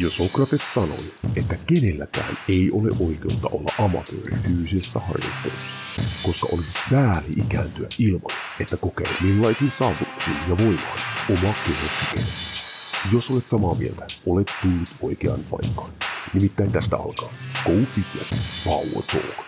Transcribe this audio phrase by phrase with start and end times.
[0.00, 7.32] Jo Sokrates sanoi, että kenelläkään ei ole oikeutta olla amatööri fyysisessä harjoittelussa, koska olisi sääli
[7.36, 10.98] ikääntyä ilman, että kokee millaisiin saavutuksiin ja voimaan
[11.30, 12.24] oma keho.
[13.12, 15.92] Jos olet samaa mieltä, olet tullut oikeaan paikkaan.
[16.34, 17.32] Nimittäin tästä alkaa
[17.64, 19.46] Go Fitness Power Talk.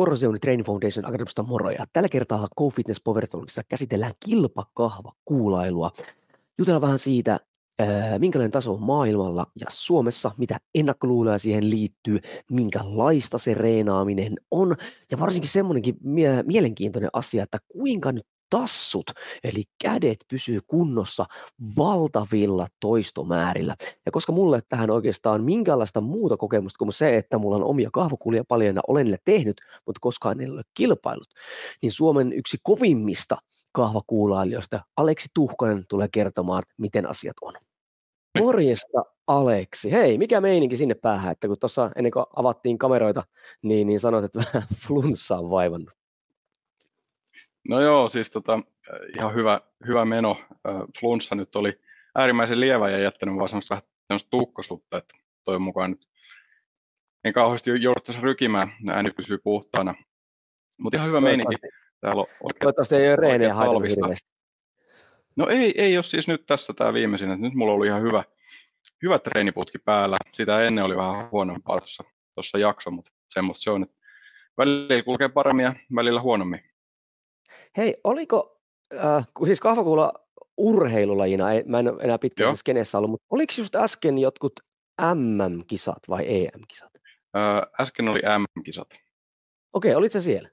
[0.00, 5.90] Corrosion Training Foundation Akademista moro ja tällä kertaa Go Fitness Power Talkissa käsitellään kilpakahva kuulailua.
[6.58, 7.40] Jutellaan vähän siitä,
[8.18, 12.18] minkälainen taso on maailmalla ja Suomessa, mitä ennakkoluuloja siihen liittyy,
[12.50, 14.76] minkälaista se reenaaminen on
[15.10, 19.10] ja varsinkin semmoinenkin mie- mielenkiintoinen asia, että kuinka nyt tassut,
[19.44, 21.26] eli kädet pysyy kunnossa
[21.76, 23.76] valtavilla toistomäärillä.
[24.06, 28.44] Ja koska mulle tähän oikeastaan minkäänlaista muuta kokemusta kuin se, että mulla on omia kahvakulia
[28.48, 31.28] paljon ja olen niille tehnyt, mutta koskaan en ole kilpailut,
[31.82, 33.36] niin Suomen yksi kovimmista
[33.72, 37.54] kahvakuulailijoista, Aleksi Tuhkonen, tulee kertomaan, miten asiat on.
[38.38, 39.92] Morjesta Aleksi.
[39.92, 43.22] Hei, mikä meininki sinne päähän, että kun tuossa ennen kuin avattiin kameroita,
[43.62, 45.99] niin, niin sanoit, että vähän flunssa on vaivannut.
[47.68, 48.60] No joo, siis tota,
[49.16, 50.36] ihan hyvä, hyvä meno.
[51.00, 51.80] Flunssa nyt oli
[52.14, 56.08] äärimmäisen lievä ja jättänyt vaan semmoista vähän semmoista tukkosutta, että toivon mukaan nyt
[57.24, 59.94] en kauheasti jouduttaisi rykimään, ääni pysyy puhtaana.
[60.78, 61.54] Mutta ihan hyvä meininki.
[62.00, 64.30] Täällä on oikein, Toivottavasti ei ole reenejä hirveästi.
[65.36, 68.24] No ei, ei ole siis nyt tässä tämä viimeisin, että nyt mulla oli ihan hyvä,
[69.02, 70.16] hyvä treeniputki päällä.
[70.32, 73.96] Sitä ennen oli vähän huonompaa tuossa, tuossa jakso, mutta semmoista se on, että
[74.58, 76.69] välillä kulkee paremmin ja välillä huonommin.
[77.76, 78.60] Hei, oliko,
[79.04, 80.12] äh, siis kahvakuulla
[80.56, 84.52] urheilulajina, ei, mä en ole enää pitkään skenessä ollut, mutta oliko just äsken jotkut
[85.14, 86.90] MM-kisat vai EM-kisat?
[87.36, 88.88] Äh, äsken oli MM-kisat.
[89.72, 90.50] Okei, okay, olit se siellä?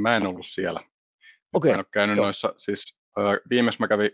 [0.00, 0.80] Mä en ollut siellä.
[1.52, 1.70] Okay.
[1.70, 2.24] Mä en ole käynyt Joo.
[2.24, 4.10] noissa, siis äh, viimeis mä kävin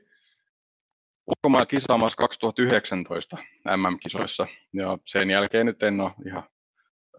[1.27, 3.37] ulkomailla kisaamassa 2019
[3.77, 6.43] MM-kisoissa, ja sen jälkeen nyt en ole ihan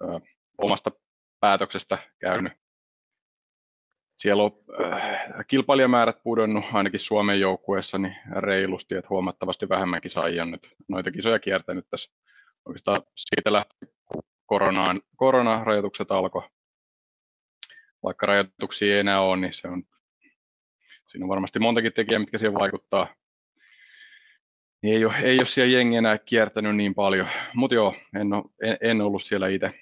[0.04, 0.22] äh,
[0.58, 0.92] omasta
[1.40, 2.61] päätöksestä käynyt
[4.22, 4.52] siellä on
[4.84, 11.40] äh, kilpailijamäärät pudonnut ainakin Suomen joukkueessa niin reilusti, että huomattavasti vähemmän kisaajia nyt noita kisoja
[11.40, 12.12] kiertänyt tässä.
[12.66, 13.76] Oikeastaan siitä lähti,
[14.46, 16.42] koronaan, koronarajoitukset alkoi.
[18.04, 19.84] Vaikka rajoituksia ei enää ole, niin se on,
[21.08, 23.16] siinä on varmasti montakin tekijää, mitkä siihen vaikuttaa.
[24.82, 28.44] Niin ei ole, ei ole siellä jengi enää kiertänyt niin paljon, mutta joo, en, ole,
[28.64, 29.74] en, en ollut siellä itse.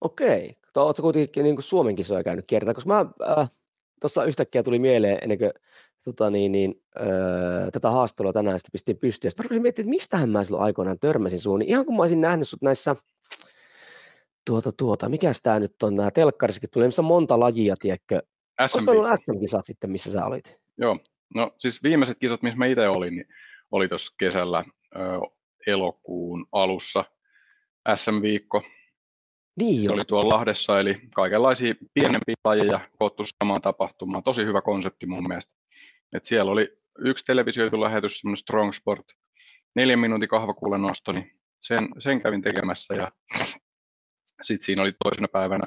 [0.00, 2.74] Okei, Oletko kuitenkin niin kuin Suomen kisoja käynyt kiertää?
[2.74, 3.06] Koska mä
[3.38, 3.50] äh,
[4.00, 5.50] tuossa yhtäkkiä tuli mieleen ennen kuin
[6.04, 9.30] tota niin, niin, äh, tätä haastelua tänään sitten pistin pystyyn.
[9.30, 11.58] Sitten mä rupesin miettimään, että mistähän mä silloin aikoinaan törmäsin suun.
[11.58, 12.96] Niin ihan kun mä olisin nähnyt sut näissä,
[14.46, 18.22] tuota, tuota, mikä tämä nyt on, nämä telkkarissakin tuli, missä monta lajia, tiedätkö?
[18.60, 20.58] Olisiko ollut SM-kisat sitten, missä sä olit?
[20.78, 20.98] Joo,
[21.34, 23.26] no siis viimeiset kisat, missä mä itse olin, niin
[23.70, 24.64] oli tuossa kesällä
[24.96, 24.98] ö,
[25.66, 27.04] elokuun alussa
[27.94, 28.62] SM-viikko,
[29.56, 34.22] niin se oli tuolla Lahdessa, eli kaikenlaisia pienempiä lajeja koottu samaan tapahtumaan.
[34.22, 35.52] Tosi hyvä konsepti mun mielestä.
[36.12, 39.06] Et siellä oli yksi televisioitu lähetys, semmoinen Strong Sport,
[39.74, 43.12] neljän minuutin kahvakuulen nosto, niin sen, sen kävin tekemässä ja
[44.42, 45.64] sitten siinä oli toisena päivänä,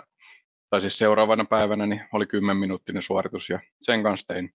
[0.69, 4.53] tai siis seuraavana päivänä, niin oli 10 minuuttinen suoritus ja sen kanssa tein.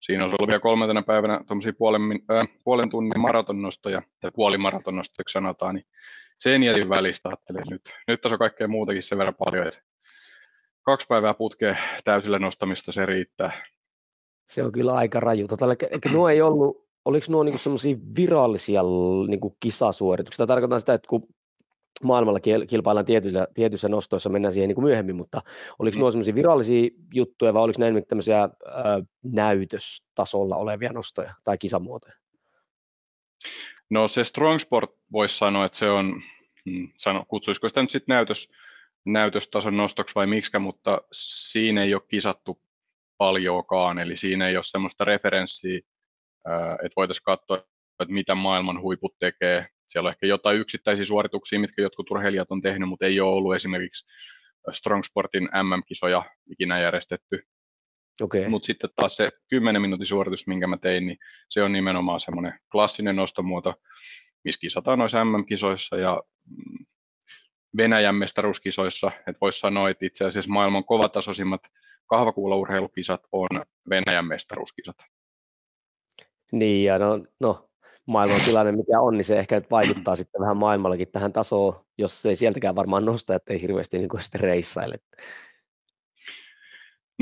[0.00, 5.74] Siinä olisi ollut vielä kolmantena päivänä tuommoisia puolen, äh, puolen tunnin maratonnostoja, tai puolimaratonnostoiksi sanotaan,
[5.74, 5.86] niin
[6.42, 9.80] sen jätin välistä ajattelin, että nyt, nyt tässä on kaikkea muutakin sen verran paljon, että
[10.82, 13.52] kaksi päivää putkea täysillä nostamista se riittää.
[14.50, 15.48] Se on kyllä aika raju.
[15.48, 18.82] Tota, eikä nuo ei ollut, oliko nuo niinku semmoisia virallisia
[19.28, 20.46] niinku kisasuorituksia?
[20.46, 21.28] Tarkoitan sitä, että kun
[22.02, 25.40] maailmalla kilpaillaan tietyissä, tietyissä nostoissa, mennään siihen niin kuin myöhemmin, mutta
[25.78, 26.00] oliko mm.
[26.00, 28.48] nuo semmoisia virallisia juttuja vai oliko näin tämmöisiä ää,
[29.24, 32.14] näytöstasolla olevia nostoja tai kisamuotoja?
[33.92, 36.22] No se Strong Sport voisi sanoa, että se on,
[36.70, 38.52] hmm, sano, kutsuisiko sitä nyt sitten näytös,
[39.04, 42.62] näytöstason nostoksi vai miksi, mutta siinä ei ole kisattu
[43.18, 45.76] paljoakaan, eli siinä ei ole semmoista referenssiä,
[46.84, 47.56] että voitaisiin katsoa,
[48.00, 49.66] että mitä maailman huiput tekee.
[49.88, 53.54] Siellä on ehkä jotain yksittäisiä suorituksia, mitkä jotkut urheilijat on tehnyt, mutta ei ole ollut
[53.54, 54.06] esimerkiksi
[54.70, 57.46] Strong Sportin MM-kisoja ikinä järjestetty.
[58.20, 58.48] Okay.
[58.48, 61.18] Mutta sitten taas se 10 minuutin suoritus, minkä mä tein, niin
[61.48, 63.74] se on nimenomaan semmoinen klassinen nostomuoto,
[64.44, 66.86] missä kisataan noissa MM-kisoissa ja mm,
[67.76, 71.60] Venäjän mestaruuskisoissa, että voisi sanoa, että itse asiassa maailman kovatasoisimmat
[72.06, 73.48] kahvakuulaurheilukisat on
[73.90, 74.96] Venäjän mestaruuskisat.
[76.52, 77.68] Niin, ja no, no
[78.06, 82.36] maailman tilanne mikä on, niin se ehkä vaikuttaa sitten vähän maailmallakin tähän tasoon, jos ei
[82.36, 84.96] sieltäkään varmaan nosta, ettei hirveästi niin kuin sitten reissaile.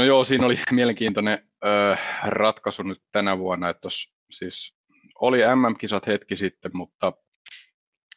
[0.01, 4.75] No joo, siinä oli mielenkiintoinen ö, ratkaisu nyt tänä vuonna, että tos, siis
[5.21, 7.13] oli MM-kisat hetki sitten, mutta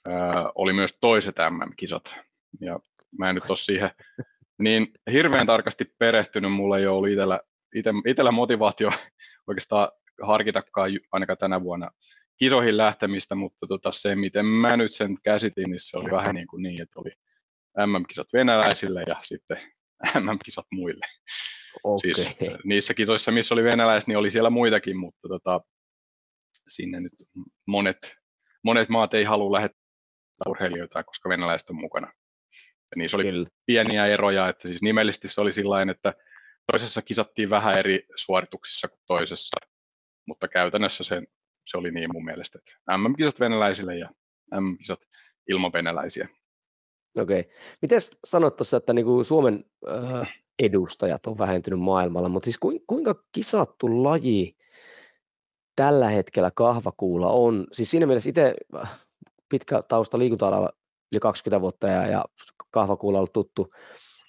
[0.07, 0.11] ö,
[0.55, 2.15] oli myös toiset MM-kisat.
[2.61, 2.79] Ja
[3.19, 3.89] mä en nyt ole siihen
[4.59, 7.39] niin hirveän tarkasti perehtynyt, mulla ei ollut itellä,
[7.75, 8.91] ite, itellä motivaatio
[9.47, 9.91] oikeastaan
[10.21, 11.91] harkitakaan ainakaan tänä vuonna
[12.37, 16.47] kisoihin lähtemistä, mutta tota se, miten mä nyt sen käsitin, niin se oli vähän niin,
[16.47, 17.11] kuin niin että oli
[17.85, 19.57] MM-kisat venäläisille ja sitten
[20.19, 21.05] MM-kisat muille.
[21.83, 22.13] Okay.
[22.13, 25.61] Siis niissä kisoissa, missä oli venäläiset, niin oli siellä muitakin, mutta tota,
[26.67, 27.13] sinne nyt
[27.67, 28.15] monet,
[28.63, 29.83] monet maat ei halua lähettää
[30.47, 32.07] urheilijoita, koska venäläiset on mukana.
[32.91, 33.49] Ja niissä oli Kyllä.
[33.65, 36.13] pieniä eroja, että siis nimellisesti se oli sillä että
[36.71, 39.57] toisessa kisattiin vähän eri suorituksissa kuin toisessa,
[40.27, 41.21] mutta käytännössä se,
[41.67, 44.09] se oli niin mun mielestä, että MM-kisat venäläisille ja
[44.59, 44.99] MM-kisat
[45.49, 46.29] ilman venäläisiä.
[47.17, 47.39] Okei.
[47.39, 47.53] Okay.
[47.81, 54.03] Miten sanot tuossa, että niinku Suomen äh, edustajat on vähentynyt maailmalla, mutta siis kuinka kisattu
[54.03, 54.51] laji
[55.75, 57.67] tällä hetkellä kahvakuulla on?
[57.71, 58.99] Siis siinä mielessä itse äh,
[59.49, 60.73] pitkä tausta liikunta
[61.11, 62.25] yli 20 vuotta ja, ja
[62.71, 63.73] kahvakuulla ollut tuttu,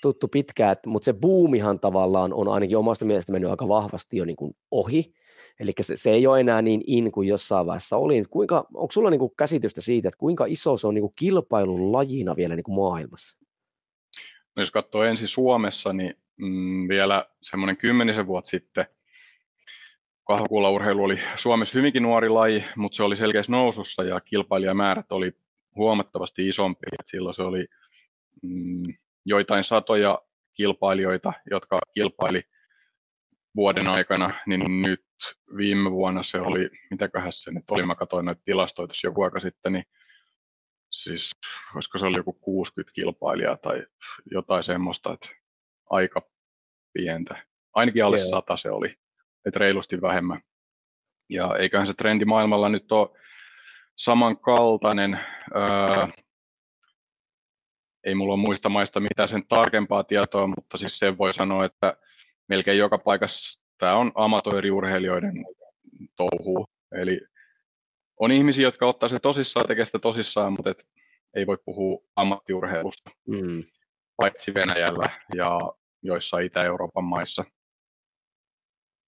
[0.03, 4.37] tuttu pitkään, mutta se buumihan tavallaan on ainakin omasta mielestä mennyt aika vahvasti jo niin
[4.37, 5.15] kuin ohi,
[5.61, 8.23] eli se, se ei ole enää niin in kuin jossain vaiheessa oli.
[8.31, 11.93] Kuinka, onko sulla niin kuin käsitystä siitä, että kuinka iso se on niin kuin kilpailun
[11.93, 13.44] lajina vielä niin kuin maailmassa?
[14.56, 18.86] No jos katsoo ensin Suomessa, niin mm, vielä semmoinen kymmenisen vuotta sitten
[20.26, 25.32] kahvakuulaurheilu oli Suomessa hyvinkin nuori laji, mutta se oli selkeässä nousussa ja kilpailijamäärät oli
[25.76, 26.86] huomattavasti isompi.
[26.92, 27.66] Et silloin se oli
[28.42, 28.82] mm,
[29.24, 30.18] joitain satoja
[30.54, 32.42] kilpailijoita, jotka kilpaili
[33.56, 35.04] vuoden aikana, niin nyt
[35.56, 39.72] viime vuonna se oli, mitäköhän se nyt oli, mä katsoin noita tilastoja joku aika sitten,
[39.72, 39.84] niin
[40.94, 41.31] siis
[41.73, 43.87] koska se oli joku 60 kilpailijaa tai
[44.31, 45.29] jotain semmoista, että
[45.91, 46.23] aika
[46.93, 47.46] pientä.
[47.75, 48.96] Ainakin alle sata se oli,
[49.46, 50.41] että reilusti vähemmän.
[51.29, 53.20] Ja eiköhän se trendi maailmalla nyt ole
[53.96, 55.20] samankaltainen.
[55.56, 56.06] Öö,
[58.05, 61.97] ei mulla ole muista maista mitään sen tarkempaa tietoa, mutta siis se voi sanoa, että
[62.49, 65.44] melkein joka paikassa tämä on amatööriurheilijoiden
[66.17, 66.67] touhu.
[66.93, 67.20] Eli
[68.20, 70.87] on ihmisiä, jotka ottaa se tosissaan, tekee sitä tosissaan, mutta et
[71.37, 73.64] ei voi puhua ammattiurheilusta, mm.
[74.16, 75.58] paitsi Venäjällä ja
[76.02, 77.44] joissain Itä-Euroopan maissa.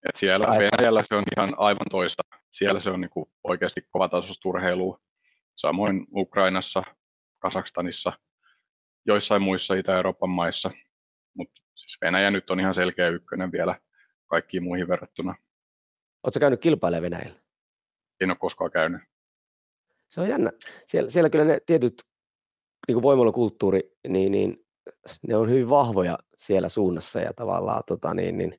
[0.08, 0.58] Et siellä aivan.
[0.58, 2.23] Venäjällä se on ihan aivan toista.
[2.53, 4.99] Siellä se on niinku oikeasti kovatasoista urheilua.
[5.56, 6.82] Samoin Ukrainassa,
[7.38, 8.12] Kasakstanissa,
[9.06, 10.70] joissain muissa Itä-Euroopan maissa.
[11.35, 13.81] Mutta siis Venäjä nyt on ihan selkeä ykkönen vielä
[14.26, 15.35] kaikkiin muihin verrattuna.
[16.23, 17.45] Oletko käynyt kilpailemaan Venäjällä?
[18.21, 19.01] En ole koskaan käynyt.
[20.11, 20.53] Se on jännä.
[20.87, 21.95] Siellä, siellä kyllä ne tietyt
[22.89, 24.67] niin voimailukulttuuri, niin, niin
[25.29, 28.59] ne on hyvin vahvoja siellä suunnassa ja tavallaan tota, niin, niin,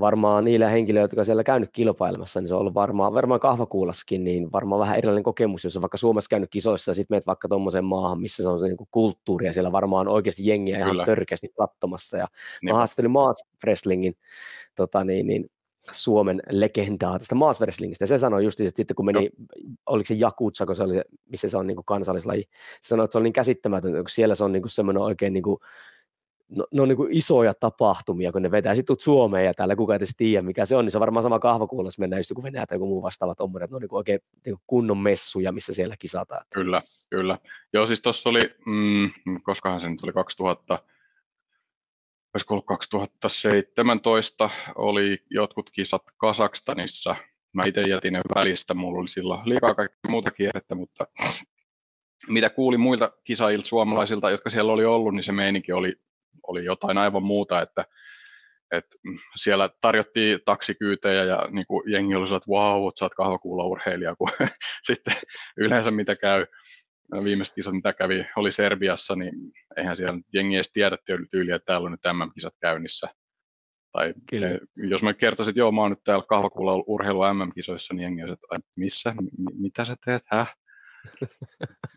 [0.00, 4.52] varmaan niillä henkilöillä, jotka siellä käynyt kilpailemassa, niin se on ollut varmaan, varmaan kahvakuulaskin, niin
[4.52, 7.84] varmaan vähän erilainen kokemus, jos on vaikka Suomessa käynyt kisoissa ja sitten menet vaikka tuommoiseen
[7.84, 10.92] maahan, missä se on se niin kuin kulttuuri ja siellä varmaan oikeasti jengiä Kyllä.
[10.92, 12.16] ihan törkeästi katsomassa.
[12.16, 12.26] Ja
[12.62, 12.72] niin.
[12.72, 14.14] mä haastattelin Maas Wrestlingin
[14.76, 15.46] tota niin, niin,
[15.92, 18.02] Suomen legendaa tästä Maas Wrestlingistä.
[18.02, 19.46] Ja se sanoi just, että sitten kun meni, no.
[19.86, 22.42] oliko se Jakutsa, kun se oli se, missä se on niin kuin kansallislaji,
[22.80, 25.32] se sanoi, että se on niin käsittämätöntä, kun siellä se on niin kuin semmoinen oikein
[25.32, 25.58] niin kuin
[26.48, 30.00] no, ne on niin kuin isoja tapahtumia, kun ne vetää sitten Suomeen ja täällä kukaan
[30.00, 32.42] ei tiedä, mikä se on, niin se on varmaan sama kahvakuulla, jos mennään just joku
[32.42, 34.98] Venäjä tai joku muu vastaava tommoinen, että ne on niin kuin oikein niin kuin kunnon
[34.98, 36.42] messuja, missä siellä kisataan.
[36.54, 37.38] Kyllä, kyllä.
[37.72, 39.10] Joo, siis tuossa oli, mm,
[39.42, 40.78] koskahan se nyt oli 2000,
[42.36, 47.16] olisiko ollut 2017, oli jotkut kisat Kasakstanissa.
[47.52, 51.06] Mä itse jätin ne välistä, mulla oli silloin liikaa kaikkea muuta kierrettä, mutta
[52.28, 55.96] mitä kuulin muilta kisaajilta suomalaisilta, jotka siellä oli ollut, niin se meininki oli
[56.46, 57.84] oli jotain aivan muuta, että,
[58.72, 58.98] että
[59.36, 64.30] siellä tarjottiin taksikyytejä ja niin kuin jengi oli että wow, sä oot kahvakuulaurheilija, kun
[64.88, 65.14] sitten
[65.56, 66.46] yleensä mitä käy,
[67.24, 69.34] viimeiset kisat mitä kävi, oli Serbiassa, niin
[69.76, 70.98] eihän siellä jengi edes tiedä
[71.30, 73.08] tyyli, että täällä on nyt MM-kisat käynnissä.
[73.92, 74.48] Tai Kyllä.
[74.76, 78.32] jos mä kertoisin, että joo, mä oon nyt täällä kahvakuulla urheilu MM-kisoissa, niin jengi olisi,
[78.32, 80.56] että missä, M- mitä sä teet, häh?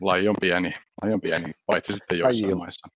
[0.02, 2.88] Laji on pieni, laji on pieni, paitsi sitten joissain maissa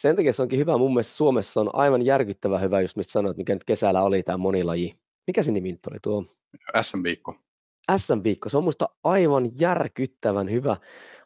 [0.00, 0.78] sen takia se onkin hyvä.
[0.78, 4.38] Mun mielestä Suomessa on aivan järkyttävä hyvä, just mistä sanoit, mikä nyt kesällä oli tämä
[4.38, 4.94] monilaji.
[5.26, 6.24] Mikä se nimi nyt oli tuo?
[6.82, 7.36] SM-viikko.
[7.96, 10.76] SM-viikko, se on musta aivan järkyttävän hyvä.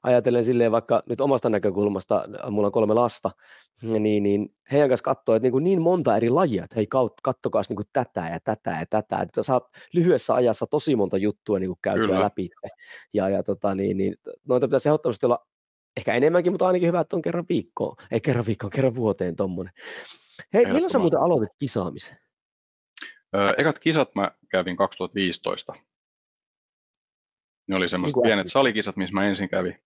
[0.02, 3.30] Ajatellen silleen vaikka nyt omasta näkökulmasta, mulla on kolme lasta,
[3.82, 6.87] niin, niin heidän kanssa katsoo, että niin, kuin niin monta eri lajia, että hei
[7.23, 11.58] kattokaa niin kuin tätä ja tätä ja tätä, että saa lyhyessä ajassa tosi monta juttua
[11.58, 12.20] niin kuin käytyä Kyllä.
[12.20, 12.49] läpi.
[13.12, 14.14] Ja, ja tota, niin, niin,
[14.49, 15.46] noita pitäisi ehdottomasti olla
[15.96, 19.75] ehkä enemmänkin, mutta ainakin hyvä, että on kerran viikkoon, ei kerran viikkoon, kerran vuoteen tuommoinen.
[20.54, 22.16] Hei, milloin sä muuten aloitit kisaamisen?
[23.58, 25.75] ekat kisat mä kävin 2015.
[27.66, 29.78] Ne oli semmoiset niin pienet salikisat, missä mä ensin kävin.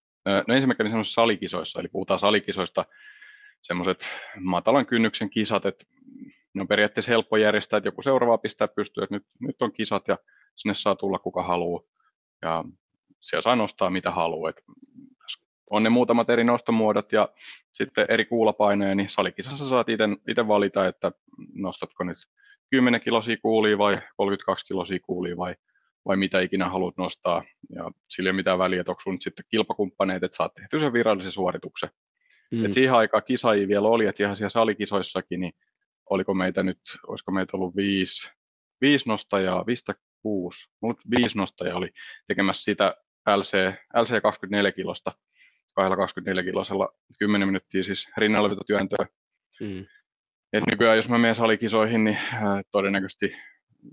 [0.48, 2.84] No ensin mä kävin semmoisissa salikisoissa, eli puhutaan salikisoista,
[3.62, 4.08] semmoiset
[4.40, 5.84] matalan kynnyksen kisat, että
[6.54, 10.08] ne on periaatteessa helppo järjestää, että joku seuraava pistää pystyyn, että nyt, nyt on kisat
[10.08, 10.18] ja
[10.56, 11.82] sinne saa tulla kuka haluaa.
[12.42, 12.64] Ja
[13.20, 14.50] siellä saa nostaa mitä haluaa.
[14.50, 14.62] Että
[15.70, 17.28] on ne muutamat eri nostomuodot ja
[17.72, 19.86] sitten eri kuulapaineja, niin salikisassa saat
[20.28, 21.12] itse valita, että
[21.54, 22.18] nostatko nyt
[22.70, 25.54] 10 kilosia kuulia vai 32 kilosia kuulia vai,
[26.04, 27.44] vai mitä ikinä haluat nostaa.
[27.70, 30.92] Ja sillä ei ole mitään väliä, että onko sun sitten kilpakumppaneet, että saat tehty sen
[30.92, 31.90] virallisen suorituksen.
[32.50, 32.64] Mm.
[32.64, 35.52] Et siihen aikaan kisaajia vielä oli, että ihan siellä salikisoissakin, niin
[36.10, 38.30] oliko meitä nyt, olisiko meitä ollut viisi,
[38.80, 41.90] viisi nostajaa, viistä kuusi, mulla viisi nostajaa oli
[42.26, 42.96] tekemässä sitä
[43.36, 43.56] LC,
[43.94, 45.12] LC 24 kilosta,
[45.74, 46.88] 24 kilosella
[47.18, 48.48] 10 minuuttia siis rinnalla
[49.60, 49.86] Mm.
[50.52, 53.36] Et nykyään jos mä menen salikisoihin, niin äh, todennäköisesti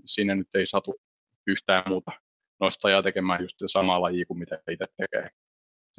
[0.04, 1.00] siinä nyt ei satu
[1.46, 2.12] yhtään muuta
[2.60, 5.28] nostajaa tekemään just samaa lajia kuin mitä itse tekee.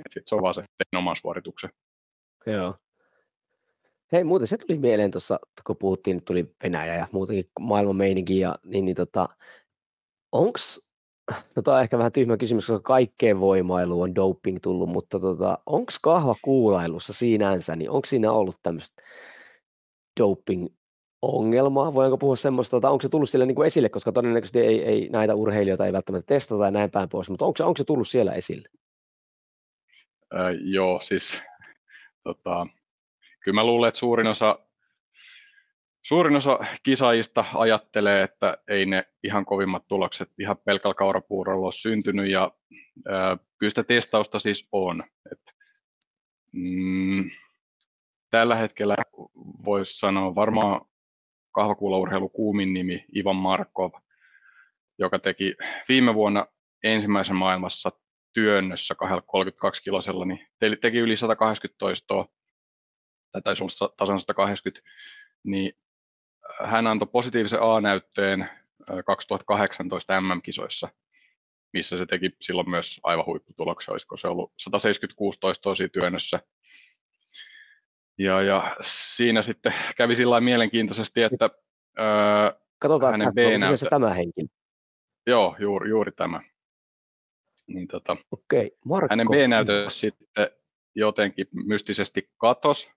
[0.10, 0.64] Sitten se on vaan se
[0.98, 1.70] oman suorituksen.
[2.46, 2.76] Joo.
[4.12, 8.56] Hei, muuten se tuli mieleen tuossa, kun puhuttiin, tuli Venäjä ja muutenkin maailman meininki, ja,
[8.66, 9.30] niin, niin tota,
[10.32, 10.82] onks,
[11.56, 15.58] no tämä on ehkä vähän tyhmä kysymys, koska kaikkeen voimailuun on doping tullut, mutta tota,
[15.66, 15.92] onko
[16.42, 19.04] kuulailussa sinänsä, niin onko siinä ollut tämmöistä
[20.20, 20.68] doping
[21.22, 24.84] ongelmaa, voinko puhua semmoista, tai onko se tullut sille niin kuin esille, koska todennäköisesti ei,
[24.84, 27.84] ei näitä urheilijoita ei välttämättä testata ja näin päin pois, mutta onko se, onko se
[27.84, 28.70] tullut siellä esille?
[30.36, 31.42] Äh, joo, siis
[32.24, 32.68] tota,
[33.44, 34.60] kyllä mä luulen, että suurin osa,
[36.02, 42.30] suurin osa kisaajista ajattelee, että ei ne ihan kovimmat tulokset ihan pelkällä kaurapuurolla ole syntynyt,
[42.30, 42.52] ja
[43.10, 45.04] ää, kyllä sitä testausta siis on.
[45.32, 45.56] Et,
[46.52, 47.30] mm,
[48.30, 48.96] tällä hetkellä
[49.66, 50.82] voisi sanoa varmaan
[51.58, 53.92] kahvakuulaurheilu kuumin nimi Ivan Markov,
[55.00, 55.56] joka teki
[55.90, 56.46] viime vuonna
[56.84, 57.90] ensimmäisen maailmassa
[58.34, 58.96] työnnössä
[59.26, 60.48] 32 kilosella, niin
[60.82, 62.26] teki yli 180 toistoa
[63.32, 64.90] tai taisi olla tasan 180,
[65.44, 65.74] niin
[66.62, 68.50] äh, hän antoi positiivisen A-näytteen
[69.06, 70.90] 2018 MM-kisoissa,
[71.74, 76.40] missä se teki silloin myös aivan huipputuloksia, olisiko se ollut 176 toistoa työnnössä.
[78.18, 81.50] Ja, ja siinä sitten kävi sillä mielenkiintoisesti, että
[82.00, 83.78] öö, Katsotaan, hänen B-näyttö...
[83.78, 84.48] se tämä henkilö.
[85.28, 86.42] Joo, juuri, juuri tämä.
[87.68, 89.08] Niin, tota, okay, Markko.
[89.10, 90.48] Hänen B-näytö sitten
[90.96, 92.92] jotenkin mystisesti katos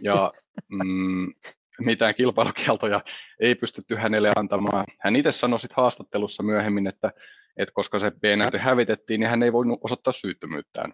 [0.00, 0.32] ja
[0.84, 1.34] mm,
[1.78, 3.00] mitään kilpailukieltoja
[3.40, 4.84] ei pystytty hänelle antamaan.
[5.00, 7.12] Hän itse sanoi sitten haastattelussa myöhemmin, että,
[7.56, 10.92] että koska se B-näyte hävitettiin, niin hän ei voinut osoittaa syyttömyyttään.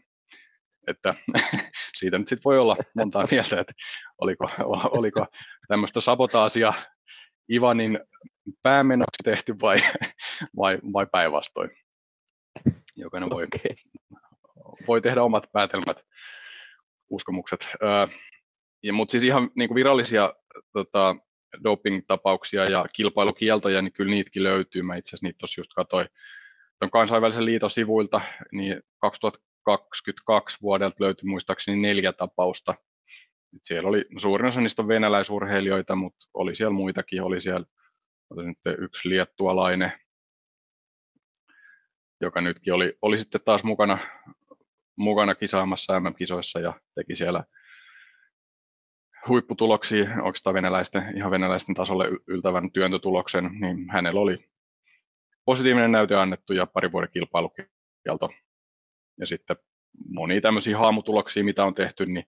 [0.87, 1.15] Että
[1.99, 3.73] siitä nyt sitten voi olla montaa mieltä, että
[4.19, 4.51] oliko,
[4.91, 5.27] oliko
[5.69, 6.73] tämmöistä sabotaasia
[7.53, 8.01] Ivanin
[8.63, 9.79] päämenoksi tehty vai,
[10.57, 11.71] vai, vai päinvastoin.
[12.97, 13.77] Jokainen voi, okay.
[14.87, 15.97] voi tehdä omat päätelmät,
[17.11, 17.69] uskomukset.
[18.83, 20.35] Ja, mutta siis ihan niin kuin virallisia
[20.73, 21.17] tota,
[21.65, 24.83] doping-tapauksia ja kilpailukieltoja, niin kyllä niitäkin löytyy.
[24.83, 26.09] Mä itse asiassa niitä tuossa just katsoin
[26.79, 28.21] tuon kansainvälisen liiton sivuilta,
[28.53, 28.83] niin
[29.65, 32.75] 2022 vuodelta löytyi muistaakseni neljä tapausta.
[33.57, 37.67] Et siellä oli, suurin osa niistä venäläisurheilijoita, mutta oli siellä muitakin, oli siellä
[38.37, 39.93] nyt yksi liettualainen,
[42.21, 43.99] joka nytkin oli, oli sitten taas mukana,
[44.97, 47.45] mukana kisaamassa MM-kisoissa ja teki siellä
[49.29, 54.49] huipputuloksia, oikeastaan venäläisten, ihan venäläisten tasolle yltävän työntötuloksen, niin hänellä oli
[55.45, 58.31] positiivinen näyte annettu ja pari vuoden kilpailukielto.
[59.21, 59.57] Ja sitten
[60.09, 62.25] monia tämmöisiä haamutuloksia, mitä on tehty, niin,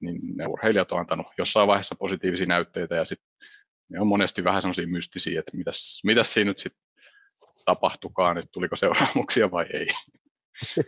[0.00, 3.28] niin ne urheilijat on antanut jossain vaiheessa positiivisia näytteitä ja sitten
[3.88, 6.84] ne on monesti vähän semmoisia mystisiä, että mitäs, mitäs siinä nyt sitten
[7.64, 9.86] tapahtukaan, että tuliko seuraamuksia vai ei.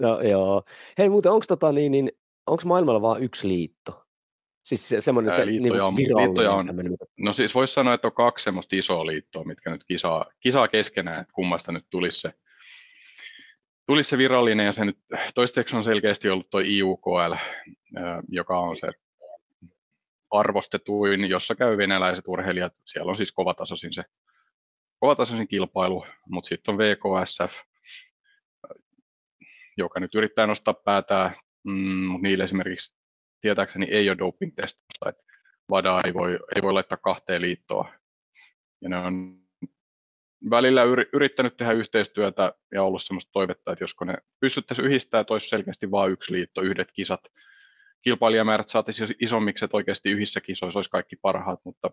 [0.00, 0.62] No joo.
[0.98, 2.12] Hei muuten, onko tota niin, niin
[2.46, 4.04] onko maailmalla vain yksi liitto?
[4.62, 6.66] Siis se, semmoinen, se, liittoja, niin on, liittoja on,
[7.18, 11.20] no siis voisi sanoa, että on kaksi semmoista isoa liittoa, mitkä nyt kisaa, kisaa keskenään,
[11.20, 12.32] että kummasta nyt tulisi se,
[13.90, 14.98] tulisi se virallinen, ja se nyt
[15.34, 17.34] toistaiseksi on selkeästi ollut tuo IUKL,
[18.28, 18.88] joka on se
[20.30, 22.72] arvostetuin, jossa käy venäläiset urheilijat.
[22.84, 24.02] Siellä on siis kovatasoisin se
[24.98, 27.60] kovatasoisin kilpailu, mutta sitten on VKSF,
[29.76, 32.96] joka nyt yrittää nostaa päätään mm, mutta niille esimerkiksi
[33.40, 35.22] tietääkseni ei ole doping-testausta, että
[35.70, 37.92] VADA ei voi, ei voi laittaa kahteen liittoa.
[38.80, 39.39] Ja ne on
[40.50, 40.82] välillä
[41.12, 45.90] yrittänyt tehdä yhteistyötä ja ollut sellaista toivetta, että josko ne pystyttäisiin yhdistämään, että olisi selkeästi
[45.90, 47.20] vain yksi liitto, yhdet kisat,
[48.02, 51.90] kilpailijamäärät saataisiin isommiksi, että oikeasti yhdessä kisoissa olisi kaikki parhaat, mutta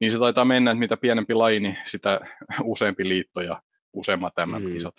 [0.00, 2.20] niin se taitaa mennä, että mitä pienempi laji, niin sitä
[2.62, 3.62] useampi liitto ja
[3.92, 4.72] useammat tämän mm.
[4.72, 4.94] kisat.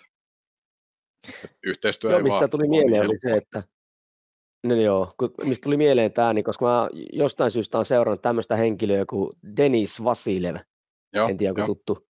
[1.62, 3.62] Yhteistyö joo, mistä tuli mieleen oli se, että
[4.64, 8.56] No joo, kun, mistä tuli mieleen tämä, niin koska mä jostain syystä olen seurannut tämmöistä
[8.56, 10.56] henkilöä kuin Denis Vasilev,
[11.12, 12.09] joo, en tiedä, onko tuttu.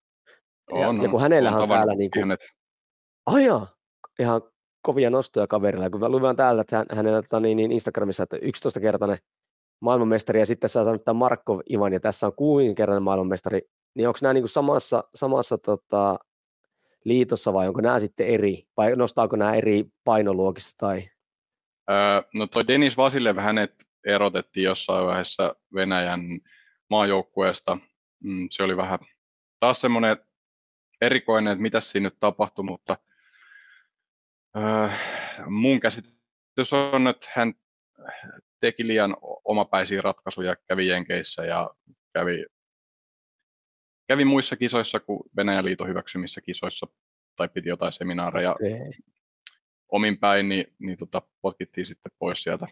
[0.75, 2.37] Ja, on, ja kun hänellähän on täällä niin kuin...
[3.27, 3.67] Ai jaa,
[4.19, 4.43] ihan
[4.83, 5.91] kovia nostoja kaverilla.
[5.91, 9.19] Kun mä luin täältä, että hänellä tota, niin, niin Instagramissa, että 11-kertainen
[9.81, 13.61] maailmanmestari ja sitten saa saanut tämän Markov Ivan ja tässä on kuusinkertainen maailmanmestari,
[13.95, 16.19] niin onko nämä niin kuin samassa, samassa tota,
[17.05, 21.11] liitossa vai onko nämä sitten eri, vai nostaako nämä eri painoluokissa tai?
[21.91, 23.75] Öö, no toi Denis Vasilev hänet
[24.07, 26.21] erotettiin jossain vaiheessa Venäjän
[26.91, 27.79] maajoukkueesta.
[28.25, 28.99] Mm, se oli vähän
[29.61, 30.17] taas semmoinen
[31.01, 32.97] erikoinen, että mitä siinä nyt tapahtui, mutta
[34.57, 34.89] öö,
[35.47, 37.55] mun käsitys on, että hän
[38.61, 41.71] teki liian omapäisiä ratkaisuja, kävi Jenkeissä ja
[42.13, 42.47] kävi,
[44.09, 46.87] kävi muissa kisoissa kuin Venäjän liiton hyväksymissä kisoissa
[47.37, 48.93] tai piti jotain seminaareja okay.
[49.89, 52.67] omin päin, niin, niin tota, potkittiin sitten pois sieltä.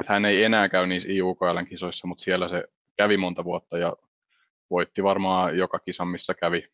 [0.00, 2.64] Et hän ei enää käy niissä IUKLn kisoissa, mutta siellä se
[2.96, 3.96] kävi monta vuotta ja
[4.70, 6.72] voitti varmaan joka kisan, missä kävi.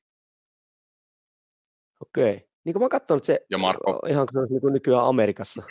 [2.00, 2.49] Okei.
[2.65, 4.00] Niin kuin mä oon se ja Marko...
[4.09, 5.62] ihan kuin niin nykyään Amerikassa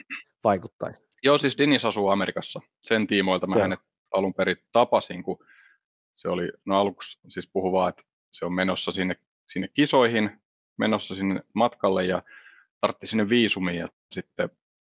[0.44, 1.04] vaikuttaisi.
[1.24, 2.60] Joo, siis Dennis asuu Amerikassa.
[2.82, 3.62] Sen tiimoilta mä Joo.
[3.62, 3.80] hänet
[4.14, 5.38] alun perin tapasin, kun
[6.16, 9.16] se oli, no aluksi siis puhu vaan, että se on menossa sinne,
[9.50, 10.42] sinne kisoihin,
[10.78, 12.24] menossa sinne matkalle ja
[12.82, 14.50] tartti sinne viisumiin ja sitten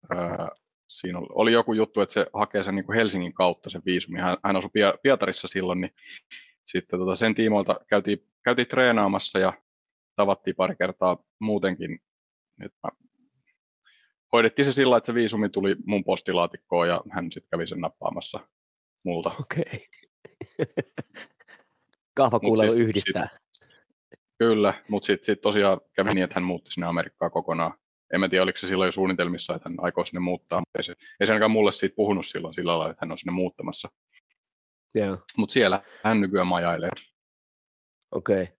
[0.10, 0.50] ää,
[0.88, 4.20] siinä oli, oli joku juttu, että se hakee sen niin kuin Helsingin kautta sen viisumi.
[4.20, 4.72] Hän, hän asui
[5.04, 5.92] Pietarissa silloin, niin
[6.66, 9.54] sitten tota sen tiimoilta käytiin, käytiin treenaamassa ja
[10.16, 12.00] tavattiin pari kertaa muutenkin.
[12.66, 12.90] Että mä
[14.34, 18.40] hoidettiin se sillä, että se viisumi tuli mun postilaatikkoon ja hän sitten kävi sen nappaamassa
[19.04, 19.32] multa.
[19.40, 19.66] Okei.
[20.62, 20.84] Okay.
[22.16, 23.28] Kahvakuulelu siis, yhdistää.
[23.54, 27.74] Sit, kyllä, mutta sitten sit tosiaan kävi niin, että hän muutti sinne Amerikkaan kokonaan.
[28.14, 30.84] En mä tiedä, oliko se silloin jo suunnitelmissa, että hän aikoo sinne muuttaa, mutta ei
[30.84, 33.90] se, ei se ainakaan mulle siitä puhunut silloin sillä lailla, että hän on sinne muuttamassa.
[34.98, 35.20] Yeah.
[35.38, 36.90] Mutta siellä hän nykyään majailee.
[38.12, 38.44] Okei.
[38.44, 38.56] Okay.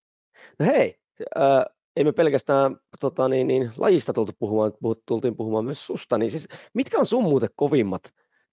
[0.58, 1.00] No hei,
[1.96, 4.72] ei me pelkästään tota, niin, niin, lajista tultu puhumaan,
[5.06, 8.02] tultiin puhumaan myös susta, niin siis mitkä on sun muuten kovimmat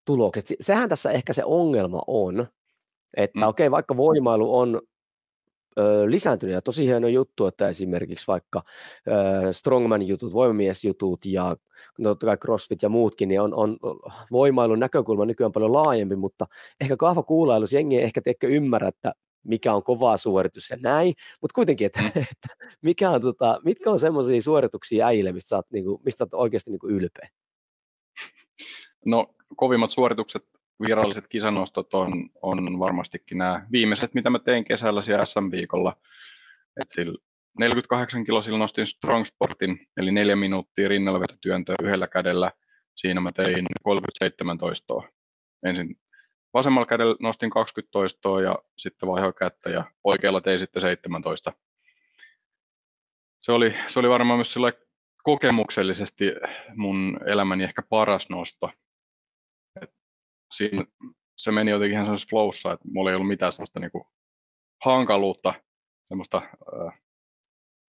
[0.05, 0.45] tulokset?
[0.61, 2.47] Sehän tässä ehkä se ongelma on,
[3.17, 3.47] että mm.
[3.47, 4.81] okei, okay, vaikka voimailu on
[5.79, 8.61] ö, lisääntynyt ja tosi hieno juttu, että esimerkiksi vaikka
[9.07, 11.55] ö, strongman-jutut, voimamies-jutut ja
[11.99, 13.77] no, totta kai crossfit ja muutkin, niin on, on
[14.31, 16.45] voimailun näkökulma nykyään paljon laajempi, mutta
[16.81, 19.13] ehkä kahvakuulailus jengi ehkä teekö ymmärrä, että
[19.43, 22.07] mikä on kova suoritus ja näin, mutta kuitenkin, että, mm.
[22.07, 26.17] että mikä on, tota, mitkä on semmoisia suorituksia äijille, mistä sä oot, niin kuin, mistä
[26.17, 27.29] sä oot oikeasti niin kuin ylpeä?
[29.05, 30.43] No kovimmat suoritukset,
[30.87, 35.95] viralliset kisanostot on, on varmastikin nämä viimeiset, mitä mä tein kesällä siellä SM-viikolla.
[36.81, 37.17] Et sillä
[37.59, 42.51] 48 kilosilla nostin Strong Sportin, eli neljä minuuttia rinnalvetotyöntöä yhdellä kädellä.
[42.95, 45.09] Siinä mä tein 37 toistoa.
[45.65, 45.95] Ensin
[46.53, 51.53] vasemmalla kädellä nostin 20 toistoa ja sitten vaihoin kättä ja oikealla tein sitten 17.
[53.39, 54.73] Se oli, se oli varmaan myös sillä
[55.23, 56.25] kokemuksellisesti
[56.75, 58.69] mun elämäni ehkä paras nosto.
[59.81, 59.91] Et
[60.55, 60.85] siinä,
[61.37, 64.07] se meni jotenkin ihan sellaisessa flowssa, että mulla ei ollut mitään sellaista niinku
[64.85, 65.53] hankaluutta,
[66.03, 67.01] semmoista, äh,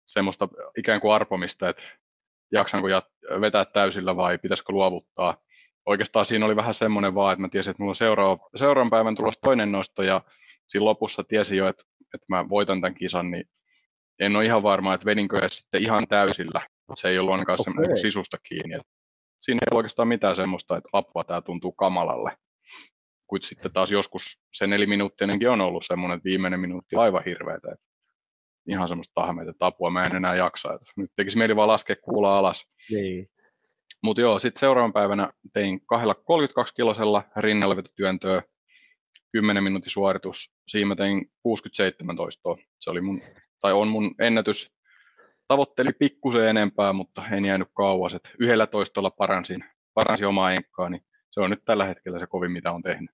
[0.07, 1.83] semmoista ikään kuin arpomista, että
[2.53, 5.42] jaksanko jat- vetää täysillä vai pitäisikö luovuttaa
[5.88, 9.14] oikeastaan siinä oli vähän semmoinen vaan, että mä tiesin, että mulla on seuraava, seuraavan päivän
[9.14, 10.22] tulossa toinen nosto ja
[10.68, 13.44] siinä lopussa tiesin jo, että, että mä voitan tämän kisan, niin
[14.20, 16.61] en ole ihan varma, että vedinkö edes sitten ihan täysillä.
[16.94, 17.64] Se ei ollut ainakaan okay.
[17.64, 18.74] semmoinen sisusta kiinni.
[18.74, 18.92] Että
[19.40, 22.37] siinä ei ole oikeastaan mitään semmoista, että apua, tämä tuntuu kamalalle.
[23.27, 24.22] Kuitenkin sitten taas joskus
[24.53, 27.68] se neliminuuttinenkin on ollut semmoinen, että viimeinen minuutti on aivan hirveätä.
[27.72, 27.87] Että
[28.68, 30.74] ihan semmoista tahmeita, että apua mä en enää jaksa.
[30.74, 32.66] Että nyt tekisi mieli vaan laskea kuulla alas.
[32.90, 33.29] Niin.
[34.03, 38.43] Mutta joo, sitten seuraavan päivänä tein kahdella 32 kilosella rinnalvetotyöntöä,
[39.33, 40.53] 10 minuutin suoritus.
[40.69, 42.57] Siinä mä tein 67 toistoa.
[42.81, 43.23] Se oli mun,
[43.61, 44.73] tai on mun ennätys.
[45.49, 48.15] Tavoitteli pikkusen enempää, mutta en jäänyt kauas.
[48.15, 52.53] Et yhdellä toistolla paransin, paransin omaa enkkaa, niin se on nyt tällä hetkellä se kovin,
[52.53, 53.11] mitä on tehnyt.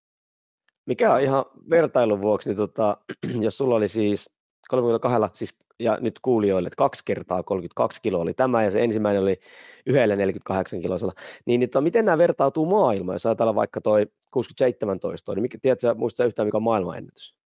[0.87, 2.97] Mikä on ihan vertailun vuoksi, niin tota,
[3.45, 4.34] jos sulla oli siis
[4.69, 9.23] 32, siis ja nyt kuulijoille, että kaksi kertaa 32 kiloa oli tämä, ja se ensimmäinen
[9.23, 9.41] oli
[9.87, 11.13] yhdellä 48 kilosella.
[11.47, 15.59] Niin, niin to, miten nämä vertautuu maailmaan, jos ajatellaan vaikka toi 67 toistoa, niin mikä,
[15.63, 17.37] tiedätkö, muistatko yhtään, mikä on maailmanennätys?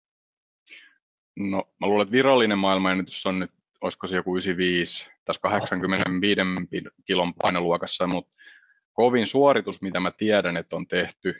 [1.36, 3.50] No, mä luulen, että virallinen maailmanennätys on nyt,
[3.80, 6.40] olisiko se joku 95, tässä 85
[7.04, 8.32] kilon painoluokassa, mutta
[8.92, 11.34] kovin suoritus, mitä mä tiedän, että on tehty,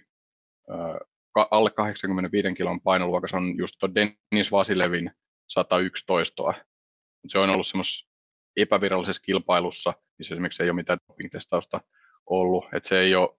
[1.50, 5.10] alle 85 kilon painoluokassa on just Dennis Vasilevin
[5.48, 6.42] 111.
[7.26, 8.08] Se on ollut semmoisessa
[8.56, 11.80] epävirallisessa kilpailussa, missä esimerkiksi ei ole mitään doping-testausta
[12.26, 13.38] ollut, että se ei ole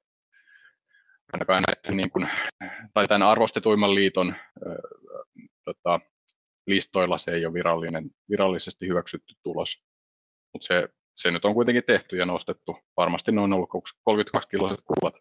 [1.33, 2.29] ainakaan näiden, niin kuin,
[2.93, 4.75] tai tämän arvostetuimman liiton äh,
[5.65, 5.99] tota,
[6.67, 9.83] listoilla se ei ole virallinen, virallisesti hyväksytty tulos,
[10.53, 12.77] mutta se, se nyt on kuitenkin tehty ja nostettu.
[12.97, 13.69] Varmasti ollut
[14.03, 15.15] 32 kiloiset kuvat.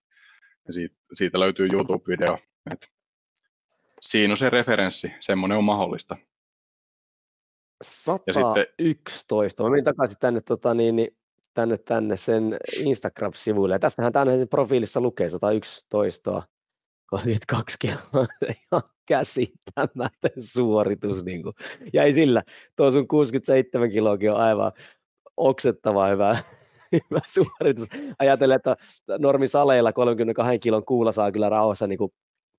[0.67, 2.39] Ja siitä, siitä löytyy YouTube-video.
[2.73, 2.87] Et
[4.01, 6.17] siinä on se referenssi, semmoinen on mahdollista.
[7.83, 9.63] 111.
[9.63, 11.17] Mä menin takaisin tänne, tota, niin, niin,
[11.55, 13.75] tänne, tänne sen Instagram-sivuille.
[13.75, 16.43] Ja tässähän tänne sen profiilissa lukee 111
[17.07, 18.27] 32 kiloa.
[18.43, 21.25] Ihan käsittämätön suoritus.
[21.25, 21.55] Niin kuin.
[21.93, 22.43] Ja ei sillä,
[22.77, 24.73] tuo sun 67 kiloakin on aivan
[25.37, 26.37] oksettava hyvä,
[26.93, 27.87] hyvä suoritus.
[28.19, 28.75] Ajattelen, että
[29.19, 32.13] normisaleilla 32 kilon kuulla saa kyllä rauhassa niin kuin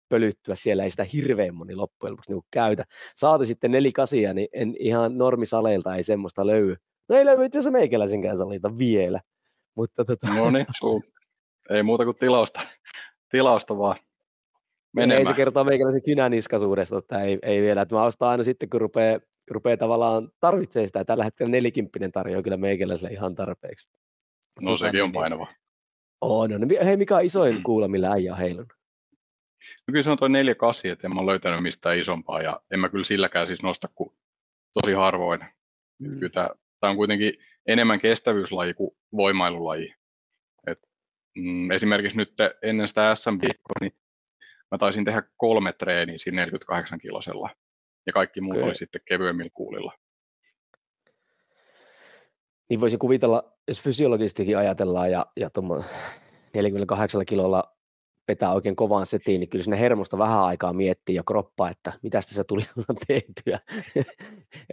[0.09, 2.83] pölyttyä siellä, ei sitä hirveän moni loppujen lopuksi niin käytä.
[3.15, 6.75] Saati sitten nelikasia, niin en ihan normisaleilta ei semmoista löydy.
[7.09, 9.19] No ei löydy itse asiassa meikäläisenkään salita vielä.
[9.75, 10.27] Mutta tota...
[10.33, 10.65] No niin,
[11.69, 12.61] ei muuta kuin tilausta,
[13.29, 13.95] tilausta vaan
[14.93, 15.19] menemään.
[15.19, 17.81] Ei se kertoo meikäläisen kynäniskaisuudesta, että ei, ei vielä.
[17.81, 19.19] Että mä ostan aina sitten, kun rupeaa,
[19.51, 21.05] rupeaa tavallaan tarvitsee sitä.
[21.05, 23.89] Tällä hetkellä nelikymppinen tarjoaa kyllä meikäläiselle ihan tarpeeksi.
[24.61, 25.47] No sekin on painava.
[26.21, 26.61] On, on.
[26.85, 28.78] Hei, mikä on isoin kuula, millä äijä on heilunut?
[29.87, 32.89] No kyllä se on tuo 48, että en mä löytänyt mistään isompaa ja en mä
[32.89, 34.09] kyllä silläkään siis nosta kuin
[34.73, 35.45] tosi harvoin.
[35.99, 36.19] Mm.
[36.19, 37.33] Kyllä tämä, tämä on kuitenkin
[37.67, 39.95] enemmän kestävyyslaji kuin voimailulaji.
[40.67, 40.79] Et,
[41.37, 43.37] mm, esimerkiksi nyt ennen sitä SM
[43.81, 43.93] niin
[44.71, 47.49] mä taisin tehdä kolme treeniä siinä 48 kilosella
[48.05, 48.67] ja kaikki muut okay.
[48.67, 49.93] oli sitten kevyemmillä kuulilla.
[52.69, 55.49] Niin voisin kuvitella, jos fysiologistikin ajatellaan ja, ja
[56.53, 57.78] 48 kilolla
[58.29, 62.21] vetää oikein kovaan setiin, niin kyllä sinne hermosta vähän aikaa miettii ja kroppa, että mitä
[62.21, 62.61] se tuli
[63.07, 63.59] tehtyä.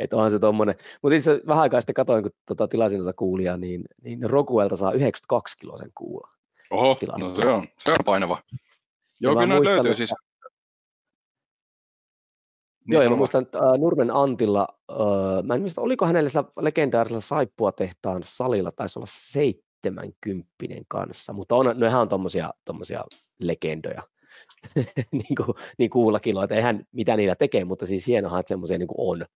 [0.00, 0.74] että onhan se tuommoinen.
[1.02, 4.92] Mutta itse vähän aikaa sitten katsoin, kun tota, tilasin tuota kuulia, niin, niin Rokuelta saa
[4.92, 6.28] 92 kilosen kuula.
[6.70, 8.42] Oho, no se on, se on painava.
[9.20, 10.14] Joo, kyllä muistan, löytyy siis.
[12.86, 16.28] Niin Joo, ja mä muistan, että äh, Nurmen Antilla, äh, mä en muista, oliko hänellä
[16.28, 19.06] sillä legendaarisella saippua tehtaan salilla, taisi olla
[19.90, 20.48] 70
[20.88, 22.08] kanssa, mutta on, nehän on
[22.64, 23.04] tommosia
[23.38, 24.02] legendoja,
[25.12, 28.88] niin, kuin, niin kuullakin, että eihän mitä niillä tekee, mutta siis hienohan, että semmoisia niin
[28.98, 29.26] on.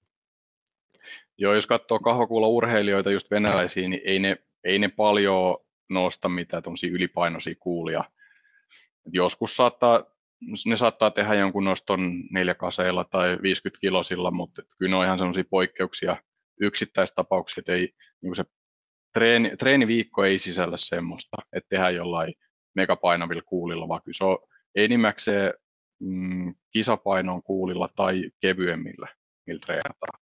[1.39, 5.57] Joo, jos katsoo kahvakuulla urheilijoita, just venäläisiä, niin ei ne, ei ne paljon
[5.91, 8.05] nosta mitään tuommoisia ylipainoisia kuulia.
[9.13, 10.05] Joskus saattaa,
[10.67, 15.45] ne saattaa tehdä jonkun noston neljäkaseilla tai 50 kilosilla, mutta kyllä ne on ihan sellaisia
[15.51, 16.17] poikkeuksia,
[16.61, 18.45] yksittäistapauksia, että ei, niin se
[19.13, 22.35] treeni, treeniviikko ei sisällä semmoista, että tehdään jollain
[22.75, 24.39] megapainavilla kuulilla, vaan kyllä se on
[24.75, 25.53] enimmäkseen
[26.01, 29.09] mm, kisapainon kuulilla tai kevyemmillä,
[29.47, 30.21] millä treenataan.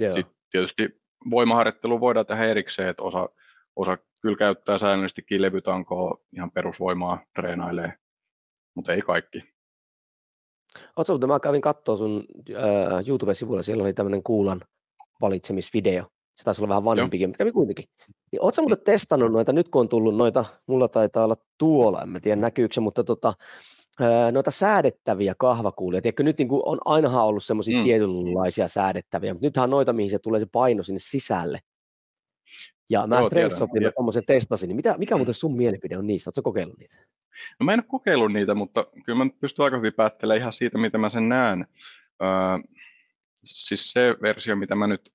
[0.00, 0.12] Joo.
[0.12, 3.28] Sitten tietysti voimaharjoittelu voidaan tehdä erikseen, että osa,
[3.76, 7.92] osa kyllä käyttää säännöllisesti levytankoa ihan perusvoimaa treenailee,
[8.74, 9.56] mutta ei kaikki.
[10.96, 14.60] Oletko, mä kävin katsoa sun äh, YouTube-sivulla, siellä oli tämmöinen kuulan
[15.20, 16.06] valitsemisvideo.
[16.36, 17.84] Se taisi olla vähän vanhempikin, mutta kävi kuitenkin.
[18.32, 22.22] Niin, oletko muuten testannut noita, nyt kun on tullut noita, mulla taitaa olla tuolla, en
[22.22, 23.34] tiedä näkyykö se, mutta tota,
[24.32, 26.02] noita säädettäviä kahvakuulia.
[26.02, 27.84] Tiedätkö, nyt niin on ainahan ollut semmoisia mm.
[27.84, 31.58] tietynlaisia säädettäviä, mutta nythän on noita, mihin se tulee se paino sinne sisälle.
[32.90, 35.18] Ja mä Strengthsopilla tuommoisen testasin, niin mitä, mikä mm.
[35.18, 36.28] muuten sun mielipide on niistä?
[36.28, 36.96] Oletko kokeillut niitä?
[37.60, 40.78] No mä en ole kokeillut niitä, mutta kyllä mä pystyn aika hyvin päättelemään ihan siitä,
[40.78, 41.66] mitä mä sen näen.
[42.22, 42.28] Öö,
[43.44, 45.12] siis se versio, mitä mä nyt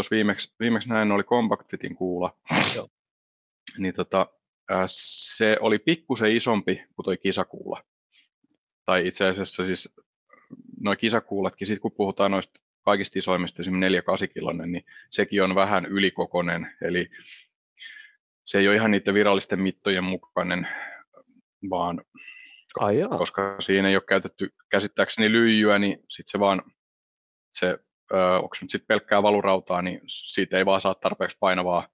[0.00, 2.36] tuossa viimeksi, viimeksi näin, oli Compactitin kuula.
[2.76, 2.88] Joo.
[3.78, 4.26] niin tota,
[4.86, 7.84] se oli pikkusen isompi kuin toi kisakuula.
[8.86, 9.94] Tai itse asiassa siis
[10.80, 15.86] noin kisakuulatkin, sit kun puhutaan noista kaikista isoimmista, esimerkiksi 4-8 kilonen, niin sekin on vähän
[15.86, 17.10] ylikokonen, eli
[18.44, 20.68] se ei ole ihan niiden virallisten mittojen mukainen,
[21.70, 22.04] vaan
[22.78, 26.62] Ai koska siinä ei ole käytetty käsittääkseni lyijyä, niin sitten se vaan,
[27.52, 27.78] se,
[28.42, 31.88] onko nyt sitten pelkkää valurautaa, niin siitä ei vaan saa tarpeeksi painavaa,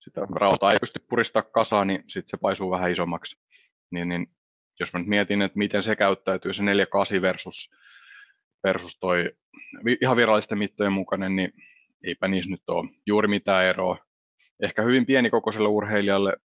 [0.00, 3.38] sitä rautaa ei pysty puristaa kasaan, niin sitten se paisuu vähän isommaksi.
[3.90, 4.26] Niin, niin
[4.80, 7.70] jos mä nyt mietin, että miten se käyttäytyy, se 4.8 versus
[8.64, 9.32] versus toi
[10.00, 11.52] ihan virallisten mittojen mukainen, niin
[12.04, 13.98] eipä niissä nyt ole juuri mitään eroa.
[14.62, 16.36] Ehkä hyvin pienikokoiselle urheilijalle,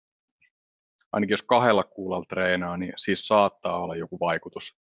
[1.11, 4.77] ainakin jos kahdella kuulalla treenaa, niin siis saattaa olla joku vaikutus.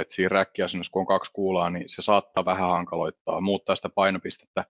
[0.00, 4.64] Että siinä räkkiasennossa, kun on kaksi kuulaa, niin se saattaa vähän hankaloittaa, muuttaa sitä painopistettä.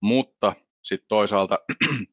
[0.00, 1.58] Mutta sitten toisaalta,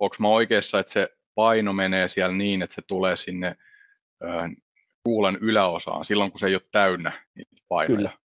[0.00, 3.56] onko mä oikeassa, että se paino menee siellä niin, että se tulee sinne
[5.04, 7.96] kuulen yläosaan silloin, kun se ei ole täynnä niitä painoja.
[7.96, 8.25] Kyllä.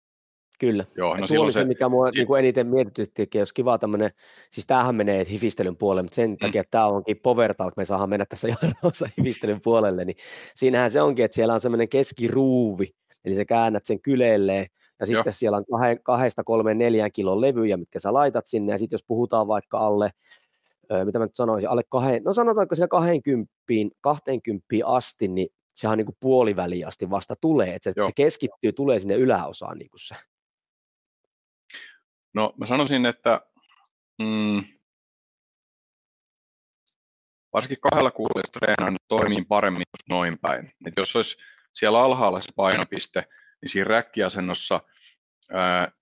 [0.61, 0.85] Kyllä.
[0.96, 3.79] Joo, no tuo oli se, mikä mua si- niin kuin eniten mietitytti, että jos kiva
[3.79, 4.11] tämmöinen,
[4.51, 6.37] siis tämähän menee hifistelyn puolelle, mutta sen mm.
[6.37, 10.16] takia, että tämä onkin Power Talk, me saadaan mennä tässä jarnossa hifistelyn puolelle, niin
[10.55, 12.90] siinähän se onkin, että siellä on semmoinen keskiruuvi,
[13.25, 14.66] eli sä käännät sen kyleelleen,
[15.01, 15.33] ja sitten Joo.
[15.33, 19.05] siellä on kahe, kahdesta kolmeen neljään kilon levyjä, mitkä sä laitat sinne, ja sitten jos
[19.09, 20.11] puhutaan vaikka alle,
[21.05, 23.53] mitä mä nyt sanoisin, alle kahden, no sanotaanko siellä 20,
[24.01, 28.73] 20 asti, niin sehän on niin kuin puoliväliin asti vasta tulee, että se, se keskittyy,
[28.73, 30.14] tulee sinne yläosaan niin kuin se.
[32.35, 33.40] No mä sanoisin, että
[34.19, 34.64] mm,
[37.53, 40.73] varsinkin kahdella kuulijoista treenaan toimii paremmin just noin päin.
[40.87, 41.38] Et jos olisi
[41.75, 43.25] siellä alhaalla se painopiste,
[43.62, 44.81] niin siinä räkkiasennossa
[45.53, 45.93] ää,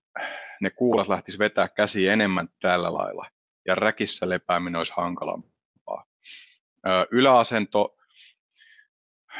[0.61, 3.29] ne kuulat lähtis vetää käsi enemmän tällä lailla,
[3.67, 6.05] ja räkissä lepääminen olisi hankalampaa.
[6.83, 7.98] Ää, yläasento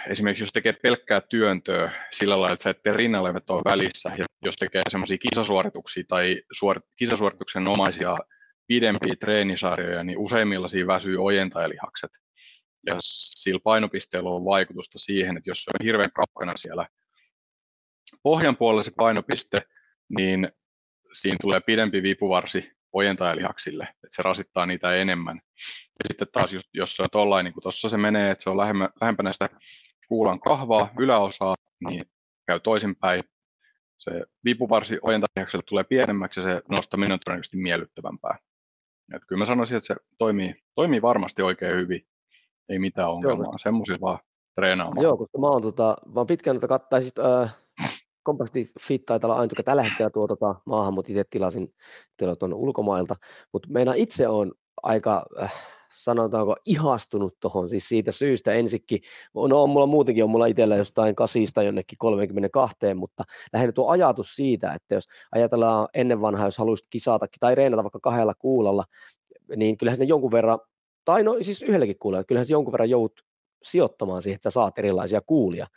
[0.08, 4.84] esimerkiksi jos tekee pelkkää työntöä sillä lailla, että sä et rinnallevetoa välissä, ja jos tekee
[4.90, 8.18] semmoisia kisasuorituksia tai suor- kisasuorituksen omaisia
[8.68, 12.12] pidempiä treenisarjoja, niin useimmilla siinä väsyy ojentajalihakset.
[12.86, 16.88] Ja sillä painopisteellä on vaikutusta siihen, että jos se on hirveän kaukana siellä
[18.24, 19.62] pohjan puolella se painopiste,
[20.18, 20.52] niin
[21.14, 25.42] siinä tulee pidempi vipuvarsi ojentajallihaksille, että se rasittaa niitä enemmän.
[25.76, 28.50] Ja sitten taas just, jos se on tollain, niin kuin tuossa se menee, että se
[28.50, 29.50] on lähempänä sitä
[30.10, 31.56] kuulan kahvaa yläosaa,
[31.88, 32.06] niin
[32.48, 33.24] käy toisinpäin.
[33.98, 34.12] Se
[34.46, 38.40] vipuvarsi ojentajakselle tulee pienemmäksi ja se nostaminen on todennäköisesti miellyttävämpää.
[39.16, 42.02] Et kyllä mä sanoisin, että se toimii, toimii varmasti oikein hyvin.
[42.70, 44.20] Ei mitään ongelmaa, semmoisilla vaan
[44.56, 45.04] treenaamaan.
[45.04, 47.58] Joo, koska mä oon, tota, mä oon pitkään noita kattaa, siis, äh,
[48.26, 51.74] Compacti Fit taitaa olla aina, tällä hetkellä tuo tota, maahan, mutta itse tilasin
[52.40, 53.16] tuon ulkomailta,
[53.54, 55.54] mutta meidän itse on aika äh,
[55.92, 59.02] sanotaanko ihastunut tuohon, siis siitä syystä ensikin,
[59.34, 63.24] no on mulla muutenkin, on mulla itsellä jostain kasista jonnekin 32, mutta
[63.54, 68.00] lähinnä tuo ajatus siitä, että jos ajatellaan ennen vanhaa, jos haluaisit kisata tai reenata vaikka
[68.00, 68.84] kahdella kuulalla,
[69.56, 70.60] niin kyllähän sinne jonkun verran,
[71.06, 73.22] tai no siis yhdelläkin kuulella, kyllähän se jonkun verran joudut
[73.64, 75.68] sijoittamaan siihen, että sä saat erilaisia kuulia.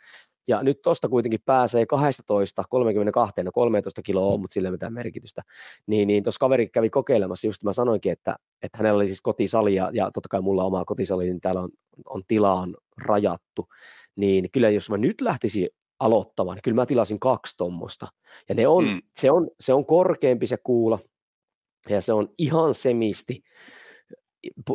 [0.47, 4.93] Ja nyt tuosta kuitenkin pääsee 12, 32, no 13 kiloa on, mutta sillä ei mitään
[4.93, 5.41] merkitystä.
[5.87, 9.75] Niin, niin tuossa kaveri kävi kokeilemassa, just mä sanoinkin, että, että hänellä oli siis kotisali
[9.75, 11.69] ja, ja totta kai mulla oma kotisali, niin täällä on,
[12.05, 13.67] on tila on rajattu.
[14.15, 18.07] Niin kyllä jos mä nyt lähtisin aloittamaan, niin kyllä mä tilasin kaksi tuommoista.
[18.49, 19.01] Ja ne on, mm.
[19.19, 20.99] se, on, se on korkeampi se kuula,
[21.89, 23.43] ja se on ihan semisti,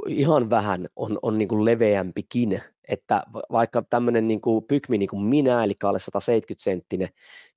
[0.07, 5.23] ihan vähän on, on niin kuin leveämpikin, että vaikka tämmöinen niin kuin pykmi niin kuin
[5.23, 7.09] minä, eli alle 170 senttinen,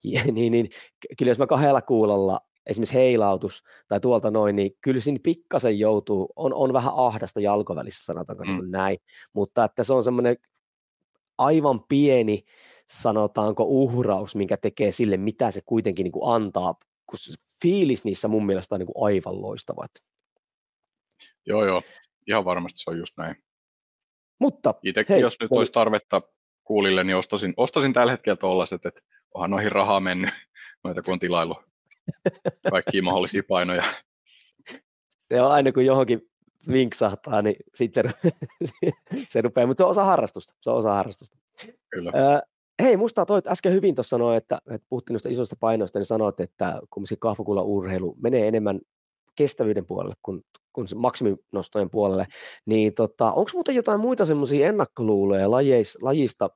[0.32, 0.69] niin, niin
[1.17, 6.34] kyllä jos mä kahdella kuulolla esimerkiksi heilautus tai tuolta noin, niin kyllä siinä pikkasen joutuu,
[6.36, 8.71] on, on vähän ahdasta jalkovälissä, sanotaanko mm.
[8.71, 8.97] näin,
[9.34, 10.38] mutta että se on semmoinen
[11.38, 12.43] aivan pieni,
[12.89, 17.19] sanotaanko uhraus, minkä tekee sille, mitä se kuitenkin niin kuin antaa, kun
[17.62, 19.91] fiilis niissä mun mielestä on niin kuin aivan loistavat.
[21.45, 21.82] Joo, joo,
[22.27, 23.36] ihan varmasti se on just näin.
[24.39, 26.21] Mutta Itsekin, hei, jos nyt olisi tarvetta
[26.63, 29.01] kuulille, niin ostasin, ostasin tällä hetkellä tuollaiset, että
[29.34, 30.30] onhan noihin rahaa mennyt,
[30.84, 31.56] noita kun on tilailu
[32.71, 33.84] kaikkia mahdollisia painoja.
[35.21, 36.32] Se on aina kun johonkin
[36.71, 38.32] vinksahtaa, niin sitten se,
[39.30, 40.54] se rupeaa, mutta se on osa harrastusta.
[40.62, 41.38] Se on osa harrastusta.
[41.89, 42.12] Kyllä.
[42.15, 42.39] Öö,
[42.82, 46.39] hei, musta toit äsken hyvin tuossa sanoa, että, että puhuttiin noista isoista painoista, niin sanoit,
[46.39, 48.80] että kumminkin kahvakulla urheilu menee enemmän
[49.36, 52.25] kestävyyden puolelle kuin, kuin maksiminostojen puolelle,
[52.65, 56.49] niin tota, onko muuten jotain muita semmoisia ennakkoluuloja lajeis, lajista,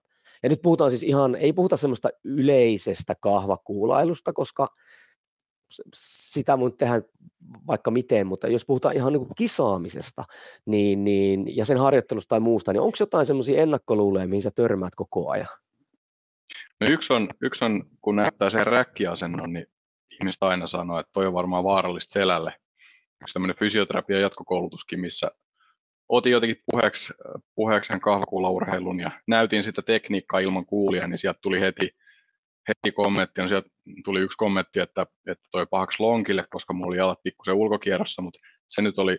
[0.43, 4.67] ja nyt puhutaan siis ihan, ei puhuta semmoista yleisestä kahvakuulailusta, koska
[5.93, 7.01] sitä mun tehdä
[7.67, 10.23] vaikka miten, mutta jos puhutaan ihan niin kisaamisesta
[10.65, 14.95] niin, niin, ja sen harjoittelusta tai muusta, niin onko jotain semmoisia ennakkoluuloja, mihin sä törmäät
[14.95, 15.47] koko ajan?
[16.81, 19.65] No yksi on, yksi on kun näyttää sen räkkiasennon, niin
[20.19, 22.53] ihmiset aina sanoo, että toi on varmaan vaarallista selälle
[23.25, 25.31] yksi tämmöinen fysioterapian jatkokoulutuskin, missä
[26.09, 27.13] otin jotenkin puheeksi,
[27.55, 31.95] puheeksi kahvakuulaurheilun ja näytin sitä tekniikkaa ilman kuulia, niin sieltä tuli heti,
[32.67, 33.69] heti kommentti, no sieltä
[34.03, 38.39] tuli yksi kommentti, että, että toi pahaksi lonkille, koska mulla oli jalat pikkusen ulkokierrossa, mutta
[38.67, 39.17] se nyt oli,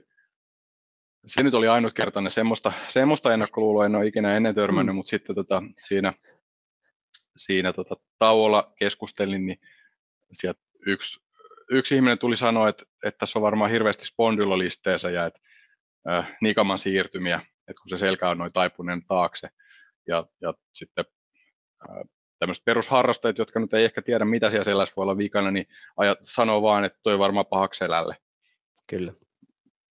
[1.27, 4.97] se nyt oli ainutkertainen, semmoista, semmoista ennakkoluuloa en ole ikinä ennen törmännyt, mm.
[4.97, 6.13] mutta sitten tota, siinä,
[7.37, 9.59] siinä tota, tauolla keskustelin, niin
[10.33, 11.26] sieltä yksi
[11.71, 15.41] yksi ihminen tuli sanoa, että, että tässä on varmaan hirveästi spondylolisteessä ja että
[16.11, 17.37] äh, nikaman siirtymiä,
[17.69, 19.49] että kun se selkä on noin taipuneen taakse.
[20.09, 21.05] Ja, ja sitten
[21.91, 21.97] äh,
[22.39, 26.19] tämmöiset perusharrastajat, jotka nyt ei ehkä tiedä, mitä siellä selässä voi olla vikana, niin ajat,
[26.23, 28.17] sanoo vaan, että toi varmaan pahaksi selälle.
[28.87, 29.13] Kyllä.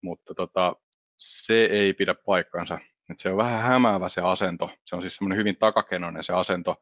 [0.01, 0.75] Mutta tota,
[1.17, 2.79] se ei pidä paikkansa.
[3.11, 4.69] Et se on vähän hämäävä se asento.
[4.85, 6.75] Se on siis semmoinen hyvin takakenoinen se asento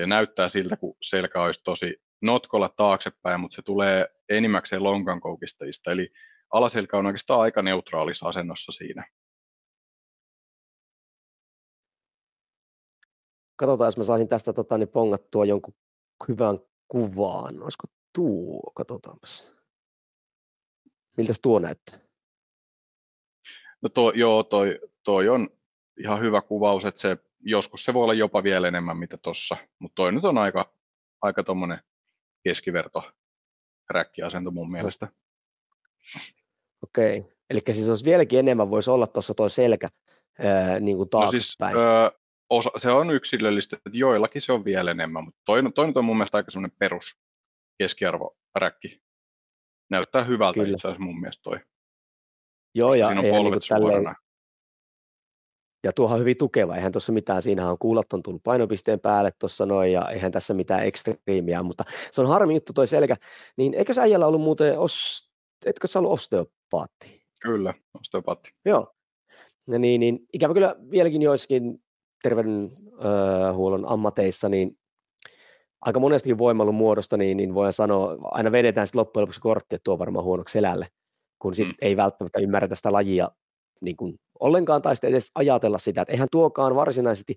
[0.00, 5.92] ja näyttää siltä, kun selkä olisi tosi notkolla taaksepäin, mutta se tulee enimmäkseen lonkan koukistajista.
[5.92, 6.12] Eli
[6.52, 9.06] alaselkä on oikeastaan aika neutraalissa asennossa siinä.
[13.56, 15.74] Katsotaan, jos mä saisin tästä tota, niin pongattua jonkun
[16.28, 17.62] hyvän kuvaan.
[17.62, 18.72] Olisiko tuo?
[18.74, 19.52] Katsotaanpas.
[21.16, 21.98] Miltä tuo näyttää?
[23.82, 25.48] No to, joo, toi, toi on
[25.98, 29.94] ihan hyvä kuvaus, että se, joskus se voi olla jopa vielä enemmän mitä tuossa, mutta
[29.94, 30.72] toi nyt on aika,
[31.22, 31.78] aika tuommoinen
[32.44, 33.12] keskiverto
[33.90, 35.08] räkkiasento mun mielestä.
[36.82, 39.88] Okei, eli siis olisi vieläkin enemmän voisi olla tuossa tuo selkä
[40.38, 41.74] ää, niin kuin taaksepäin.
[41.74, 42.10] No siis, öö,
[42.50, 46.16] osa, se on yksilöllistä, että joillakin se on vielä enemmän, mutta toi, toi on mun
[46.16, 47.18] mielestä aika semmoinen perus
[47.78, 49.02] keskiarvoräkki.
[49.90, 50.68] Näyttää hyvältä Kyllä.
[50.68, 51.60] itse asiassa mun mielestä toi.
[52.74, 54.16] Joo, ja siinä on polvet niin tälleen,
[55.84, 59.30] ja tuohan on hyvin tukeva, eihän tuossa mitään, siinähän on kuulat on tullut painopisteen päälle
[59.38, 63.16] tuossa noin, ja eihän tässä mitään ekstriimiä, mutta se on harmi juttu toi selkä.
[63.56, 65.28] Niin eikö sä äijällä ollut muuten, os,
[65.66, 67.22] etkö sä ollut osteopaatti?
[67.42, 68.50] Kyllä, osteopaatti.
[68.64, 68.94] Joo.
[69.70, 71.82] Ja niin, niin, ikävä kyllä vieläkin joissakin
[72.22, 74.78] terveydenhuollon ammateissa, niin
[75.80, 79.84] aika monestakin voimallun muodosta, niin, niin voin sanoa, aina vedetään sitten loppujen lopuksi kortti, että
[79.84, 80.86] tuo on varmaan huonoksi selälle,
[81.38, 81.74] kun sit mm.
[81.82, 83.30] ei välttämättä ymmärretä sitä lajia
[83.80, 87.36] niin kuin ollenkaan tai sitten edes ajatella sitä, että eihän tuokaan varsinaisesti,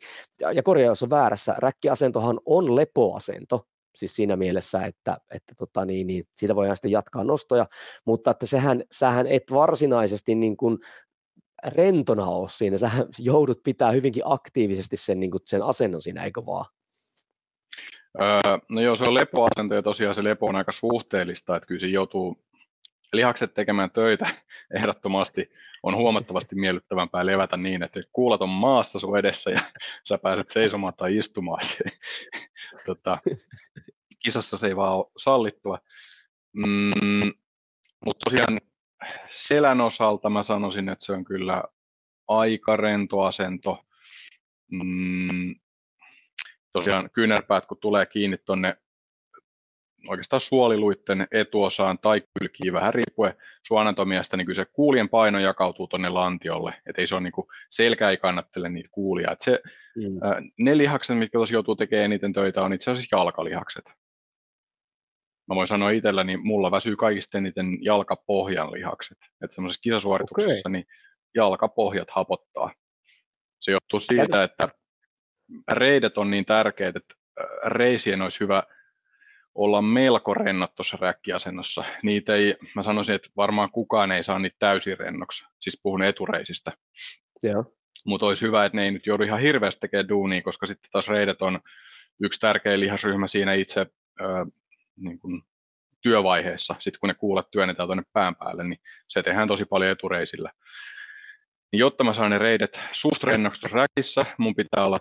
[0.53, 6.23] ja korjaus on väärässä, räkkiasentohan on lepoasento, siis siinä mielessä, että, että tota niin, niin
[6.35, 7.67] siitä voidaan sitten jatkaa nostoja,
[8.05, 10.77] mutta että sehän, sähän et varsinaisesti niin kuin
[11.67, 16.45] rentona ole siinä, sä joudut pitää hyvinkin aktiivisesti sen, niin kuin sen asennon siinä, eikö
[16.45, 16.65] vaan?
[18.21, 21.79] Öö, no joo, se on lepoasento ja tosiaan se lepo on aika suhteellista, että kyllä
[21.79, 22.43] se joutuu
[23.13, 24.29] lihakset tekemään töitä
[24.77, 25.51] ehdottomasti
[25.83, 29.61] on huomattavasti miellyttävämpää levätä niin, että kuulat on maassa sun edessä ja
[30.07, 31.67] sä pääset seisomaan tai istumaan.
[32.85, 33.17] tota,
[34.23, 35.79] kisassa se ei vaan ole sallittua.
[36.53, 37.33] Mm,
[38.05, 38.61] mutta tosiaan
[39.29, 41.63] selän osalta mä sanoisin, että se on kyllä
[42.27, 43.85] aika rento asento.
[44.71, 45.55] Mm,
[46.71, 48.75] tosiaan kyynärpäät, kun tulee kiinni tuonne
[50.07, 53.33] oikeastaan suoliluitten etuosaan tai kylkiin vähän riippuen
[53.67, 57.47] suonantomiasta, niin kyllä se kuulien paino jakautuu tuonne lantiolle, että ei se ole niin kuin,
[57.69, 59.31] selkä ei kannattele niitä kuulia.
[59.31, 59.59] Et se,
[59.95, 60.51] mm.
[60.59, 63.85] ne lihakset, mitkä tosiaan joutuu tekemään eniten töitä, on itse asiassa jalkalihakset.
[65.47, 69.17] Mä voin sanoa itselläni, niin mulla väsyy kaikista eniten jalkapohjan lihakset.
[69.43, 70.71] Että semmoisessa kisasuorituksessa okay.
[70.71, 70.85] niin
[71.35, 72.73] jalkapohjat hapottaa.
[73.59, 74.69] Se johtuu siitä, että
[75.71, 77.13] reidet on niin tärkeät, että
[77.65, 78.63] reisien olisi hyvä
[79.55, 81.83] olla melko rennot tuossa räkkiasennossa.
[82.03, 86.71] Niitä ei, mä sanoisin, että varmaan kukaan ei saa niitä täysin rennoksi, siis puhun etureisistä.
[88.05, 91.07] Mutta olisi hyvä, että ne ei nyt joudu ihan hirveästi tekemään duunia, koska sitten taas
[91.07, 91.59] reidet on
[92.23, 93.81] yksi tärkeä lihasryhmä siinä itse
[94.21, 94.25] ö,
[94.95, 95.41] niin kuin
[96.01, 100.51] työvaiheessa, sitten kun ne kuulet työnnetään tuonne pään päälle, niin se tehdään tosi paljon etureisillä.
[101.71, 104.99] Niin jotta mä saan ne reidet suht rennoksi räkissä, mun pitää olla,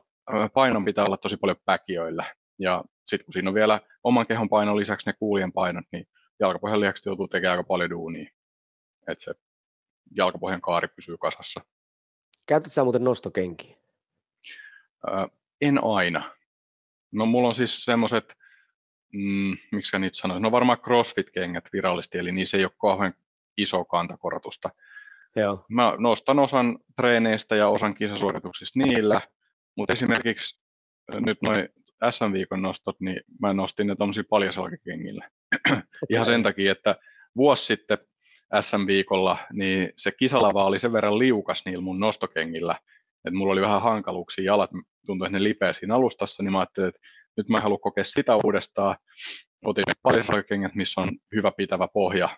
[0.55, 2.25] painon pitää olla tosi paljon päkiöillä.
[2.59, 6.09] Ja sitten kun siinä on vielä oman kehon painon lisäksi ne kuulien painot, niin
[6.41, 8.31] jalkapohjan lihakset joutuu tekemään aika paljon duunia,
[9.09, 9.35] että se
[10.17, 11.61] jalkapohjan kaari pysyy kasassa.
[12.47, 13.77] Käytät sä muuten nostokenkiä?
[15.09, 15.27] Öö,
[15.61, 16.37] en aina.
[17.13, 18.35] No mulla on siis semmoiset,
[19.13, 23.15] mm, miksi niitä sanoisi, no varmaan CrossFit-kengät virallisesti, eli niissä ei ole kauhean
[23.57, 24.71] iso kantakorotusta.
[25.37, 25.65] Joo.
[25.69, 29.21] Mä nostan osan treeneistä ja osan kisasuorituksista niillä,
[29.77, 30.61] mutta esimerkiksi
[31.13, 31.69] nyt noin
[32.11, 35.31] SM-viikon nostot, niin mä nostin ne tuommoisilla paljasalkakengillä.
[35.69, 35.83] Okay.
[36.11, 36.97] Ihan sen takia, että
[37.37, 37.99] vuosi sitten
[38.61, 42.77] SM-viikolla, niin se kisalava oli sen verran liukas niillä mun nostokengillä,
[43.25, 44.71] että mulla oli vähän hankaluuksia, jalat
[45.07, 47.01] tuntui, että ne lipeä siinä alustassa, niin mä ajattelin, että
[47.37, 48.97] nyt mä haluan kokea sitä uudestaan.
[49.65, 52.29] Otin ne paljasalkakengät, missä on hyvä pitävä pohja,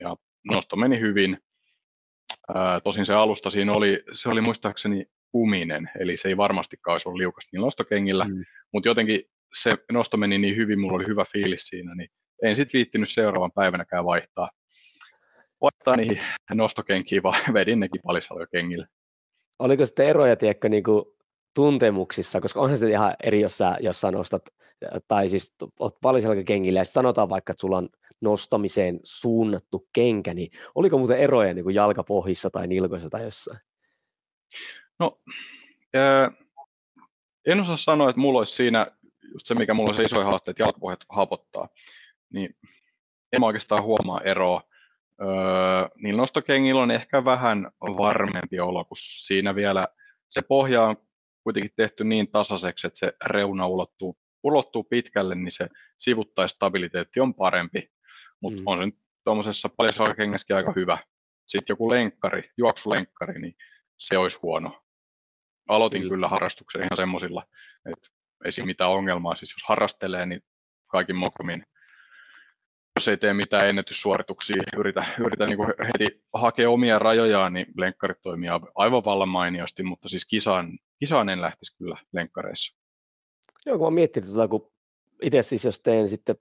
[0.00, 0.16] ja
[0.50, 1.38] nosto meni hyvin.
[2.54, 7.08] Ää, tosin se alusta siinä oli, se oli muistaakseni kuminen, eli se ei varmastikaan olisi
[7.08, 8.44] ollut liukas niin nostokengillä, mm.
[8.72, 9.20] mutta jotenkin
[9.62, 12.08] se nosto meni niin hyvin, mulla oli hyvä fiilis siinä, niin
[12.42, 14.50] en sitten viittinyt seuraavan päivänäkään vaihtaa,
[15.60, 16.18] vaihtaa niihin
[16.54, 18.86] nostokenkiin, vaan vedin nekin palisaloikengille.
[19.58, 21.04] Oliko sitten eroja, tiedätkö, niin kuin
[21.54, 24.42] tuntemuksissa, koska onhan se ihan eri, jos sä, jos sä nostat,
[25.08, 27.88] tai siis oot palisalkakengillä ja sanotaan vaikka, että sulla on
[28.20, 33.60] nostamiseen suunnattu kenkä, niin oliko muuten eroja niin kuin jalkapohjissa tai nilkoissa tai jossain?
[35.00, 35.20] No,
[35.94, 36.30] ää,
[37.46, 38.86] en osaa sanoa, että mulla olisi siinä
[39.32, 41.68] just se, mikä mulla on se isoin haaste, että jalkapohjat hapottaa.
[42.32, 42.56] Niin
[43.32, 44.62] en mä oikeastaan huomaa eroa.
[45.20, 45.28] Öö,
[46.02, 49.88] niin nostokengillä on ehkä vähän varmempi olo, kun siinä vielä
[50.28, 50.96] se pohja on
[51.42, 55.68] kuitenkin tehty niin tasaiseksi, että se reuna ulottuu, ulottuu pitkälle, niin se
[55.98, 57.90] sivuttaistabiliteetti on parempi,
[58.40, 58.66] mutta mm.
[58.66, 60.98] on se nyt tuommoisessa paljasjalkakengässäkin aika hyvä.
[61.46, 63.54] Sitten joku lenkkari, juoksulenkkari, niin
[63.98, 64.83] se olisi huono.
[65.68, 67.46] Aloitin kyllä, kyllä harrastuksen ihan semmoisilla,
[67.92, 68.08] että
[68.44, 69.34] ei siinä mitään ongelmaa.
[69.34, 70.40] Siis jos harrastelee, niin
[70.86, 71.64] kaikin mokomin
[72.96, 78.48] jos ei tee mitään ennätyssuorituksia, yritä, yritä niin heti hakea omia rajojaan, niin lenkkarit toimii
[78.74, 82.76] aivan vallan mainiosti, mutta siis kisaan, kisaan en lähtisi kyllä lenkkareissa.
[83.66, 84.72] Joo, kun mä miettinyt, tuota, kun
[85.22, 86.36] itse siis jos teen sitten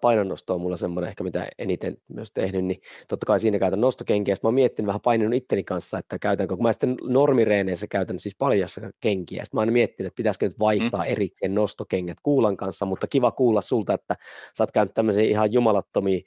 [0.00, 4.34] painonnosto on mulla semmoinen ehkä mitä eniten myös tehnyt, niin totta kai siinä käytän nostokenkiä.
[4.34, 8.18] Sitten mä oon miettinyt vähän painanut itteni kanssa, että käytänkö, kun mä sitten normireeneissä käytän
[8.18, 9.44] siis paljassa kenkiä.
[9.44, 11.10] Sitten mä oon miettinyt, että pitäisikö nyt vaihtaa mm.
[11.10, 14.14] erikseen nostokengät kuulan kanssa, mutta kiva kuulla sulta, että
[14.54, 16.20] sä oot käynyt tämmöisiä ihan jumalattomia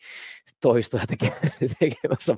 [0.61, 1.03] toistoja
[1.79, 2.35] tekemässä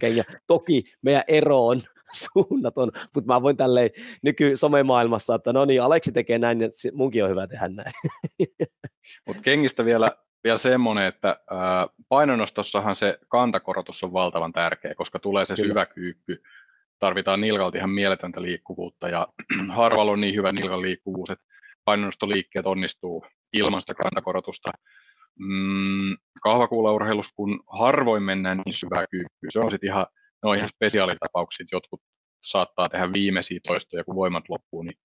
[0.00, 0.24] kenkiä.
[0.46, 1.80] Toki meidän ero on
[2.32, 3.90] suunnaton, mutta mä voin tälleen
[4.22, 7.92] nyky somemaailmassa, että no niin, Aleksi tekee näin, niin munkin on hyvä tehdä näin.
[9.26, 11.36] Mutta kengistä vielä vielä semmoinen, että
[12.08, 16.42] painonnostossahan se kantakorotus on valtavan tärkeä, koska tulee se syvä kyykky.
[16.98, 19.28] Tarvitaan nilkalta ihan mieletöntä liikkuvuutta ja
[19.76, 21.44] harvalla on niin hyvä nilkan liikkuvuus, että
[21.84, 24.72] painonnostoliikkeet onnistuu ilman sitä kantakorotusta.
[25.38, 30.06] Mm, kahvakuulaurheilussa, kun harvoin mennään niin syvää kyykkyä, se on sitten ihan,
[30.42, 32.02] ne on ihan spesiaalitapauksia, jotkut
[32.42, 34.96] saattaa tehdä viimeisiä toistoja, kun voimat loppuu, niin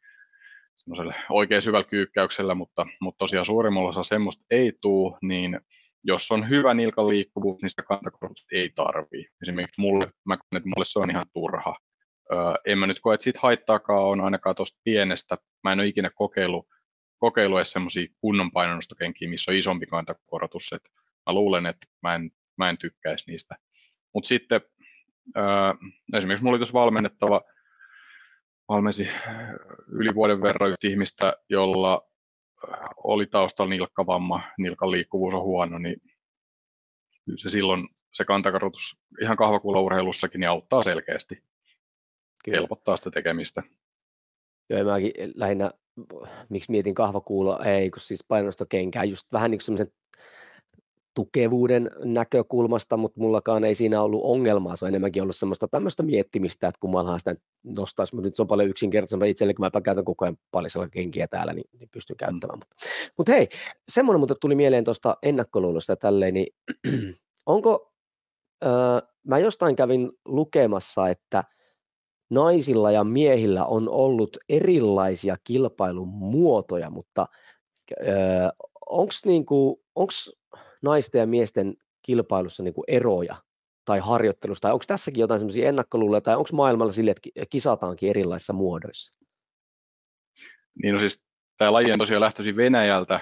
[0.77, 5.59] semmoiselle oikein syvällä kyykkäyksellä, mutta, mutta tosiaan suurimmalla osalla semmoista ei tule, niin
[6.03, 9.27] jos on hyvä nilkan liikkuvuus, niin sitä kantakorotusta ei tarvii.
[9.41, 11.75] Esimerkiksi mulle, mä koen, että mulle se on ihan turha.
[12.33, 15.37] Öö, en mä nyt koe, että siitä haittaakaan on ainakaan tuosta pienestä.
[15.63, 16.67] Mä en ole ikinä kokeillut,
[17.17, 20.73] kokeillut edes semmoisia kunnon painonnostokenkiä, missä on isompi kantakorotus.
[20.73, 20.89] Et
[21.25, 23.55] mä luulen, että mä en, mä en tykkäisi niistä.
[24.13, 24.61] Mutta sitten
[25.37, 25.43] öö,
[26.13, 27.41] esimerkiksi mulla oli tuossa valmennettava
[28.69, 29.37] valmensi äh,
[29.87, 32.07] yli vuoden verran yhtä ihmistä, jolla
[32.73, 36.01] äh, oli taustalla nilkkavamma, nilkan liikkuvuus on huono, niin
[37.25, 41.43] kyllä se silloin se kantakartoitus ihan kahvakuulaurheilussakin niin auttaa selkeästi.
[42.45, 42.57] Kyllä.
[42.57, 43.63] Helpottaa sitä tekemistä.
[44.69, 45.71] Joo, mäkin lähinnä,
[46.49, 49.87] miksi mietin kahvakuuloa, ei, kun siis painostokenkää, just vähän niin kuin
[51.17, 54.75] tukevuuden näkökulmasta, mutta mullakaan ei siinä ollut ongelmaa.
[54.75, 58.47] Se on enemmänkin ollut semmoista tämmöistä miettimistä, että kummallahan sitä nostaisi, mutta nyt se on
[58.47, 62.17] paljon yksinkertaisempaa itselle, kun mä käytän koko ajan paljon kenkiä täällä, niin, niin pystyn mm.
[62.17, 62.59] käyttämään.
[62.59, 62.59] Mm.
[62.59, 62.75] Mutta,
[63.17, 63.47] mutta hei,
[63.89, 66.47] semmoinen mutta tuli mieleen tuosta ennakkoluulosta tälleen, niin
[67.45, 67.93] onko,
[68.65, 68.71] öö,
[69.27, 71.43] mä jostain kävin lukemassa, että
[72.29, 77.27] naisilla ja miehillä on ollut erilaisia kilpailun muotoja, mutta
[78.01, 78.49] öö,
[78.89, 79.81] onko niinku,
[80.81, 83.35] naisten ja miesten kilpailussa niin kuin eroja
[83.85, 88.53] tai harjoittelusta, tai onko tässäkin jotain semmoisia ennakkoluuloja, tai onko maailmalla sille, että kisataankin erilaisissa
[88.53, 89.15] muodoissa?
[90.83, 91.23] Niin no siis
[91.57, 93.19] tämä laji on tosiaan lähtöisin Venäjältä,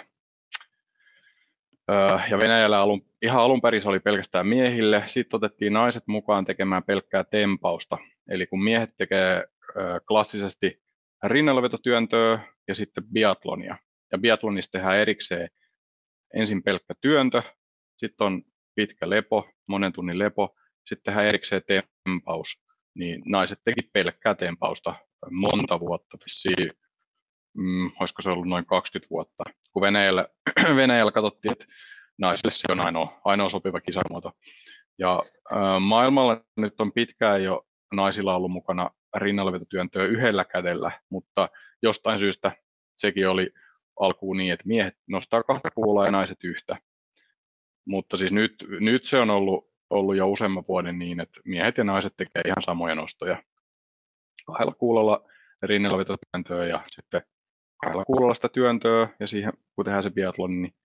[2.31, 6.83] ja Venäjällä alun, ihan alun perin se oli pelkästään miehille, sitten otettiin naiset mukaan tekemään
[6.83, 7.97] pelkkää tempausta,
[8.29, 9.43] eli kun miehet tekee
[10.07, 10.81] klassisesti
[11.23, 13.77] rinnallavetotyöntöä ja sitten biatlonia,
[14.11, 15.49] ja biatlonista tehdään erikseen
[16.33, 17.41] ensin pelkkä työntö,
[17.97, 18.43] sitten on
[18.75, 20.55] pitkä lepo, monen tunnin lepo,
[20.87, 22.63] sitten tehdään erikseen tempaus,
[22.95, 24.95] niin naiset teki pelkkää tempausta
[25.31, 26.71] monta vuotta, vissiin,
[27.57, 30.27] mm, olisiko se ollut noin 20 vuotta, kun Venäjällä,
[30.75, 31.65] Venäjällä katsottiin, että
[32.17, 34.31] naisille se on ainoa, ainoa sopiva kisamuoto.
[34.99, 35.23] Ja
[35.53, 41.49] äh, maailmalla nyt on pitkään jo naisilla ollut mukana rinnallavetotyöntöä yhdellä kädellä, mutta
[41.83, 42.51] jostain syystä
[42.97, 43.49] sekin oli
[43.99, 46.77] alkuun niin, että miehet nostaa kahta kuulaa ja naiset yhtä.
[47.87, 51.83] Mutta siis nyt, nyt se on ollut, ollut jo useamman vuoden niin, että miehet ja
[51.83, 53.43] naiset tekee ihan samoja nostoja.
[54.45, 55.29] Kahdella kuulolla
[55.61, 57.21] rinnalla vetotyöntöä ja sitten
[57.81, 60.75] kahdella kuulolla sitä työntöä ja siihen kun tehdään se biatlon, niin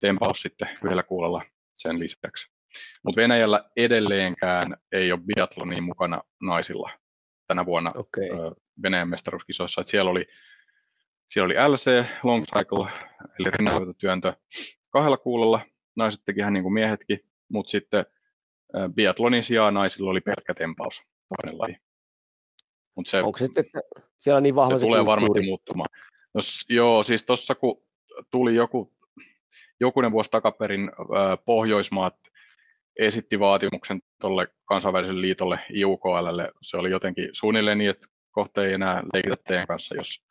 [0.00, 1.42] tempaus sitten yhdellä kuulolla
[1.76, 2.56] sen lisäksi.
[3.04, 6.90] Mutta Venäjällä edelleenkään ei ole biatlonia mukana naisilla
[7.46, 8.28] tänä vuonna okay.
[8.82, 9.80] Venäjän mestaruuskisoissa.
[9.80, 10.26] Et siellä oli
[11.28, 12.90] siellä oli LC, long cycle,
[13.38, 14.32] eli rinnanvetotyöntö
[14.90, 15.60] kahdella kuulolla.
[15.96, 18.06] Naiset teki ihan niin kuin miehetkin, mutta sitten
[18.94, 21.76] biatlonin sijaan naisilla oli pelkkä tempaus, toinen laji.
[22.94, 23.80] Mut se, Onko sitten, että
[24.18, 25.22] siellä on niin vahva se, se tulee kulttuuri.
[25.22, 25.88] varmasti muuttumaan.
[26.34, 27.82] No, joo, siis tuossa kun
[28.30, 28.92] tuli joku,
[29.80, 32.16] jokunen vuosi takaperin äh, Pohjoismaat
[32.98, 36.52] esitti vaatimuksen tuolle kansainväliselle liitolle IUKLlle.
[36.62, 40.24] Se oli jotenkin suunnilleen niin, että kohta ei enää leikitä teidän kanssa, jos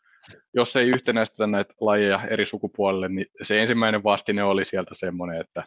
[0.54, 5.64] jos ei yhtenäistetä näitä lajeja eri sukupuolelle, niin se ensimmäinen vastine oli sieltä semmoinen, että,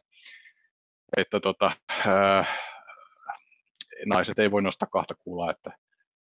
[1.16, 1.72] että tota,
[2.06, 2.44] ää,
[4.06, 5.72] naiset ei voi nostaa kahta kuulaa, että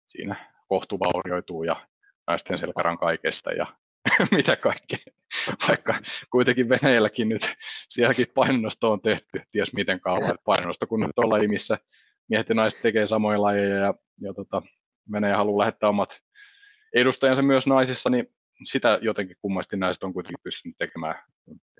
[0.07, 1.87] siinä kohtu vaurioituu ja
[2.27, 3.65] naisten selkäran kaikesta ja
[4.37, 4.99] mitä kaikkea.
[5.67, 5.95] Vaikka
[6.31, 7.53] kuitenkin Venäjälläkin nyt
[7.89, 10.37] sielläkin painonnosto on tehty, ties miten kauan.
[10.45, 11.77] Painonnosto kun nyt on laji, missä
[12.29, 14.61] miehet ja naiset tekee samoja lajeja ja, ja tota,
[15.11, 16.21] Venäjä haluaa lähettää omat
[16.99, 18.27] edustajansa myös naisissa, niin
[18.63, 21.15] sitä jotenkin kummasti naiset on kuitenkin pystynyt tekemään.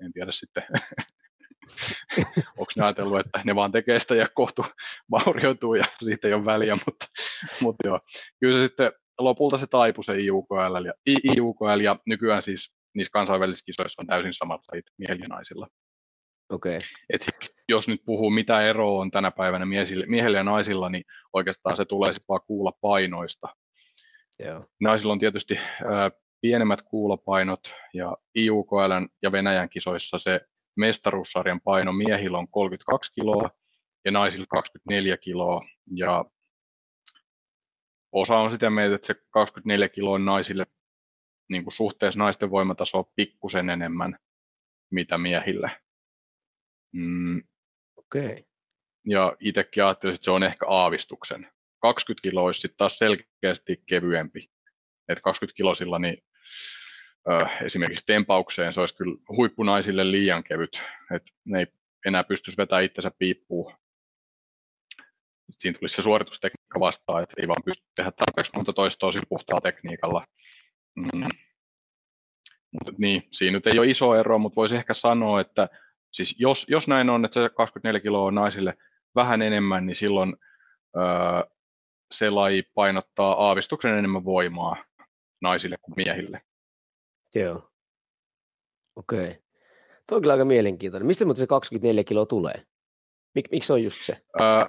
[0.04, 0.62] En tiedä sitten,
[2.58, 4.64] onko ne ajatellut, että ne vaan tekee sitä ja kohtu
[5.10, 7.06] vaurioituu ja siitä ei ole väliä, mutta,
[7.60, 8.00] mutta joo.
[8.40, 13.66] Kyllä se sitten lopulta se taipui se IUKL ja, IUKL ja nykyään siis niissä kansainvälisissä
[13.66, 15.68] kisoissa on täysin samat lajit miehillä ja naisilla.
[16.50, 16.78] Okay.
[17.12, 17.34] Et sit,
[17.68, 19.66] jos nyt puhuu, mitä eroa on tänä päivänä
[20.06, 23.48] miehillä ja naisilla, niin oikeastaan se tulee sitten vaan kuulla painoista.
[24.38, 24.64] Joo.
[24.80, 25.58] Naisilla on tietysti
[25.90, 26.10] ää,
[26.40, 30.40] pienemmät kuulopainot ja IUKL ja Venäjän kisoissa se
[30.76, 33.50] mestaruussarjan paino miehillä on 32 kiloa
[34.04, 35.60] ja naisilla 24 kiloa
[35.94, 36.24] ja
[38.12, 40.66] osa on sitä mieltä, että se 24 kiloa naisille
[41.48, 44.18] niin kuin suhteessa naisten voimataso on pikkusen enemmän
[44.90, 45.70] mitä miehille.
[46.92, 47.42] Mm.
[47.96, 48.26] Okei.
[48.26, 48.42] Okay.
[49.04, 51.52] Ja itsekin ajattelin, että se on ehkä aavistuksen.
[51.78, 54.50] 20 kiloa olisi sitten taas selkeästi kevyempi.
[55.08, 56.18] Et 20 kilosilla niin
[57.30, 60.82] ö, esimerkiksi tempaukseen se olisi kyllä huippunaisille liian kevyt.
[61.14, 61.66] Et ne ei
[62.06, 63.74] enää pystyisi vetämään itsensä piippuun.
[65.50, 69.60] Siinä tulisi se suoritustekniikka vastaan, että ei vaan pysty tehdä tarpeeksi monta toistoa sillä puhtaalla
[69.60, 70.26] tekniikalla.
[70.96, 71.28] Mm.
[72.72, 75.68] Mutta niin, siinä nyt ei ole iso ero, mutta voisi ehkä sanoa, että
[76.12, 78.74] siis jos, jos näin on, että se 24 kiloa on naisille
[79.14, 80.36] vähän enemmän, niin silloin
[80.96, 81.57] öö,
[82.14, 84.84] se laji painottaa aavistuksen enemmän voimaa
[85.42, 86.42] naisille kuin miehille.
[87.34, 87.70] Joo.
[88.96, 89.28] Okei.
[89.28, 89.42] Okay.
[90.08, 91.06] Tuo on kyllä aika mielenkiintoinen.
[91.06, 92.66] Mistä se 24 kiloa tulee?
[93.34, 94.22] Mik, miksi on just se?
[94.40, 94.66] Öö,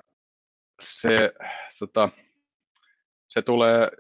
[0.82, 1.34] se,
[1.80, 2.10] tota,
[3.28, 3.92] se tulee,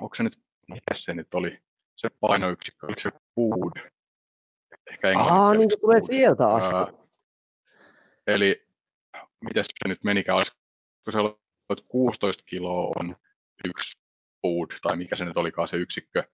[0.00, 0.38] onko se nyt,
[0.68, 1.58] mikä se nyt oli,
[1.96, 3.90] se painoyksikkö, oliko se food?
[4.90, 6.74] Ehkä Aa, niin se tulee sieltä asti.
[6.74, 7.04] Öö,
[8.26, 8.66] eli
[9.40, 10.56] miten se nyt menikään, olisiko
[11.10, 11.43] se ollut
[11.88, 13.16] 16 kiloa on
[13.64, 14.00] yksi
[14.42, 16.24] food, tai mikä se nyt olikaan se yksikkö,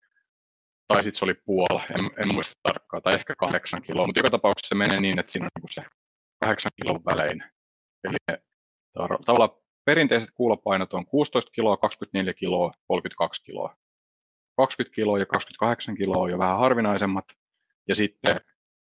[0.88, 4.30] tai sitten se oli puola, en, en muista tarkkaan, tai ehkä kahdeksan kiloa, mutta joka
[4.30, 5.90] tapauksessa se menee niin, että siinä on niin se
[6.40, 7.44] kahdeksan kilon välein.
[8.04, 8.38] Eli
[9.24, 13.76] tavallaan perinteiset kuulopainot on 16 kiloa, 24 kiloa, 32 kiloa.
[14.56, 17.24] 20 kiloa ja 28 kiloa on jo vähän harvinaisemmat,
[17.88, 18.40] ja sitten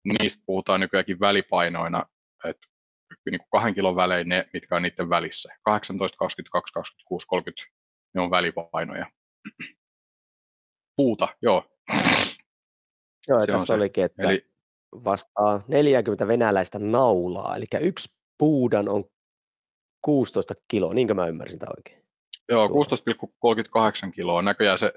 [0.04, 2.06] niistä puhutaan nykyäänkin välipainoina,
[2.44, 2.66] että
[3.26, 5.48] niin kuin kahden kilon välein ne, mitkä on niiden välissä.
[5.62, 7.62] 18, 22, 26, 30,
[8.14, 9.06] ne on välipainoja.
[10.96, 11.64] Puuta, joo.
[13.28, 14.50] Joo, se tässä olikin, että Eli,
[14.92, 18.08] vastaa 40 venäläistä naulaa, eli yksi
[18.38, 19.04] puudan on
[20.02, 22.04] 16 kiloa, niinkö mä ymmärsin tämä oikein?
[22.48, 22.72] Joo, 16,38
[24.14, 24.42] kiloa.
[24.42, 24.92] Näköjään se,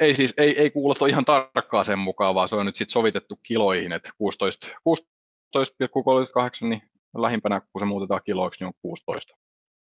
[0.00, 3.38] ei siis, ei, ei kuulosta ihan tarkkaan sen mukaan, vaan se on nyt sitten sovitettu
[3.42, 6.82] kiloihin, että 16, 16,38, niin
[7.22, 9.36] lähimpänä, kun se muutetaan kiloiksi, niin on 16.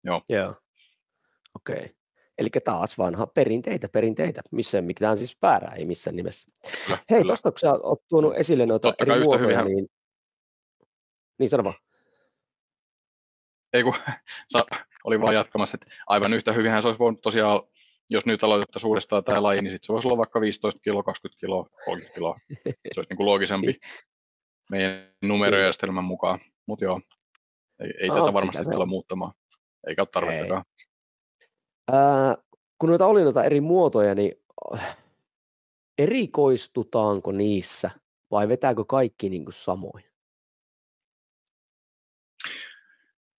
[0.04, 0.22] Joo.
[0.30, 0.56] Joo.
[1.56, 1.76] Okei.
[1.76, 1.90] Okay.
[2.38, 6.52] Eli taas vanha perinteitä, perinteitä, missä mitään siis väärää, ei missään nimessä.
[6.86, 9.88] Kyllä, Hei, tuosta kun sä oot tuonut esille noita Totta eri muotoja, niin...
[11.40, 11.76] Niin sano vaan.
[13.74, 13.94] Ei kun,
[15.06, 17.62] oli vaan jatkamassa, että aivan yhtä hyvinhän se olisi voinut tosiaan,
[18.10, 21.40] jos nyt aloitettaisiin uudestaan tämä laji, niin sit se voisi olla vaikka 15 kiloa, 20
[21.40, 22.38] kiloa, 30 kiloa.
[22.66, 23.80] Se olisi niin kuin loogisempi
[24.72, 26.40] meidän numerojärjestelmän mukaan.
[26.66, 27.02] Mutta joo,
[27.80, 29.34] ei, ei no, tätä varmasti tulla muuttamaan,
[29.88, 30.64] eikä ole tarvettakaan.
[31.92, 32.38] Ää,
[32.80, 34.36] kun noita oli noita eri muotoja, niin
[34.76, 34.98] äh,
[35.98, 37.92] erikoistutaanko niissä
[38.32, 40.04] vai vetääkö kaikki niin kuin samoin?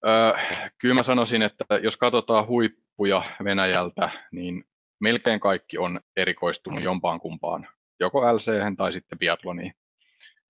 [0.06, 0.32] Öö,
[0.78, 4.64] kyllä mä sanoisin, että jos katsotaan huippuja Venäjältä, niin
[5.00, 7.68] melkein kaikki on erikoistunut jompaan kumpaan,
[8.00, 9.74] joko LC tai sitten biatloniin.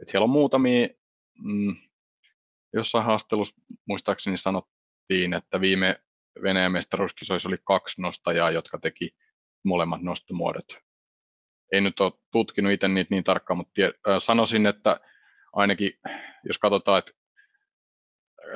[0.00, 0.88] Et siellä on muutamia
[1.42, 1.76] mm,
[2.72, 6.00] jossain haastelussa muistaakseni sanottiin, että viime
[6.42, 9.16] Venäjän mestaruuskisoissa oli kaksi nostajaa, jotka teki
[9.64, 10.78] molemmat nostomuodot.
[11.72, 15.00] En nyt ole tutkinut itse niitä niin tarkkaan, mutta tie, äh, sanoisin, että
[15.52, 15.92] ainakin
[16.44, 17.12] jos katsotaan, että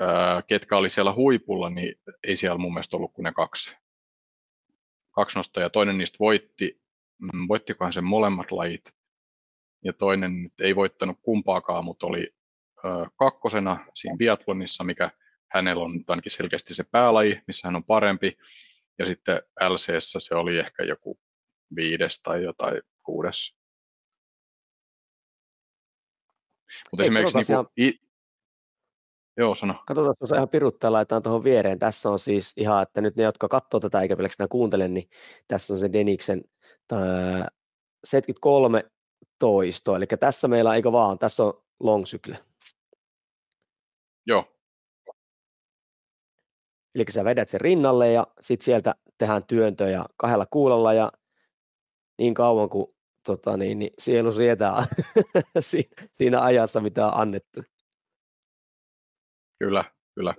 [0.02, 1.94] äh, ketkä oli siellä huipulla, niin
[2.26, 3.76] ei siellä mun mielestä ollut kuin ne kaksi,
[5.10, 5.70] kaksi nostajaa.
[5.70, 6.80] Toinen niistä voitti,
[7.18, 8.84] mm, voittikohan sen molemmat lajit,
[9.84, 12.34] ja toinen nyt ei voittanut kumpaakaan, mutta oli
[13.16, 15.10] kakkosena siinä biathlonissa, mikä
[15.48, 18.36] hänellä on ainakin selkeästi se päälaji, missä hän on parempi.
[18.98, 19.86] Ja sitten lc
[20.18, 21.18] se oli ehkä joku
[21.76, 23.56] viides tai jotain kuudes.
[26.90, 27.94] Mutta esimerkiksi niin kuin, ihan...
[29.36, 29.74] Joo, sano.
[29.86, 31.78] Katsotaan, jos ihan piruttaa, laitetaan tuohon viereen.
[31.78, 35.10] Tässä on siis ihan, että nyt ne, jotka katsoo tätä eikä pelkästään kuuntele, niin
[35.48, 36.44] tässä on se Deniksen
[38.04, 38.84] 73
[39.38, 42.38] toistoa, eli tässä meillä, eikö vaan, tässä on long sykle.
[44.26, 44.56] Joo.
[46.94, 51.12] Eli sä vedät sen rinnalle ja sitten sieltä tehdään työntöjä kahdella kuulolla ja
[52.18, 52.86] niin kauan kuin
[53.26, 54.86] tota niin, niin sielu sietää
[56.18, 57.62] siinä ajassa, mitä on annettu.
[59.58, 60.34] Kyllä, kyllä.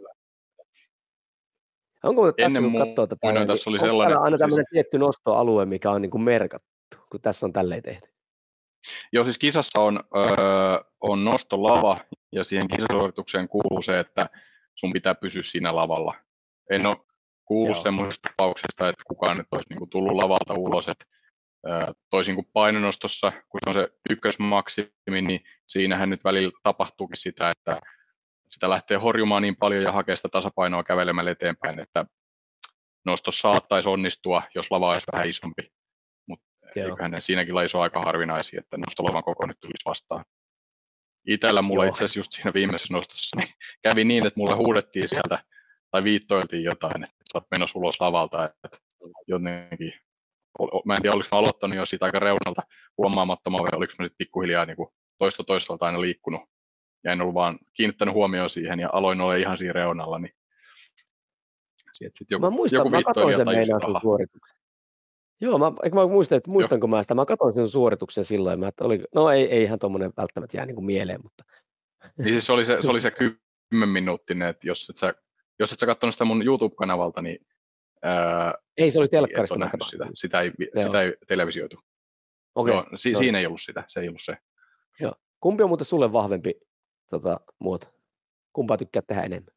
[2.03, 4.71] Onko tässä, Ennen kun katsoo tätä, niin, tässä oli sellainen, aina tämmöinen siis...
[4.71, 8.09] tietty nostoalue, mikä on niin kuin merkattu, kun tässä on tälleen tehty?
[9.11, 11.99] Joo, siis kisassa on, öö, on nostolava
[12.31, 14.29] ja siihen kisasuoritukseen kuuluu se, että
[14.75, 16.15] sun pitää pysyä siinä lavalla.
[16.69, 16.97] En ole
[17.45, 21.05] kuullut semmoisesta tapauksesta, että kukaan nyt olisi niin kuin tullut lavalta ulos, että
[22.09, 27.81] toisin kuin painonostossa, kun se on se ykkösmaksimi, niin siinähän nyt välillä tapahtuukin sitä, että
[28.49, 32.05] sitä lähtee horjumaan niin paljon ja hakee sitä tasapainoa kävelemällä eteenpäin, että
[33.05, 35.71] nosto saattaisi onnistua, jos lava olisi vähän isompi.
[36.27, 40.25] Mutta eiköhän ne siinäkin lajissa ole aika harvinaisia, että nostolavan koko nyt tulisi vastaan.
[41.27, 43.49] Itellä mulla itse asiassa just siinä viimeisessä nostossa niin
[43.81, 45.39] kävi niin, että mulle huudettiin sieltä
[45.91, 48.69] tai viittoiltiin jotain, että sä oot menossa ulos lavalta, että
[49.27, 49.93] jotenkin
[50.85, 52.61] mä en tiedä, oliko mä aloittanut jo siitä aika reunalta
[52.97, 56.41] huomaamattomaan vai oliko mä sitten pikkuhiljaa niin kuin toista toisaalta aina liikkunut.
[57.03, 60.33] Ja en ollut vaan kiinnittänyt huomioon siihen ja aloin olla ihan siinä reunalla, niin
[61.93, 64.57] sitten joku, mä muistan, joku mä katsoin sen meidän suorituksen.
[65.41, 66.95] Joo, mä, mä muistan, että muistanko Joo.
[66.95, 70.13] mä sitä, mä katsoin sen suorituksen silloin, mä, että oli, no ei, ei ihan tuommoinen
[70.17, 71.43] välttämättä jää niin kuin mieleen, mutta...
[72.17, 75.13] Niin siis se oli se, se, oli se kymmen minuuttinen, että jos et sä,
[75.59, 77.45] jos et sä katsonut sitä mun YouTube-kanavalta, niin
[78.03, 80.07] ää, ei, se oli telkkarista niin sitä.
[80.13, 80.51] Sitä ei,
[80.83, 81.79] sitä ei televisioitu.
[82.55, 82.73] Okay.
[82.73, 84.37] Joo, si, siinä ei ollut sitä, se ei ollut se.
[84.99, 85.13] Joo.
[85.39, 86.53] Kumpi on muuten sulle vahvempi
[87.09, 87.87] tota, muoto?
[88.53, 89.56] Kumpaa tykkää tehdä enemmän?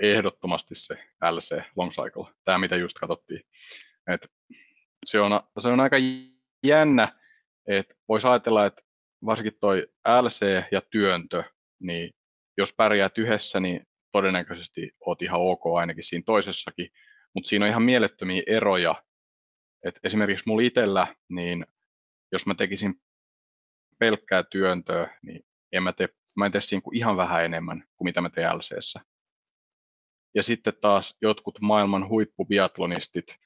[0.00, 0.94] Ehdottomasti se
[1.30, 3.42] LC Long Cycle, tämä mitä just katsottiin.
[4.12, 4.26] Et
[5.06, 5.96] se, on, se on aika
[6.66, 7.20] jännä,
[7.66, 8.82] että voisi ajatella, että
[9.26, 9.86] varsinkin toi
[10.22, 11.42] LC ja työntö,
[11.80, 12.10] niin
[12.58, 16.90] jos pärjäät yhdessä, niin todennäköisesti oot ihan ok ainakin siinä toisessakin,
[17.34, 18.94] mutta siinä on ihan mielettömiä eroja.
[19.84, 21.66] Et esimerkiksi mulla itsellä, niin
[22.32, 22.94] jos mä tekisin
[23.98, 28.20] pelkkää työntöä, niin en mä tee, mä en tee siinä ihan vähän enemmän kuin mitä
[28.20, 29.00] mä teen LCssä.
[30.34, 33.36] Ja sitten taas jotkut maailman huippubiatlonistit,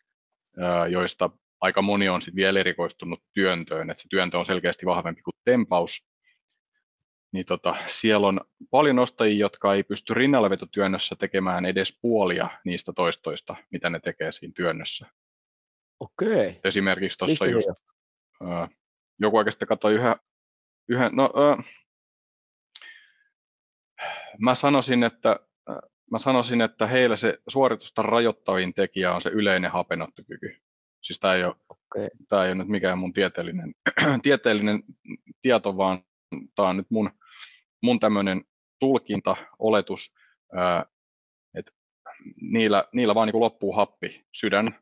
[0.91, 1.31] joista
[1.61, 6.07] aika moni on sitten vielä erikoistunut työntöön, että se työntö on selkeästi vahvempi kuin tempaus,
[7.33, 13.57] niin tota, siellä on paljon ostajia, jotka ei pysty rinnallavetotyönnössä tekemään edes puolia niistä toistoista,
[13.71, 15.07] mitä ne tekee siinä työnnössä.
[16.01, 16.61] Okei.
[16.65, 17.69] Esimerkiksi tuossa just,
[19.21, 20.17] joku oikeastaan katsoi yhä,
[20.89, 21.65] yhden, no, äh,
[24.39, 25.41] mä sanoisin, että
[26.11, 30.57] mä sanoisin, että heillä se suoritusta rajoittavin tekijä on se yleinen hapenottokyky.
[31.03, 32.09] Siis tämä ei ole, okay.
[32.29, 33.75] tämä ei ole nyt mikään mun tieteellinen,
[34.23, 34.83] tieteellinen
[35.43, 36.03] tieto, vaan
[36.55, 37.11] tämä on nyt mun,
[37.83, 38.45] mun tämmöinen
[38.79, 40.15] tulkinta, oletus,
[41.55, 41.73] että
[42.41, 44.79] niillä, niillä vaan niin loppuu happi, sydän,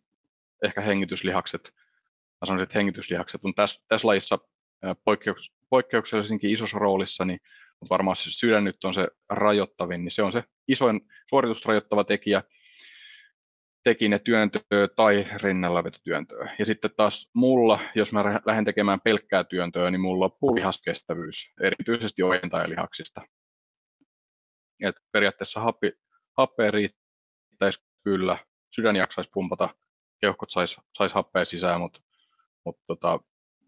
[0.64, 1.74] ehkä hengityslihakset,
[2.40, 4.38] mä sanoisin, että hengityslihakset on tässä, tässä lajissa
[5.04, 7.40] poikkeuks, poikkeuksellisinkin isossa roolissa, niin,
[7.82, 12.42] mutta varmaan se sydän nyt on se rajoittavin, niin se on se isoin suoritusrajoittava tekijä,
[13.84, 16.54] teki ne työntöä tai rinnallavetotyöntöä.
[16.58, 22.22] Ja sitten taas mulla, jos mä lähden tekemään pelkkää työntöä, niin mulla loppuu lihaskestävyys, erityisesti
[22.22, 23.22] ojentailihaksista.
[24.84, 25.92] Et periaatteessa happi,
[26.38, 28.38] happea riittäisi kyllä,
[28.74, 29.68] sydän jaksaisi pumpata,
[30.20, 32.00] keuhkot sais, sais happea sisään, mutta
[32.64, 33.20] mut tota,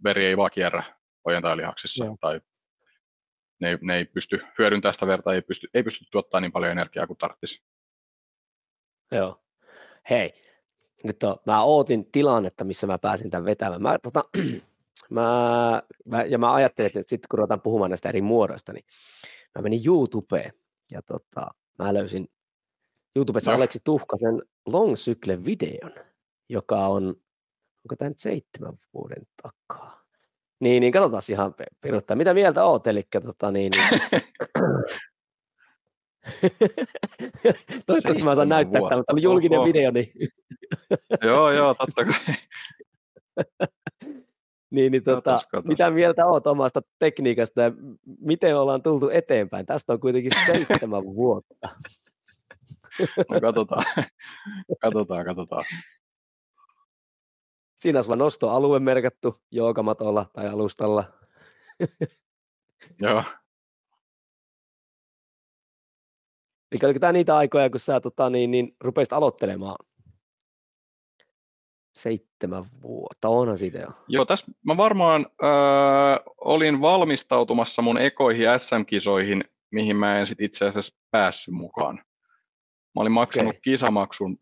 [0.04, 0.84] veri ei vaan kierrä
[1.24, 2.16] ojentailihaksissa Joo.
[2.20, 2.40] tai
[3.60, 6.72] ne ei, ne ei pysty hyödyntämään sitä verta, ei pysty, ei pysty tuottaa niin paljon
[6.72, 7.62] energiaa kuin tarvitsisi.
[9.12, 9.44] Joo
[10.10, 10.32] hei,
[11.04, 13.82] nyt on, mä ootin tilannetta, missä mä pääsin tämän vetämään.
[13.82, 14.24] Mä, tota,
[15.10, 18.84] mä, mä, ja mä ajattelin, että sitten kun ruvetaan puhumaan näistä eri muodoista, niin
[19.54, 20.52] mä menin YouTubeen
[20.92, 21.46] ja tota,
[21.78, 22.28] mä löysin
[23.16, 23.56] YouTubessa no.
[23.56, 25.92] Aleksi Tuhkasen Long Cycle videon,
[26.48, 27.06] joka on,
[27.84, 30.03] onko tämä nyt seitsemän vuoden takaa?
[30.60, 32.16] Niin, niin katsotaan ihan piruttaa.
[32.16, 32.86] Mitä mieltä oot?
[32.86, 34.00] Eli tota, niin, niin,
[37.86, 39.68] Toivottavasti mä saan näyttää tämän, mutta tämä julkinen Oho.
[39.68, 39.90] video.
[39.90, 40.12] Niin...
[41.28, 42.34] joo, joo, totta kai.
[44.74, 45.68] niin, niin tota, katos, katos.
[45.68, 47.72] mitä mieltä olet omasta tekniikasta ja
[48.20, 49.66] miten ollaan tultu eteenpäin?
[49.66, 51.68] Tästä on kuitenkin seitsemän vuotta.
[53.30, 53.84] no katsotaan,
[54.80, 55.64] katsotaan, katsotaan.
[57.84, 61.04] Siinä sulla nostoalue merkattu joogamatolla tai alustalla.
[63.00, 63.22] Joo,
[66.72, 69.76] Eli oliko tämä niitä aikoja, kun sä tota, niin, niin, rupesit aloittelemaan?
[71.96, 73.88] seitsemän vuotta, onhan siitä jo.
[74.08, 80.64] Joo, tässä mä varmaan äh, olin valmistautumassa mun ekoihin SM-kisoihin, mihin mä en sit itse
[80.64, 81.96] asiassa päässyt mukaan.
[82.94, 83.60] Mä olin maksanut okay.
[83.60, 84.38] kisamaksun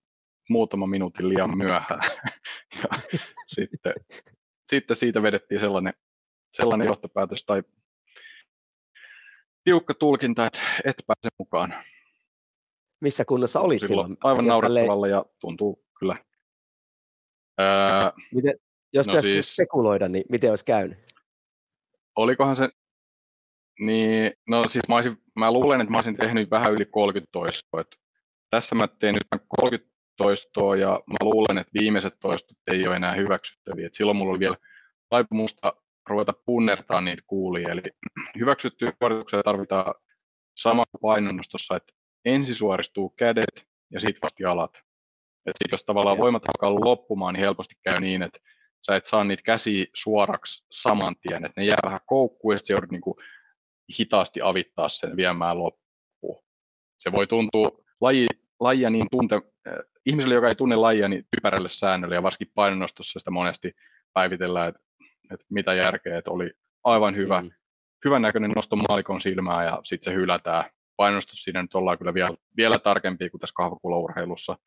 [0.48, 2.00] muutama minuutin liian myöhään.
[2.82, 2.88] ja
[3.46, 3.94] sitten,
[4.66, 5.92] sitten siitä vedettiin sellainen,
[6.52, 7.62] sellainen johtopäätös tai
[9.64, 11.74] tiukka tulkinta, että et pääse mukaan.
[13.00, 14.06] Missä kunnossa olit silloin?
[14.06, 14.18] silloin?
[14.22, 16.16] Aivan naurettavalla ja tuntuu kyllä.
[17.58, 18.54] Ää, miten,
[18.92, 20.98] jos no pitäisi siis, spekuloida, niin miten olisi käynyt?
[22.16, 22.68] Olikohan se,
[23.80, 27.84] niin, no siis mä, olisin, mä luulen, että mä olisin tehnyt vähän yli 30 toistoa.
[28.50, 33.14] tässä mä teen nyt 30 toistoa ja mä luulen, että viimeiset toistot ei ole enää
[33.14, 33.86] hyväksyttäviä.
[33.86, 34.56] Et silloin mulla oli vielä
[35.08, 35.72] taipumusta
[36.08, 37.68] ruveta punnertaa niitä kuulia.
[37.68, 37.82] Eli
[38.38, 39.94] hyväksyttyjä suorituksia tarvitaan
[40.58, 41.92] sama painonnostossa, että
[42.24, 44.82] ensin suoristuu kädet ja sitten vasta jalat.
[45.46, 48.38] Et sit jos tavallaan voimat alkaa loppumaan, niin helposti käy niin, että
[48.86, 52.74] sä et saa niitä käsiä suoraksi saman tien, että ne jää vähän koukkuun ja sitten
[52.74, 53.16] joudut niinku
[53.98, 56.44] hitaasti avittaa sen viemään loppuun.
[56.98, 58.26] Se voi tuntua laji,
[58.60, 59.42] lajia niin tunte,
[60.06, 63.72] ihmiselle, joka ei tunne lajia, niin typerälle säännölle ja varsinkin painonnostossa sitä monesti
[64.12, 64.80] päivitellään, että,
[65.32, 66.50] että mitä järkeä, että oli
[66.84, 67.50] aivan hyvä, mm.
[68.04, 70.64] hyvän näköinen nosto maalikon silmää ja sitten se hylätään.
[70.96, 74.58] Painostus siinä nyt ollaan kyllä vielä, vielä tarkempia kuin tässä kahvakulourheilussa.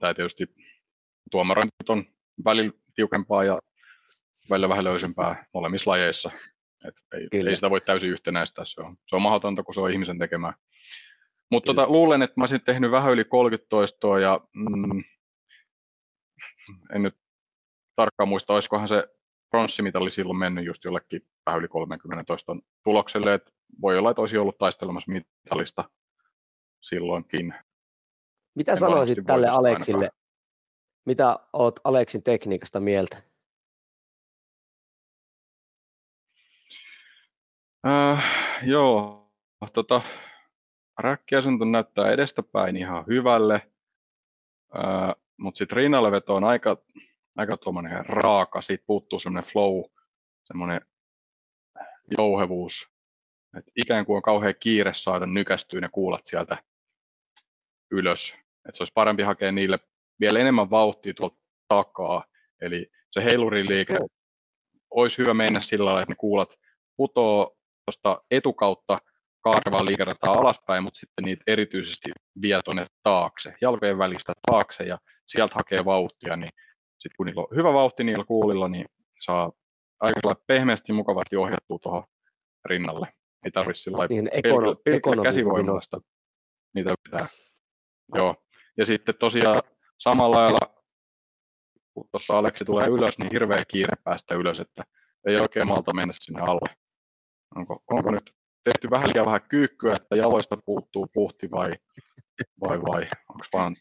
[0.00, 0.46] Tai tietysti
[1.30, 2.04] tuomarointi on
[2.44, 3.58] välillä tiukempaa ja
[4.50, 6.30] välillä vähän löysempää molemmissa lajeissa.
[6.84, 6.94] Et
[7.32, 10.18] ei, ei sitä voi täysin yhtenäistää, se on, se on mahdotonta, kun se on ihmisen
[10.18, 10.52] tekemää.
[11.50, 15.04] Mutta tota, luulen, että mä olisin tehnyt vähän yli 30 toistoa ja mm,
[16.94, 17.14] en nyt
[17.96, 19.08] tarkkaan muista, olisikohan se
[19.50, 24.38] pronssimitali silloin mennyt just jollekin vähän yli 30 toiston tulokselle, että voi olla, että olisi
[24.38, 25.84] ollut taistelemassa mitalista
[26.82, 27.54] silloinkin.
[28.54, 30.04] Mitä en sanoisit tälle Aleksille?
[30.04, 30.20] Ainakaan.
[31.06, 33.22] Mitä oot Aleksin tekniikasta mieltä?
[37.86, 38.24] Äh,
[38.62, 39.30] joo,
[39.72, 40.02] tota,
[40.98, 43.72] räkkiasento näyttää edestäpäin ihan hyvälle,
[45.36, 46.76] mutta sitten rinnalleveto on aika,
[47.36, 49.82] aika tuommoinen raaka, siitä puuttuu semmoinen flow,
[50.44, 50.80] semmoinen
[52.18, 52.90] jouhevuus,
[53.58, 56.56] et ikään kuin on kauhean kiire saada nykästyä ne kuulat sieltä
[57.90, 58.38] ylös.
[58.68, 59.78] Et se olisi parempi hakea niille
[60.20, 61.36] vielä enemmän vauhtia tuolta
[61.68, 62.24] takaa.
[62.60, 63.98] Eli se heiluriliike
[64.90, 66.58] olisi hyvä mennä sillä lailla, että ne kuulat
[66.96, 69.00] putoo tuosta etukautta
[69.40, 72.10] kaarevaa liikerataa alaspäin, mutta sitten niitä erityisesti
[72.42, 76.50] vie tuonne taakse, jalkojen välistä taakse ja sieltä hakee vauhtia, niin
[76.98, 78.86] sitten kun niillä on hyvä vauhti niillä kuulilla, niin
[79.20, 79.52] saa
[80.00, 82.04] aika pehmeästi mukavasti ohjattua tuohon
[82.64, 83.08] rinnalle.
[83.44, 86.00] Ei tarvitse sillä niin, ekono, käsivoimasta
[86.74, 87.26] niitä pitää.
[88.14, 88.34] Joo.
[88.76, 89.62] Ja sitten tosiaan
[89.98, 90.84] samalla lailla,
[91.94, 94.84] kun tuossa Aleksi tulee ylös, niin hirveä kiire päästä ylös, että
[95.26, 96.76] ei oikein malta mennä sinne alle.
[97.56, 98.35] Onko, onko nyt
[98.66, 101.72] tehty vähän liian vähän kyykkyä, että jaloista puuttuu puhti vai,
[102.60, 103.76] vai, vai onko vaan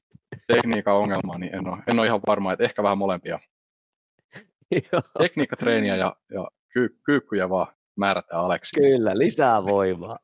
[0.47, 3.39] tekniikan ongelma, niin en ole, en ole ihan varma, että ehkä vähän molempia.
[5.19, 8.79] Tekniikkatreeniä ja, ja ky, kyykkyjä vaan määrätään Aleksi.
[8.79, 10.19] Kyllä, lisää voimaa.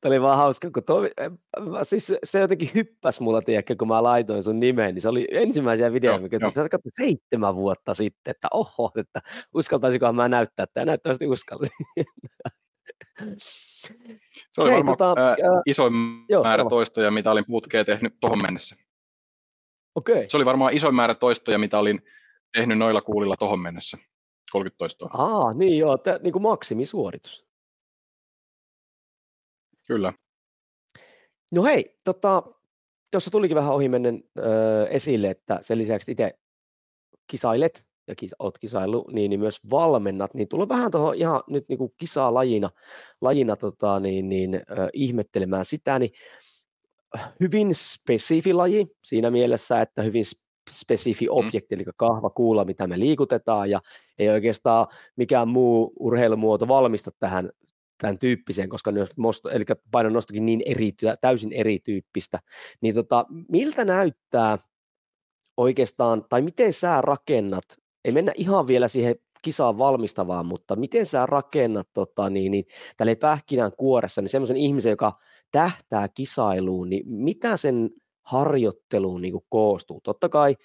[0.00, 1.10] Tämä oli vaan hauska, kun toi,
[1.82, 5.92] siis se jotenkin hyppäsi mulla, tiedäkö, kun mä laitoin sun nimeen, niin se oli ensimmäisiä
[5.92, 9.20] videoita, mikä sä katsoit seitsemän vuotta sitten, että oho, että
[9.54, 11.70] uskaltaisikohan mä näyttää, että näyttävästi uskalsin.
[13.38, 15.92] Se oli Hei, varmaan tota, ää, isoin
[16.28, 16.70] joo, määrä sama.
[16.70, 18.76] toistoja, mitä olin putkeen tehnyt tuohon mennessä.
[19.94, 20.24] Okay.
[20.28, 22.02] Se oli varmaan isoin määrä toistoja, mitä olin
[22.52, 23.98] tehnyt noilla kuulilla tuohon mennessä.
[24.52, 25.10] 30 toistoa.
[25.12, 27.46] Aa, niin joo, te, niin kuin maksimisuoritus.
[29.88, 30.12] Kyllä.
[31.52, 32.42] No hei, tota,
[33.10, 36.38] tuossa tulikin vähän ohimennen ö, esille, että sen lisäksi itse
[37.26, 41.68] kisailet ja kis, oot kisaillut, niin, niin myös valmennat, niin tulla vähän tuohon ihan nyt
[41.68, 42.70] niin kuin kisaa lajina,
[43.20, 46.10] lajina tota, niin, niin, ö, ihmettelemään sitä, niin
[47.40, 50.24] hyvin spesifi laji siinä mielessä, että hyvin
[50.70, 51.30] spesifi mm.
[51.30, 53.80] objekti, eli kahvakuula, mitä me liikutetaan, ja
[54.18, 54.86] ei oikeastaan
[55.16, 57.50] mikään muu urheilumuoto valmista tähän
[57.98, 62.38] tämän tyyppiseen, koska mosto, eli painonnostokin niin eri, täysin erityyppistä,
[62.80, 64.58] niin tota, miltä näyttää
[65.56, 67.64] oikeastaan, tai miten sä rakennat,
[68.08, 72.64] ei mennä ihan vielä siihen kisaan valmistavaan, mutta miten sä rakennat tota, niin, niin,
[72.96, 75.12] tälle pähkinän kuoressa niin semmoisen ihmisen, joka
[75.52, 77.90] tähtää kisailuun, niin mitä sen
[78.22, 80.00] harjoitteluun niin koostuu?
[80.00, 80.56] Totta kai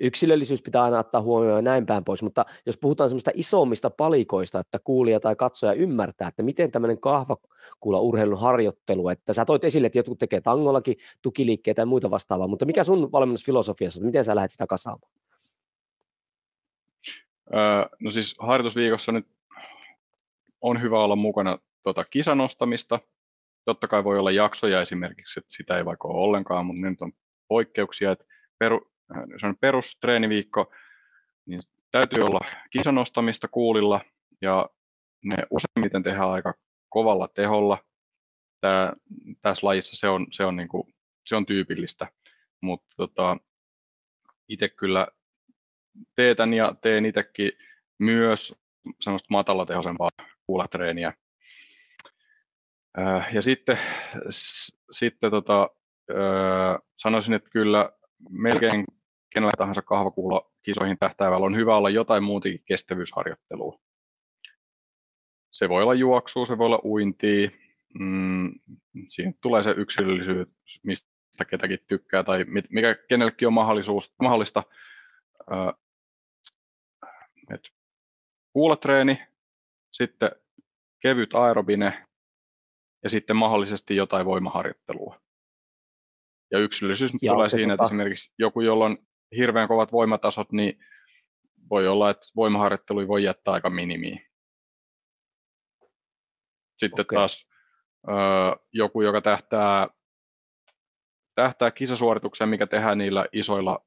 [0.00, 4.60] yksilöllisyys pitää aina ottaa huomioon ja näin päin pois, mutta jos puhutaan semmoista isommista palikoista,
[4.60, 9.86] että kuulija tai katsoja ymmärtää, että miten tämmöinen kahvakuula urheilun harjoittelu, että sä toit esille,
[9.86, 14.50] että jotkut tekee tangollakin tukiliikkeitä ja muita vastaavaa, mutta mikä sun valmennusfilosofiassa, miten sä lähdet
[14.50, 15.19] sitä kasaamaan?
[17.54, 19.26] Öö, no siis harjoitusviikossa nyt
[20.60, 23.00] on hyvä olla mukana tuota kisanostamista.
[23.64, 27.12] Totta kai voi olla jaksoja esimerkiksi, että sitä ei vaikka ole ollenkaan, mutta nyt on
[27.48, 28.24] poikkeuksia, että
[28.58, 28.92] peru,
[29.40, 30.72] se on perustreeniviikko,
[31.46, 32.40] niin täytyy olla
[32.70, 34.00] kisanostamista kuulilla
[34.40, 34.70] ja
[35.24, 36.54] ne useimmiten tehdään aika
[36.88, 37.78] kovalla teholla.
[38.60, 38.92] Tää,
[39.42, 40.88] tässä lajissa se on, se on, niinku,
[41.24, 42.08] se on tyypillistä,
[42.60, 43.36] mutta tota,
[44.48, 45.06] itse kyllä
[46.16, 47.52] teetän ja teen itsekin
[47.98, 48.54] myös
[49.00, 50.10] semmoista matalatehoisempaa
[50.46, 51.12] kuulatreeniä.
[53.32, 53.78] Ja sitten,
[54.90, 55.70] sitten tota,
[56.96, 57.92] sanoisin, että kyllä
[58.30, 58.84] melkein
[59.30, 63.80] kenellä tahansa kahvakuulla kisoihin tähtäävällä on hyvä olla jotain muutakin kestävyysharjoittelua.
[65.50, 67.50] Se voi olla juoksua, se voi olla uintia,
[68.00, 68.52] mm,
[69.08, 70.48] siinä tulee se yksilöllisyys,
[70.82, 74.62] mistä ketäkin tykkää tai mikä kenellekin on mahdollisuus, mahdollista.
[77.54, 77.60] Et
[78.52, 79.18] kuulatreeni,
[79.92, 80.30] sitten
[81.02, 82.06] kevyt aerobine
[83.04, 85.20] ja sitten mahdollisesti jotain voimaharjoittelua.
[86.50, 87.74] Ja yksilöllisyys ja tulee siinä, tota...
[87.74, 88.98] että esimerkiksi joku, jolla on
[89.36, 90.84] hirveän kovat voimatasot, niin
[91.70, 94.26] voi olla, että voimaharjoittelu voi jättää aika minimiin.
[96.78, 97.16] Sitten okay.
[97.16, 97.48] taas
[98.08, 98.12] ö,
[98.72, 99.88] joku, joka tähtää,
[101.34, 103.86] tähtää kisasuoritukseen, mikä tehdään niillä isoilla,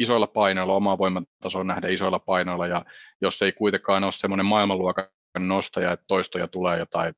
[0.00, 2.84] isoilla painoilla, omaa voimatasoon nähden isoilla painoilla, ja
[3.20, 7.14] jos ei kuitenkaan ole semmoinen maailmanluokan nostaja, että toistoja tulee jotain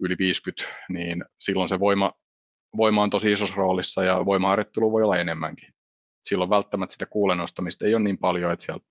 [0.00, 2.12] yli 50, niin silloin se voima,
[2.76, 5.74] voima on tosi isossa roolissa ja voimaharjoittelu voi olla enemmänkin.
[6.24, 8.84] Silloin välttämättä sitä kuulen nostamista ei ole niin paljon, että siellä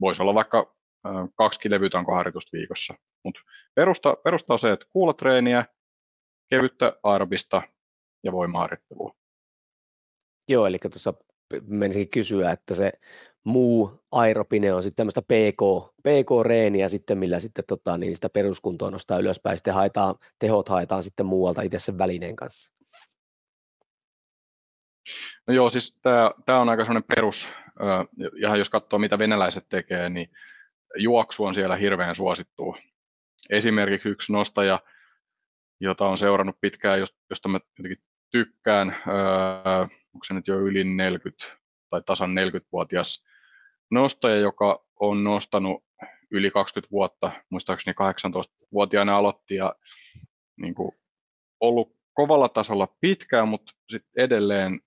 [0.00, 0.74] voisi olla vaikka
[1.36, 2.94] kaksi levytankoharjoitusta viikossa.
[3.24, 3.40] Mutta
[3.74, 5.66] perusta, perusta on se, että kuulotreeniä,
[6.50, 7.62] kevyttä aerobista
[8.24, 9.14] ja voimaharjoittelua.
[10.48, 11.14] Joo, eli tuossa
[11.66, 12.92] menisin kysyä, että se
[13.44, 19.18] muu aeropine on sitten tämmöistä PK, PK-reeniä sitten, millä sitten tota, niin sitä peruskuntoa nostaa
[19.18, 22.82] ylöspäin, sitten haetaan, tehot haetaan sitten muualta itse sen välineen kanssa.
[25.46, 25.98] No joo, siis
[26.46, 27.52] tämä on aika sellainen perus,
[28.40, 30.30] ja jos katsoo mitä venäläiset tekee, niin
[30.96, 32.78] juoksu on siellä hirveän suosittua.
[33.50, 34.80] Esimerkiksi yksi nostaja,
[35.80, 37.00] jota on seurannut pitkään,
[37.30, 38.96] josta mä jotenkin tykkään,
[40.14, 41.44] onko se nyt jo yli 40
[41.90, 43.24] tai tasan 40-vuotias
[43.90, 45.84] nostaja, joka on nostanut
[46.30, 49.74] yli 20 vuotta, muistaakseni 18-vuotiaana aloitti ja
[50.56, 50.92] niin kuin,
[51.60, 54.80] ollut kovalla tasolla pitkään, mutta sit edelleen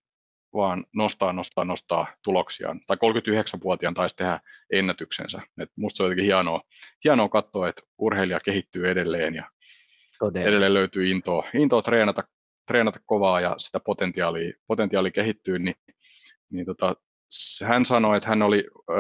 [0.54, 2.82] vaan nostaa, nostaa, nostaa tuloksiaan.
[2.88, 4.39] Tai 39-vuotiaan taisi tehdä
[4.72, 5.41] ennätyksensä.
[5.62, 6.62] Et musta se on jotenkin hienoa,
[7.04, 9.50] hienoa katsoa, että urheilija kehittyy edelleen ja
[10.20, 10.48] Todella.
[10.48, 12.24] edelleen löytyy intoa, intoa treenata,
[12.68, 15.76] treenata kovaa ja sitä potentiaalia, potentiaalia kehittyy, niin,
[16.49, 16.95] niin tota,
[17.63, 18.93] hän sanoi, että hän oli ö,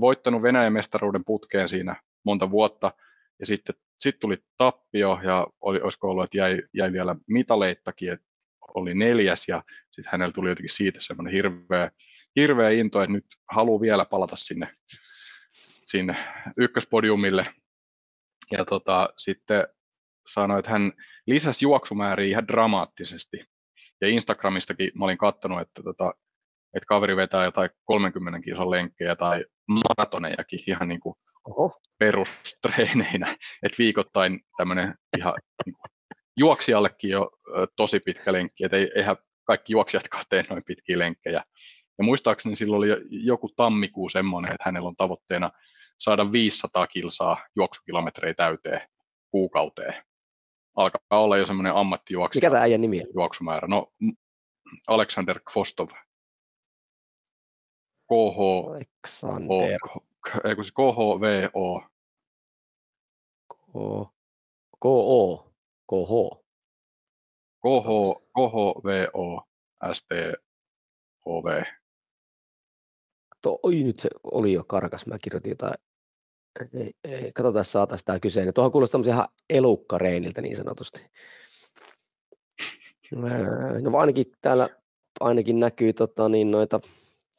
[0.00, 2.92] voittanut Venäjän mestaruuden putkeen siinä monta vuotta,
[3.40, 8.26] ja sitten sit tuli tappio, ja oli, olisiko ollut, että jäi, jäi vielä mitaleittakin, että
[8.74, 11.90] oli neljäs, ja sitten hänellä tuli jotenkin siitä semmoinen hirveä,
[12.36, 14.68] hirveä into, että nyt haluaa vielä palata sinne,
[15.84, 16.16] sinne
[16.56, 17.46] ykköspodiumille.
[18.50, 19.66] Ja tota, sitten
[20.26, 20.92] sanoi, että hän
[21.26, 23.44] lisäsi juoksumääriä ihan dramaattisesti.
[24.00, 26.14] Ja Instagramistakin mä olin katsonut, että tota,
[26.74, 31.14] että kaveri vetää jotain 30 kilsan lenkkejä tai maratonejakin ihan niin kuin
[31.48, 31.80] Oho.
[31.98, 35.34] perustreeneinä, että viikoittain tämmöinen ihan
[35.66, 35.92] niin kuin,
[36.36, 37.30] juoksijallekin jo
[37.76, 41.44] tosi pitkä lenkki, että eihän kaikki juoksijatkaan tee noin pitkiä lenkkejä.
[41.98, 45.50] Ja muistaakseni silloin oli joku tammikuu semmoinen, että hänellä on tavoitteena
[45.98, 48.80] saada 500 kilsaa juoksukilometrejä täyteen
[49.30, 49.94] kuukauteen.
[50.76, 52.40] Alkaa olla jo semmoinen ammattijuoksija.
[52.40, 53.06] Mikä tämä äijän nimi on?
[53.14, 53.68] Juoksumäärä.
[53.68, 53.92] No,
[54.88, 55.88] Alexander Kvostov.
[58.08, 58.38] KH,
[58.70, 59.78] Alexander.
[60.44, 61.84] Ei kun siis KHVO.
[64.80, 65.52] KO.
[65.90, 66.42] KH.
[67.62, 67.88] KH,
[68.34, 69.46] KHVO,
[69.92, 71.62] STHV.
[73.62, 75.74] oi nyt se oli jo karkas, mä kirjoitin jotain.
[77.34, 78.54] Katsotaan, saataisiin tämä kyseinen.
[78.54, 81.06] Tuohon kuulostaa ihan elukkareiniltä niin sanotusti.
[83.82, 84.68] No ainakin täällä
[85.20, 86.80] ainakin näkyy tota, niin noita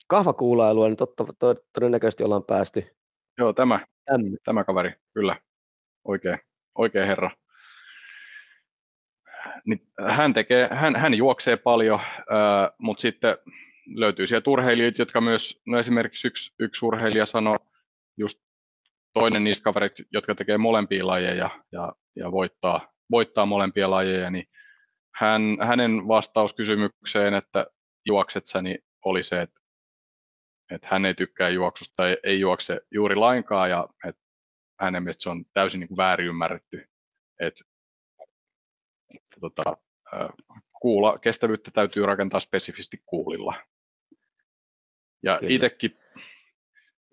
[0.08, 2.96] kahvakuulailua, niin totta, to, todennäköisesti ollaan päästy.
[3.38, 4.38] Joo, tämä, Tänne.
[4.46, 5.36] tämä kaveri, kyllä,
[6.04, 6.40] oikein,
[6.76, 7.32] oikein herra.
[9.66, 13.38] Niin hän, tekee, hän, hän juoksee paljon, äh, mutta sitten
[13.96, 17.60] löytyy sieltä urheilijoita, jotka myös, no esimerkiksi yksi, yksi urheilija sanoi,
[18.18, 18.40] just
[19.14, 24.46] toinen niistä kavereista, jotka tekee molempia lajeja ja, ja voittaa, voittaa molempia lajeja, niin
[25.16, 27.68] hän, hänen vastaus kysymykseen, että
[28.06, 29.60] juokset sä, niin oli se, että,
[30.72, 34.22] että hän ei tykkää juoksusta, ei, ei juokse juuri lainkaan ja että
[34.80, 36.90] hänen mielestä se on täysin niin kuin väärin ymmärretty.
[37.40, 37.64] Että,
[39.16, 39.78] että tota,
[40.82, 43.54] kuula, kestävyyttä täytyy rakentaa spesifisti kuulilla.
[45.24, 45.98] Ja itsekin,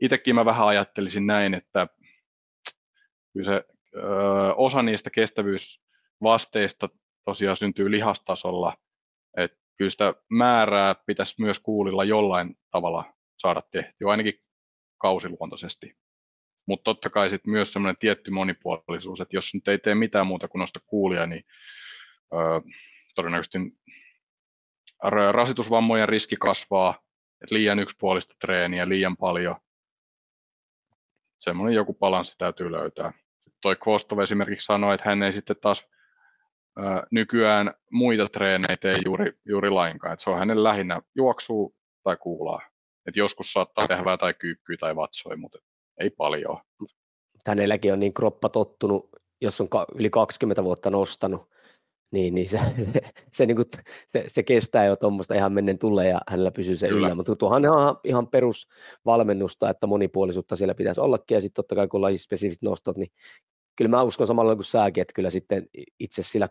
[0.01, 1.89] itsekin mä vähän ajattelisin näin, että
[3.33, 3.65] kyllä se,
[3.97, 6.89] ö, osa niistä kestävyysvasteista
[7.25, 8.77] tosiaan syntyy lihastasolla,
[9.37, 14.35] että kyllä sitä määrää pitäisi myös kuulilla jollain tavalla saada tehtyä, ainakin
[14.99, 15.97] kausiluontoisesti.
[16.67, 20.49] Mutta totta kai sit myös semmoinen tietty monipuolisuus, että jos nyt ei tee mitään muuta
[20.49, 21.45] kuin nosta kuulia, niin
[22.33, 22.37] ö,
[23.15, 23.59] todennäköisesti
[25.33, 26.99] rasitusvammojen riski kasvaa,
[27.43, 29.57] että liian yksipuolista treeniä, liian paljon.
[31.41, 33.13] Semmoinen joku balanssi täytyy löytää.
[33.61, 35.87] Toi Kvostov esimerkiksi sanoi, että hän ei sitten taas
[37.11, 40.13] nykyään muita treenejä tee juuri, juuri lainkaan.
[40.13, 42.61] että se on hänen lähinnä juoksuu tai kuulaa.
[43.07, 45.59] Et joskus saattaa tehdä tai kyykkyä tai vatsoi, mutta
[46.01, 46.59] ei paljon.
[47.47, 49.09] Hänelläkin on niin kroppa tottunut,
[49.41, 51.51] jos on yli 20 vuotta nostanut,
[52.11, 52.61] niin, niin se,
[52.93, 53.01] se,
[53.33, 53.67] se, niin kuin,
[54.09, 57.07] se, se, kestää jo tuommoista ihan mennen tulee ja hänellä pysyy se Kyllä.
[57.07, 61.75] yllä, mutta tuohan on ihan, ihan perusvalmennusta, että monipuolisuutta siellä pitäisi ollakin ja sitten totta
[61.75, 63.09] kai kun lajispesifiset nostot, niin
[63.77, 65.67] kyllä mä uskon samalla kuin säkin, että kyllä sitten
[66.01, 66.49] itse sillä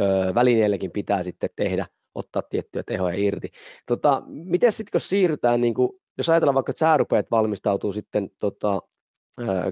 [0.00, 3.48] ö, välineelläkin pitää sitten tehdä, ottaa tiettyjä tehoja irti.
[3.86, 8.30] Tota, miten sitten kun siirrytään, niin kuin, jos ajatellaan vaikka, että sä rupeat valmistautuu sitten
[8.38, 8.82] tota,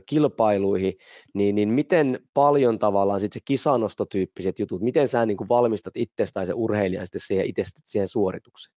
[0.07, 0.95] kilpailuihin,
[1.35, 6.35] niin, niin miten paljon tavallaan sitten se kisanostotyyppiset jutut, miten sä niin kuin valmistat itsestä
[6.35, 8.77] tai se urheilija sitten siihen, itse siihen suoritukseen?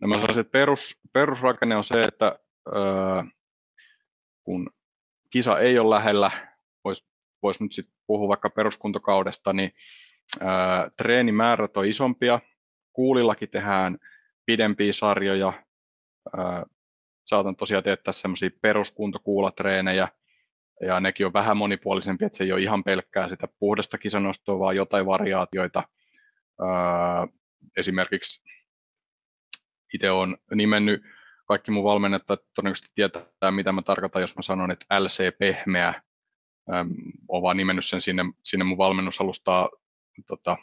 [0.00, 2.38] No mä sanoisin, että perus, perusrakenne on se, että
[2.68, 3.22] öö,
[4.44, 4.70] kun
[5.30, 6.30] kisa ei ole lähellä,
[6.84, 7.06] voisi
[7.42, 9.70] vois nyt sitten puhua vaikka peruskuntokaudesta, niin
[10.42, 10.46] öö,
[10.96, 12.40] treenimäärät on isompia,
[12.92, 13.98] kuulillakin tehdään
[14.46, 15.52] pidempiä sarjoja,
[16.38, 16.44] öö,
[17.24, 20.08] saatan tosiaan teettää semmoisia peruskuntokuulatreenejä,
[20.80, 24.76] ja nekin on vähän monipuolisempia, että se ei ole ihan pelkkää sitä puhdasta kisanostoa, vaan
[24.76, 25.82] jotain variaatioita.
[26.60, 26.66] Öö,
[27.76, 28.42] esimerkiksi
[29.94, 31.02] itse olen nimennyt
[31.46, 36.02] kaikki mun valmennetta, että todennäköisesti tietää, mitä mä tarkoitan, jos mä sanon, että LC-pehmeä.
[37.28, 39.70] Olen vaan nimennyt sen sinne, sinne mun valmennusalustaa
[40.26, 40.56] tota,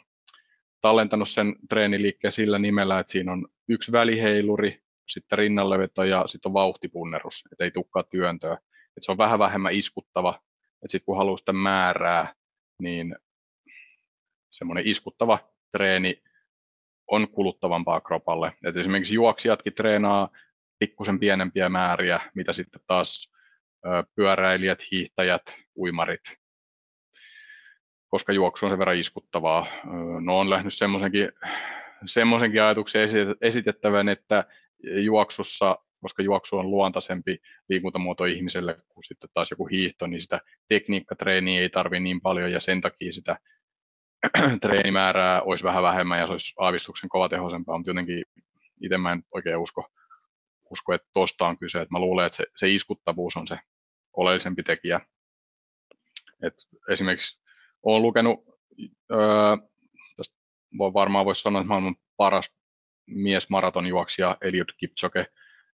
[0.80, 4.82] tallentanut sen treeniliikkeen sillä nimellä, että siinä on yksi väliheiluri,
[5.12, 8.58] sitten rinnanleveto ja sitten on vauhtipunnerus, että ei tukkaa työntöä.
[8.96, 10.40] Et se on vähän vähemmän iskuttava,
[10.74, 12.34] että sitten kun haluaa sitä määrää,
[12.78, 13.16] niin
[14.50, 15.38] semmoinen iskuttava
[15.72, 16.22] treeni
[17.06, 18.52] on kuluttavampaa kropalle.
[18.66, 20.28] Et esimerkiksi juoksijatkin treenaa
[20.78, 23.32] pikkusen pienempiä määriä, mitä sitten taas
[24.14, 25.42] pyöräilijät, hiihtäjät,
[25.76, 26.20] uimarit,
[28.08, 29.66] koska juoksu on sen verran iskuttavaa.
[30.20, 31.28] No on lähtenyt semmoisenkin,
[32.06, 33.08] semmoisenkin ajatuksen
[33.40, 34.44] esitettävän, että
[34.82, 41.60] juoksussa, koska juoksu on luontaisempi liikuntamuoto ihmiselle kuin sitten taas joku hiihto, niin sitä tekniikkatreeniä
[41.60, 43.36] ei tarvi niin paljon ja sen takia sitä
[44.62, 48.24] treenimäärää olisi vähän vähemmän ja se olisi aavistuksen kovatehoisempaa, mutta jotenkin
[48.82, 49.88] itse mä en oikein usko,
[50.70, 51.80] usko että tuosta on kyse.
[51.80, 53.58] Että mä luulen, että se, se iskuttavuus on se
[54.12, 55.00] oleellisempi tekijä.
[56.42, 56.54] Et
[56.88, 57.42] esimerkiksi
[57.82, 58.44] olen lukenut,
[59.12, 59.56] öö,
[60.16, 60.36] tästä
[60.78, 62.50] varmaan voisi sanoa, että maailman paras
[63.06, 65.26] mies maratonjuoksija Eliud Kipchoge,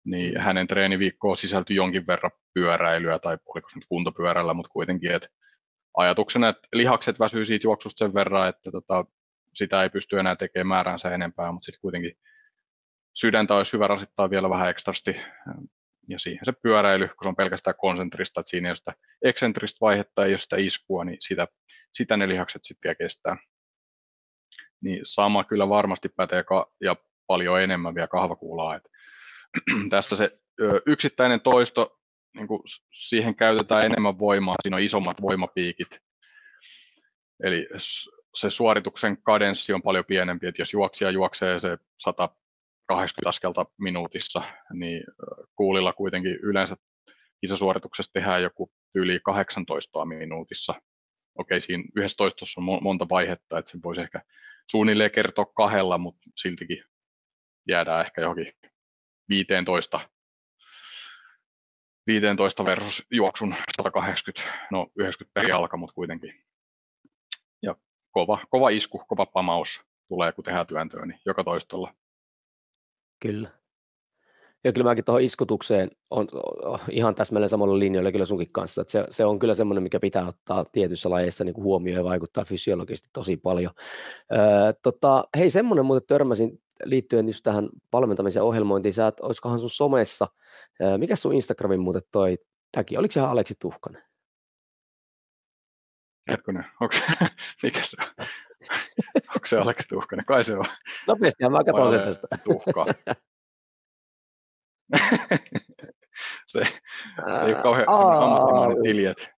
[0.04, 5.28] niin hänen treeniviikkoon sisältyi jonkin verran pyöräilyä, tai oliko se nyt kuntopyörällä, mutta kuitenkin, että
[5.96, 9.04] ajatuksena, että lihakset väsyy siitä juoksusta sen verran, että tota,
[9.54, 12.12] sitä ei pysty enää tekemään määränsä enempää, mutta sitten kuitenkin
[13.14, 15.16] sydäntä olisi hyvä rasittaa vielä vähän ekstrasti,
[16.08, 18.92] ja siihen se pyöräily, kun se on pelkästään konsentrista, että siinä ei ole sitä
[19.24, 21.48] eksentristä vaihetta, ei ole sitä iskua, niin sitä,
[21.92, 23.36] sitä ne lihakset sitten vielä kestää.
[24.80, 26.44] Niin sama kyllä varmasti pätee,
[26.80, 26.96] ja
[27.26, 28.76] paljon enemmän vielä kahvakuulaa.
[28.76, 28.82] Et,
[29.90, 30.38] tässä se
[30.86, 31.98] yksittäinen toisto,
[32.34, 32.62] niin kuin
[32.94, 36.00] siihen käytetään enemmän voimaa, siinä on isommat voimapiikit.
[37.42, 37.68] Eli
[38.34, 45.04] se suorituksen kadenssi on paljon pienempi, että jos juoksija juoksee se 180 askelta minuutissa, niin
[45.56, 46.76] kuulilla kuitenkin yleensä
[47.40, 50.74] kisasuorituksessa tehdään joku yli 18 minuutissa.
[51.38, 54.20] Okei, siinä yhdessä toistossa on monta vaihetta, että se voisi ehkä
[54.70, 56.84] suunnilleen kertoa kahdella, mutta siltikin
[57.68, 58.52] jäädään ehkä johonkin
[59.28, 60.00] 15,
[62.06, 66.44] 15 versus juoksun 180, no 90 per jalka, mutta kuitenkin.
[67.62, 67.74] Ja
[68.10, 71.94] kova, kova isku, kova pamaus tulee, kun tehdään työntöä, niin joka toistolla.
[73.22, 73.50] Kyllä.
[74.64, 76.26] Ja kyllä mäkin tuohon iskutukseen on
[76.90, 78.84] ihan täsmälleen samalla linjoilla kyllä sunkin kanssa.
[78.88, 83.08] Se, se, on kyllä semmoinen, mikä pitää ottaa tietyissä lajeissa niin huomioon ja vaikuttaa fysiologisesti
[83.12, 83.72] tosi paljon.
[84.32, 88.92] Öö, tota, hei, semmoinen muuten törmäsin liittyen just tähän valmentamisen ohjelmointiin.
[88.92, 90.26] Sä, et, olisikohan sun somessa,
[90.98, 92.38] mikä sun Instagramin muuten toi
[92.72, 92.96] täki?
[92.96, 94.02] Oliko se ihan Aleksi Tuhkanen?
[96.30, 97.02] Hetkinen, onko se,
[97.62, 98.26] mikä se on?
[99.34, 100.24] onko se Aleksi Tuhkanen?
[100.24, 100.64] Kai se on.
[101.06, 102.28] Nopeasti mä katson sen tästä.
[102.44, 102.86] Tuhka.
[106.46, 106.64] se,
[107.34, 109.28] se ei ole kauhean ammattimainen tiljet.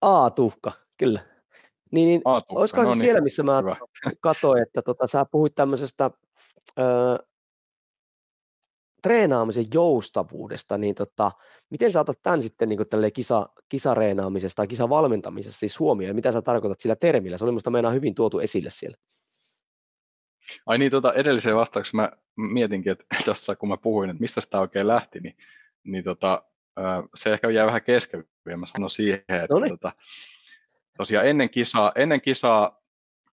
[0.00, 1.35] A-tuhka, kyllä.
[1.90, 3.76] Niin, niin olisiko no se niin, siellä, missä mä hyvä.
[4.20, 6.10] katsoin, että tota, sä puhuit tämmöisestä
[6.78, 6.82] ö,
[9.02, 11.32] treenaamisen joustavuudesta, niin tota,
[11.70, 12.78] miten sä otat tämän sitten niin
[13.14, 17.38] kisa, kisareenaamisessa tai kisavalmentamisessa siis huomioon, ja mitä sä tarkoitat sillä termillä?
[17.38, 18.96] Se oli minusta meinaa hyvin tuotu esille siellä.
[20.66, 24.60] Ai niin, tuota, edelliseen vastaukseen mä mietinkin, että tuossa kun mä puhuin, että mistä sitä
[24.60, 25.36] oikein lähti, niin,
[25.84, 26.42] niin tota,
[27.14, 29.70] se ehkä jäi vähän kesken, ja mä sanon siihen, että no niin.
[29.70, 29.92] tota,
[30.96, 32.80] tosiaan ennen kisaa, ennen kisaa,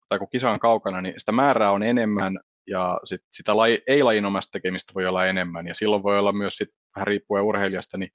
[0.08, 4.50] tai kun kisa on kaukana, niin sitä määrää on enemmän, ja sit sitä laji, ei-lajinomaista
[4.52, 8.10] tekemistä voi olla enemmän, ja silloin voi olla myös sit, vähän riippuen urheilijasta, niin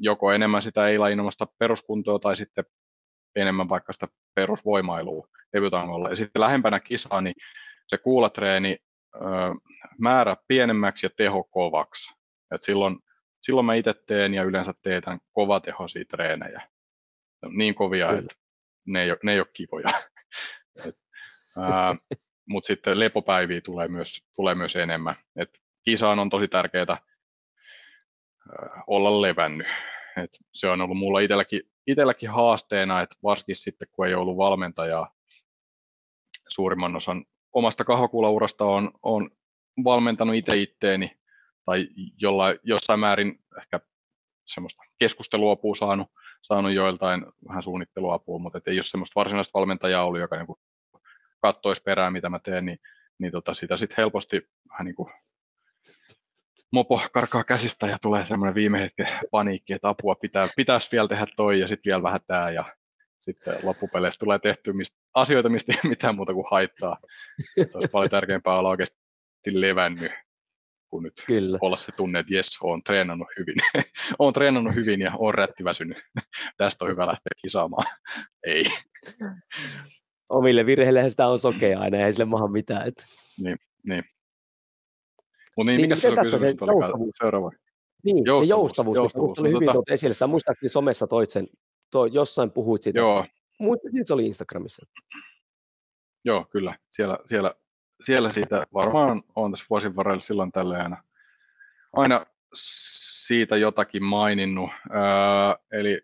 [0.00, 2.64] joko enemmän sitä ei-lajinomaista peruskuntoa, tai sitten
[3.36, 6.10] enemmän vaikka sitä perusvoimailua levytangolla.
[6.10, 7.34] Ja sitten lähempänä kisaa, niin
[7.86, 8.76] se kuulatreeni
[9.98, 12.14] määrä pienemmäksi ja teho kovaksi.
[12.54, 12.98] Et silloin,
[13.42, 16.68] silloin mä itse teen ja yleensä teetän kovatehoisia treenejä.
[17.52, 18.18] Niin kovia, Kyllä.
[18.18, 18.34] että
[18.86, 19.88] ne ei, ole, ne ei ole kivoja.
[22.48, 25.14] Mutta sitten lepopäiviä tulee myös, tulee myös enemmän.
[25.36, 25.50] Et
[25.84, 26.96] kisaan on tosi tärkeää
[28.86, 29.66] olla levännyt.
[30.22, 35.14] Et se on ollut mulla itselläkin, itselläkin haasteena, että varsinkin sitten kun ei ollut valmentajaa
[36.48, 39.30] suurimman osan omasta kahvakuulaurasta on, on
[39.84, 41.18] valmentanut itse itteeni
[41.64, 41.88] tai
[42.18, 43.80] jollain, jossain määrin ehkä
[44.46, 46.08] semmoista keskusteluapua saanut,
[46.46, 50.56] saanut joiltain vähän suunnitteluapua, mutta ei ole semmoista varsinaista valmentajaa ollut, joka niin
[51.42, 52.78] kattoisi perään, mitä mä teen, niin,
[53.18, 55.12] niin tota, sitä sitten helposti vähän niin kuin
[56.72, 61.26] mopo karkaa käsistä ja tulee semmoinen viime hetken paniikki, että apua pitää, pitäisi vielä tehdä
[61.36, 62.64] toi ja sitten vielä vähän tämä ja
[63.20, 66.98] sitten loppupeleissä tulee tehty mistä, asioita, mistä ei mitään muuta kuin haittaa.
[67.74, 68.96] Olisi paljon tärkeämpää olla oikeasti
[69.46, 70.12] levännyt,
[70.90, 71.58] kuin nyt Kyllä.
[71.60, 73.54] olla se tunne, että jes, olen treenannut hyvin.
[74.18, 75.98] olen treenannut hyvin ja olen rättiväsynyt.
[76.58, 77.86] Tästä on hyvä lähteä kisaamaan.
[78.46, 78.64] ei.
[80.30, 82.88] Omille virheille sitä on sokea aina, ei sille maha mitään.
[82.88, 83.04] Että...
[83.38, 84.04] Niin, niin.
[85.56, 87.10] Mutta niin, niin, mikä se tässä se joustavuus?
[87.18, 87.50] Seuraava.
[88.04, 89.30] Niin, joustavuus, se joustavuus, joustavuus.
[89.30, 89.94] mikä oli hyvin tota...
[89.94, 90.14] esille.
[90.14, 91.46] Sä muistaakseni somessa toit sen
[91.90, 92.98] to, jossain puhuit siitä.
[92.98, 93.26] Joo.
[93.60, 94.86] Mutta se oli Instagramissa.
[96.24, 96.78] Joo, kyllä.
[96.90, 97.54] Siellä, siellä,
[98.02, 101.04] siellä siitä varmaan on tässä vuosin varrella silloin tällä aina,
[101.92, 102.26] aina
[103.26, 104.70] siitä jotakin maininnut.
[104.90, 105.00] Öö,
[105.72, 106.02] eli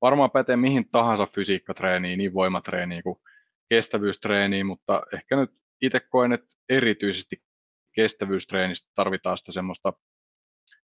[0.00, 3.18] varmaan pätee mihin tahansa fysiikkatreeniin, niin voimatreeniin kuin
[3.68, 5.50] kestävyystreeniin, mutta ehkä nyt
[5.82, 7.42] itse koen, että erityisesti
[7.92, 9.92] kestävyystreenissä tarvitaan sitä semmoista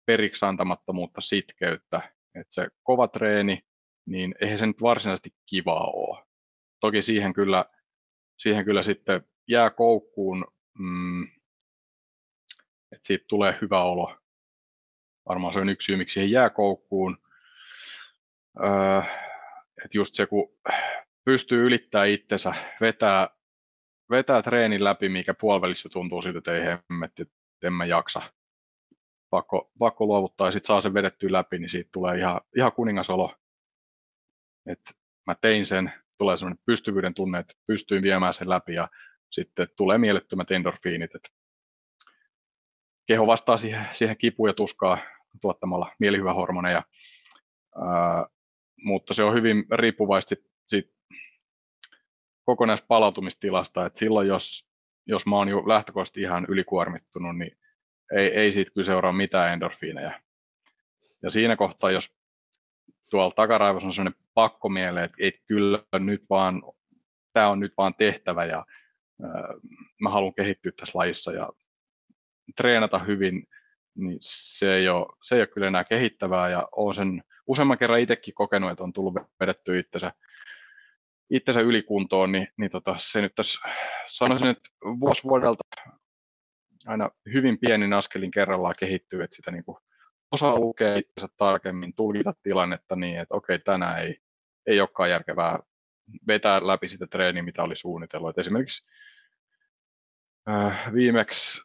[0.05, 2.01] periksi antamattomuutta, sitkeyttä,
[2.35, 3.59] että se kova treeni,
[4.05, 6.25] niin eihän se nyt varsinaisesti kivaa ole.
[6.79, 7.65] Toki siihen kyllä,
[8.37, 10.45] siihen kyllä sitten jää koukkuun,
[10.79, 11.23] mm,
[12.91, 14.17] että siitä tulee hyvä olo.
[15.29, 17.17] Varmaan se on yksi syy, miksi siihen jää koukkuun.
[18.63, 19.01] Öö,
[19.85, 20.57] että just se, kun
[21.25, 23.29] pystyy ylittää itsensä, vetää,
[24.09, 28.21] vetää treenin läpi, mikä puolivälissä tuntuu siltä, että ei hemmetti, että en mä jaksa
[29.29, 33.35] pakko, pakko luovuttaa ja sitten saa sen vedettyä läpi, niin siitä tulee ihan, ihan kuningasolo.
[34.65, 34.81] Et
[35.27, 38.89] mä tein sen, tulee sellainen pystyvyyden tunne, että pystyin viemään sen läpi ja
[39.31, 41.15] sitten tulee mielettömät endorfiinit.
[41.15, 41.29] Et
[43.07, 44.97] keho vastaa siihen, siihen kipuun ja tuskaa
[45.41, 46.83] tuottamalla mielihyvähormoneja,
[47.75, 48.25] ää,
[48.83, 50.35] mutta se on hyvin riippuvaisesti
[50.67, 50.97] siitä
[52.43, 54.69] kokonaispalautumistilasta, että silloin jos,
[55.05, 57.57] jos mä oon jo lähtökohtaisesti ihan ylikuormittunut, niin
[58.15, 60.21] ei, ei siitä kyllä seuraa mitään endorfiineja.
[61.23, 62.16] Ja siinä kohtaa, jos
[63.09, 66.61] tuolla takaraivossa on sellainen pakkomiele, että, että kyllä nyt vaan,
[67.33, 68.65] tämä on nyt vaan tehtävä ja
[69.23, 69.31] äh,
[70.01, 71.49] mä haluan kehittyä tässä lajissa ja
[72.55, 73.43] treenata hyvin,
[73.95, 77.99] niin se ei ole, se ei ole kyllä enää kehittävää ja olen sen useamman kerran
[77.99, 80.11] itsekin kokenut, että on tullut vedetty itsensä,
[81.29, 83.59] itsensä ylikuntoon, niin, niin tota, se nyt tässä
[84.07, 84.69] sanoisin, että
[84.99, 85.63] vuosi vuodelta
[86.85, 89.77] aina hyvin pienin askelin kerrallaan kehittyy, että sitä niin kuin
[90.31, 94.17] osaa lukea itsensä tarkemmin, tulkita tilannetta niin, että okei, tänään ei,
[94.65, 95.59] ei olekaan järkevää
[96.27, 98.29] vetää läpi sitä treeniä, mitä oli suunnitellut.
[98.29, 98.89] Et esimerkiksi
[100.49, 101.61] äh, viimeksi,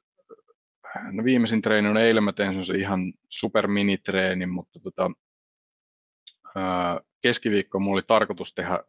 [1.12, 5.10] no viimeisin treeni on eilen, mä tein ihan super minitreeni, mutta tota,
[6.56, 8.84] äh, keskiviikko mulla oli tarkoitus tehdä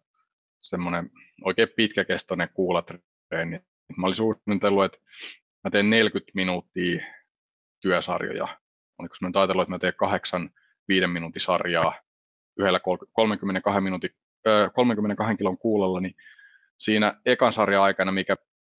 [0.62, 1.10] semmoinen
[1.41, 3.60] oikein pitkäkestoinen kuulatreeni.
[3.98, 4.98] Mä olin suunnitellut, että
[5.64, 7.04] mä teen 40 minuuttia
[7.80, 8.62] työsarjoja.
[9.03, 10.49] Oliko mä nyt että mä teen kahdeksan
[10.88, 11.93] viiden minuutin sarjaa
[12.59, 12.80] yhdellä
[13.13, 14.09] 32, minuutin,
[14.73, 16.15] 32 kilon kuulolla, niin
[16.80, 18.35] siinä ekan sarjan aikana, mikä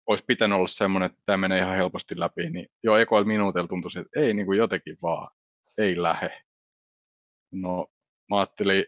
[0.07, 3.91] olisi pitänyt olla semmoinen, että tämä menee ihan helposti läpi, niin jo ekoilla minuutilla tuntui,
[4.01, 5.31] että ei niin kuin jotenkin vaan,
[5.79, 6.43] ei lähe.
[7.53, 7.87] No
[8.31, 8.85] mä ajattelin,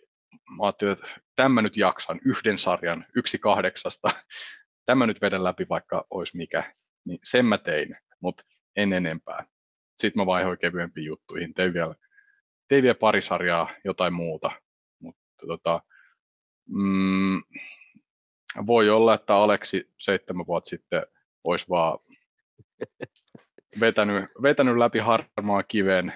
[0.57, 4.11] mä ajattelin, että tämä nyt jaksan yhden sarjan, yksi kahdeksasta,
[4.87, 8.45] tämä nyt vedän läpi vaikka olisi mikä, niin sen mä tein, mutta
[8.77, 9.45] en enempää.
[9.99, 11.95] Sitten mä vaihoin kevyempiin juttuihin, tein vielä,
[12.69, 14.51] tein vielä pari sarjaa jotain muuta,
[14.99, 15.83] mutta tota,
[16.69, 17.43] mm,
[18.67, 21.07] voi olla, että Aleksi seitsemän vuotta sitten
[21.45, 21.99] olisi vaan
[23.81, 26.13] vetänyt, vetänyt läpi harmaa kiven,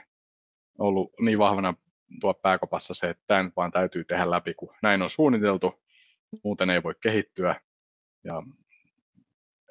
[0.79, 1.75] ollut niin vahvana
[2.21, 5.83] tuo pääkopassa se, että tämän vaan täytyy tehdä läpi, kun näin on suunniteltu,
[6.45, 7.61] muuten ei voi kehittyä.
[8.25, 8.43] Ja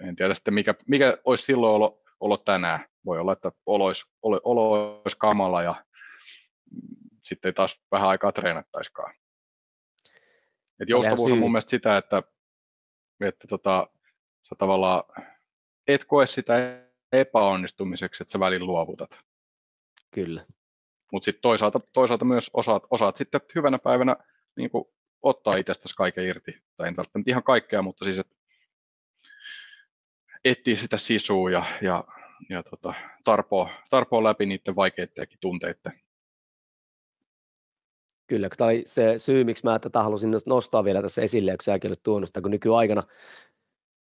[0.02, 2.86] en tiedä sitten, mikä, mikä olisi silloin olo, olo tänään.
[3.06, 5.86] Voi olla, että olo olisi, olo, olo olisi kamala ja
[7.24, 9.14] sitten ei taas vähän aikaa treenattaisikaan.
[10.80, 12.24] Et joustavuus on mun mielestä sitä, että,
[13.22, 13.88] että tota,
[14.42, 15.04] sä tavallaan
[15.88, 16.54] et koe sitä
[17.12, 19.20] epäonnistumiseksi, että sä välin luovutat.
[20.14, 20.46] Kyllä.
[21.12, 24.16] Mutta sitten toisaalta, toisaalta myös osaat, osaat sitten hyvänä päivänä
[24.58, 24.70] niin
[25.22, 26.52] ottaa itsestäsi kaiken irti.
[26.78, 28.36] Tai en välttämättä ihan kaikkea, mutta siis että
[30.46, 32.04] etsii sitä sisua ja, ja,
[32.50, 32.94] ja tota,
[33.24, 36.02] tarpoo, tarpoo läpi niiden vaikeidenkin tunteiden.
[38.28, 42.04] Kyllä, tai se syy, miksi mä tätä halusin nostaa vielä tässä esille, kun säkin olet
[42.04, 43.04] tuonut sitä, kun nykyaikana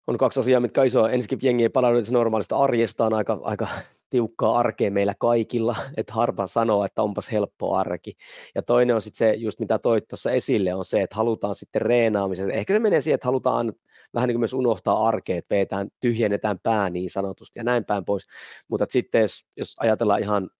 [0.06, 1.14] on kaksi asiaa, mitkä on.
[1.14, 3.68] Ensinnäkin jengi ei palaudu normaalista arjestaan, aika, aika
[4.10, 8.12] tiukkaa arkea meillä kaikilla, että harva sanoo, että onpas helppo arki.
[8.54, 11.82] Ja toinen on sitten se, just mitä toit tuossa esille, on se, että halutaan sitten
[11.82, 12.52] reenaamisessa.
[12.52, 13.72] Ehkä se menee siihen, että halutaan
[14.14, 18.04] vähän niin kuin myös unohtaa arkea, että vetään, tyhjennetään pää niin sanotusti ja näin päin
[18.04, 18.26] pois.
[18.68, 20.50] Mutta sitten jos, jos ajatellaan ihan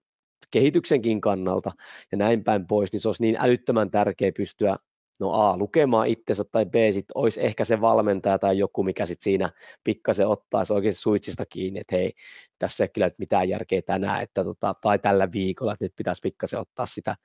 [0.51, 1.71] kehityksenkin kannalta
[2.13, 4.77] ja näin päin pois, niin se olisi niin älyttömän tärkeä pystyä
[5.21, 9.25] no A, lukemaan itsensä tai B, sit olisi ehkä se valmentaja tai joku, mikä sitten
[9.25, 9.51] siinä
[9.85, 12.13] pikkasen ottaisi oikeasti suitsista kiinni, että hei,
[12.59, 16.21] tässä ei kyllä nyt mitään järkeä tänään, että tota, tai tällä viikolla, että nyt pitäisi
[16.23, 17.17] pikkasen ottaa sitä,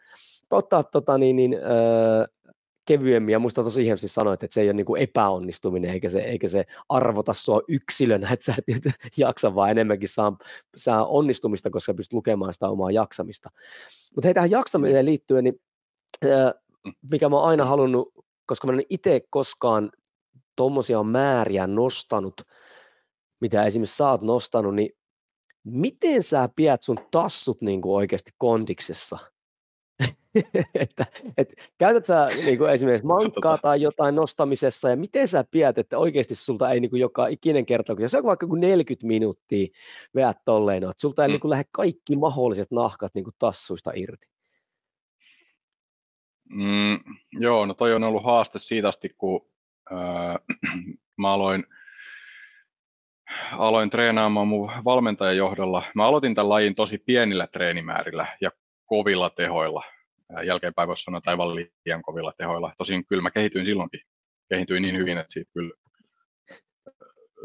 [0.51, 2.25] ottaa tota, niin, niin, öö,
[2.85, 6.19] kevyemmin, ja muista tosi hienosti sanoit, että se ei ole niin kuin epäonnistuminen, eikä se,
[6.19, 10.37] eikä se arvota sua yksilönä, että sä et jaksa, vaan enemmänkin saa,
[10.77, 13.49] saa onnistumista, koska pystyt lukemaan sitä omaa jaksamista.
[14.15, 15.61] Mutta hei, tähän jaksamiseen liittyen, niin
[17.11, 18.09] mikä mä oon aina halunnut,
[18.45, 19.91] koska mä en itse koskaan
[20.55, 22.41] tuommoisia määriä nostanut,
[23.41, 24.89] mitä esimerkiksi sä oot nostanut, niin
[25.63, 29.17] miten sä pidät sun tassut niin kuin oikeasti kondiksessa?
[30.75, 31.05] että,
[31.37, 35.97] et, käytät sä niin kuin esimerkiksi mankkaa tai jotain nostamisessa, ja miten sä pidät, että
[35.97, 39.67] oikeasti sulta ei niin kuin joka ikinen kerta, kun jos on vaikka 40 minuuttia
[40.15, 41.31] veät tolleen, että sulta ei mm.
[41.31, 44.27] niin kuin lähde kaikki mahdolliset nahkat niin kuin tassuista irti?
[46.49, 46.99] Mm,
[47.31, 49.47] joo, no toi on ollut haaste siitä asti, kun
[49.91, 50.39] ää,
[51.21, 51.63] mä aloin,
[53.51, 55.83] aloin treenaamaan mun valmentajan johdolla.
[55.95, 58.51] Mä aloitin tämän lajin tosi pienillä treenimäärillä ja
[58.85, 59.83] kovilla tehoilla.
[60.45, 62.73] Jälkeenpäin voisi sanoa, että aivan liian kovilla tehoilla.
[62.77, 64.01] Tosin kyllä mä kehityin silloinkin.
[64.49, 65.73] Kehityin niin hyvin, että siitä kyllä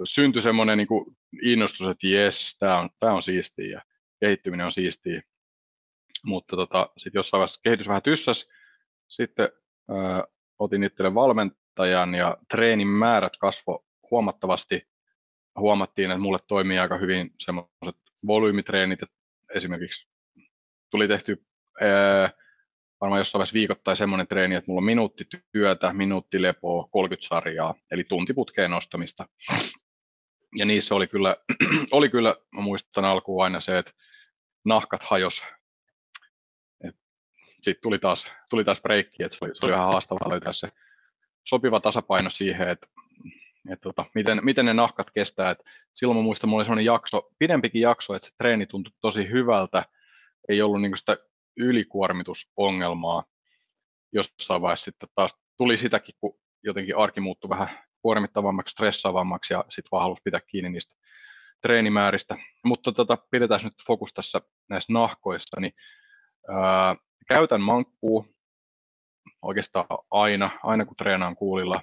[0.05, 3.83] syntyi semmoinen niin kuin innostus, että jes, tämä on, tää on siistiä ja
[4.21, 5.23] kehittyminen on siistiä.
[6.25, 8.49] Mutta tota, sitten jossain vaiheessa kehitys vähän tyssäs,
[9.09, 9.49] sitten
[9.91, 10.23] äh,
[10.59, 14.91] otin itselle valmentajan ja treenin määrät kasvo huomattavasti.
[15.59, 17.97] Huomattiin, että mulle toimii aika hyvin semmoiset
[18.27, 19.17] volyymitreenit, että
[19.55, 20.09] esimerkiksi
[20.91, 21.45] tuli tehty
[21.83, 22.33] äh,
[23.01, 27.75] varmaan jossain vaiheessa viikoittain semmoinen treeni, että mulla on minuutti työtä, minuutti lepoa, 30 sarjaa,
[27.91, 29.29] eli tuntiputkeen nostamista.
[30.57, 31.37] Ja niissä oli kyllä,
[31.93, 33.93] oli kyllä, mä muistan alkuun aina se, että
[34.65, 35.43] nahkat hajos
[37.63, 40.69] sitten tuli taas, tuli taas breikki, että se oli, se oli vähän haastavaa löytää se
[41.45, 42.87] sopiva tasapaino siihen, että,
[43.71, 45.51] että tota, miten, miten ne nahkat kestää.
[45.51, 45.59] Et
[45.95, 49.85] silloin mä muistan, mulla oli sellainen jakso, pidempikin jakso, että se treeni tuntui tosi hyvältä,
[50.49, 51.17] ei ollut niin sitä
[51.57, 53.25] ylikuormitusongelmaa.
[54.13, 59.89] Jossain vaiheessa sitten taas tuli sitäkin, kun jotenkin arki muuttui vähän kuormittavammaksi, stressaavammaksi ja sitten
[59.93, 60.95] vaan halusi pitää kiinni niistä
[61.63, 62.37] treenimääristä.
[62.65, 65.73] Mutta tota, pidetään nyt fokus tässä näissä nahkoissa, niin
[66.49, 66.97] ää,
[67.29, 68.27] käytän mankkuu
[69.43, 71.83] oikeastaan aina, aina kun treenaan kuulilla,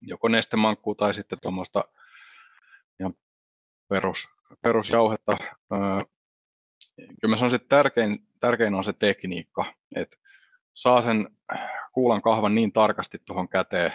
[0.00, 1.84] joko nestemankkuu tai sitten tuommoista
[3.00, 3.14] ihan
[3.88, 4.28] perus,
[4.62, 5.36] perusjauhetta.
[6.96, 9.64] Kyllä mä sanoisin, että tärkein, tärkein on se tekniikka,
[9.96, 10.16] että
[10.74, 11.28] saa sen
[11.92, 13.92] kuulan kahvan niin tarkasti tuohon käteen,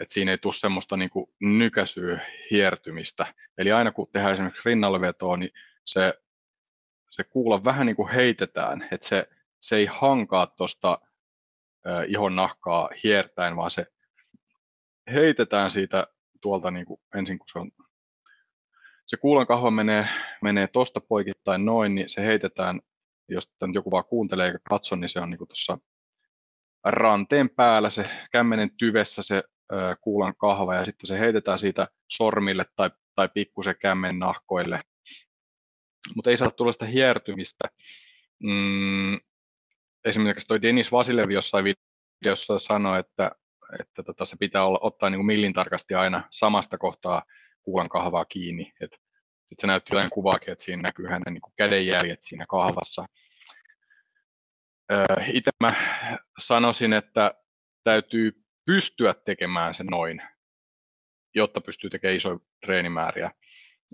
[0.00, 2.20] että siinä ei tule semmoista niin nykäisyä
[2.50, 3.26] hiertymistä.
[3.58, 5.50] Eli aina kun tehdään esimerkiksi rinnallevetoa, niin
[5.84, 6.14] se,
[7.10, 9.28] se kuulla vähän niin kuin heitetään, että se,
[9.60, 10.98] se ei hankaa tuosta
[12.06, 13.86] ihon nahkaa hiertäen, vaan se
[15.12, 16.06] heitetään siitä
[16.40, 17.70] tuolta niin kuin ensin, kun se on
[19.06, 20.08] se kuulan kahva menee,
[20.42, 22.80] menee tuosta poikittain noin, niin se heitetään,
[23.28, 25.78] jos joku vaan kuuntelee eikä katso, niin se on niin tuossa
[26.84, 29.42] ranteen päällä se kämmenen tyvessä se
[30.00, 34.80] kuulan kahva ja sitten se heitetään siitä sormille tai, tai pikkusen kämmen nahkoille.
[36.14, 37.68] Mutta ei saa tulla sitä hiertymistä.
[38.42, 39.20] Mm,
[40.04, 41.64] esimerkiksi toi Denis Vasilev jossain
[42.22, 43.30] videossa sanoi, että,
[43.80, 47.22] että tota, se pitää olla, ottaa niin millin tarkasti aina samasta kohtaa
[47.62, 48.72] kuulan kahvaa kiinni.
[49.48, 53.06] Sitten se näytti jotain kuvaakin, että siinä näkyy hänen niin kädenjäljet siinä kahvassa.
[55.32, 55.74] Itse mä
[56.38, 57.34] sanoisin, että
[57.84, 60.22] täytyy pystyä tekemään se noin,
[61.34, 63.30] jotta pystyy tekemään isoja treenimääriä.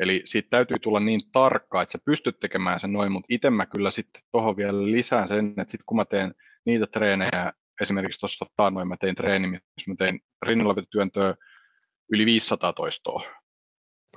[0.00, 3.66] Eli siitä täytyy tulla niin tarkkaa, että sä pystyt tekemään sen noin, mutta itse mä
[3.66, 6.34] kyllä sitten tuohon vielä lisään sen, että sitten kun mä teen
[6.66, 10.74] niitä treenejä, esimerkiksi tuossa taannoin mä tein treeni, missä mä tein rinnalla
[12.12, 13.41] yli 500 toistoa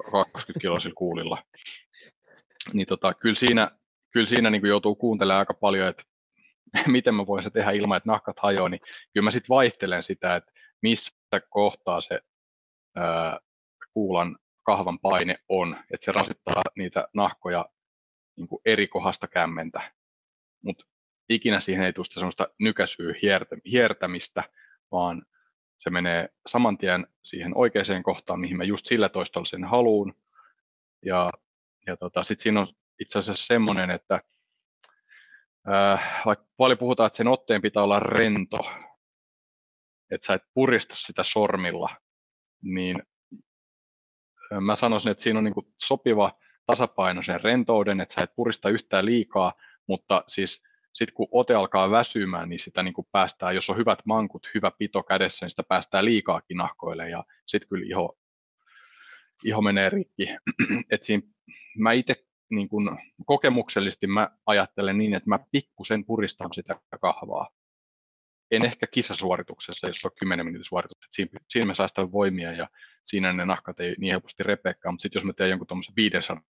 [0.03, 1.43] 20 kiloisilla kuulilla.
[2.73, 3.71] Niin tota, kyllä siinä,
[4.11, 6.03] kyllä siinä niin joutuu kuuntelemaan aika paljon, että
[6.87, 8.81] miten mä voin se tehdä ilman, että nahkat hajoaa, niin
[9.13, 10.51] kyllä mä sitten vaihtelen sitä, että
[10.81, 11.11] missä
[11.49, 12.19] kohtaa se
[12.95, 13.39] ää,
[13.93, 17.65] kuulan kahvan paine on, että se rasittaa niitä nahkoja
[18.37, 19.91] niin kuin eri kohdasta kämmentä.
[20.63, 20.85] Mutta
[21.29, 23.13] ikinä siihen ei tule semmoista nykäisyä
[23.71, 24.43] hiertämistä,
[24.91, 25.25] vaan
[25.77, 30.13] se menee saman tien siihen oikeaan kohtaan, mihin mä just sillä toistolla sen haluun.
[31.05, 31.31] Ja,
[31.87, 32.67] ja tota, sitten siinä on
[33.01, 34.21] itse asiassa semmoinen, että
[35.73, 38.57] äh, vaikka paljon puhutaan, että sen otteen pitää olla rento,
[40.11, 41.89] että sä et purista sitä sormilla,
[42.61, 43.03] niin
[44.53, 48.69] äh, mä sanoisin, että siinä on niin sopiva tasapaino sen rentouden, että sä et purista
[48.69, 49.53] yhtään liikaa,
[49.87, 50.63] mutta siis
[50.95, 54.71] sitten kun ote alkaa väsymään, niin sitä niin kuin päästään, jos on hyvät mankut, hyvä
[54.77, 58.17] pito kädessä, niin sitä päästään liikaakin nahkoille ja sitten kyllä iho,
[59.43, 60.27] iho menee rikki.
[60.91, 61.23] Et siinä,
[61.77, 67.49] mä itse niin kun, kokemuksellisesti mä ajattelen niin, että mä pikkusen puristan sitä kahvaa.
[68.51, 71.13] En ehkä kisasuorituksessa, jos on 10 minuutin suoritukset.
[71.13, 72.69] Siinä, siinä me sitä voimia ja
[73.05, 76.41] siinä ne nahkat ei niin helposti repeekään, mutta sitten jos mä teen jonkun tuommoisen 500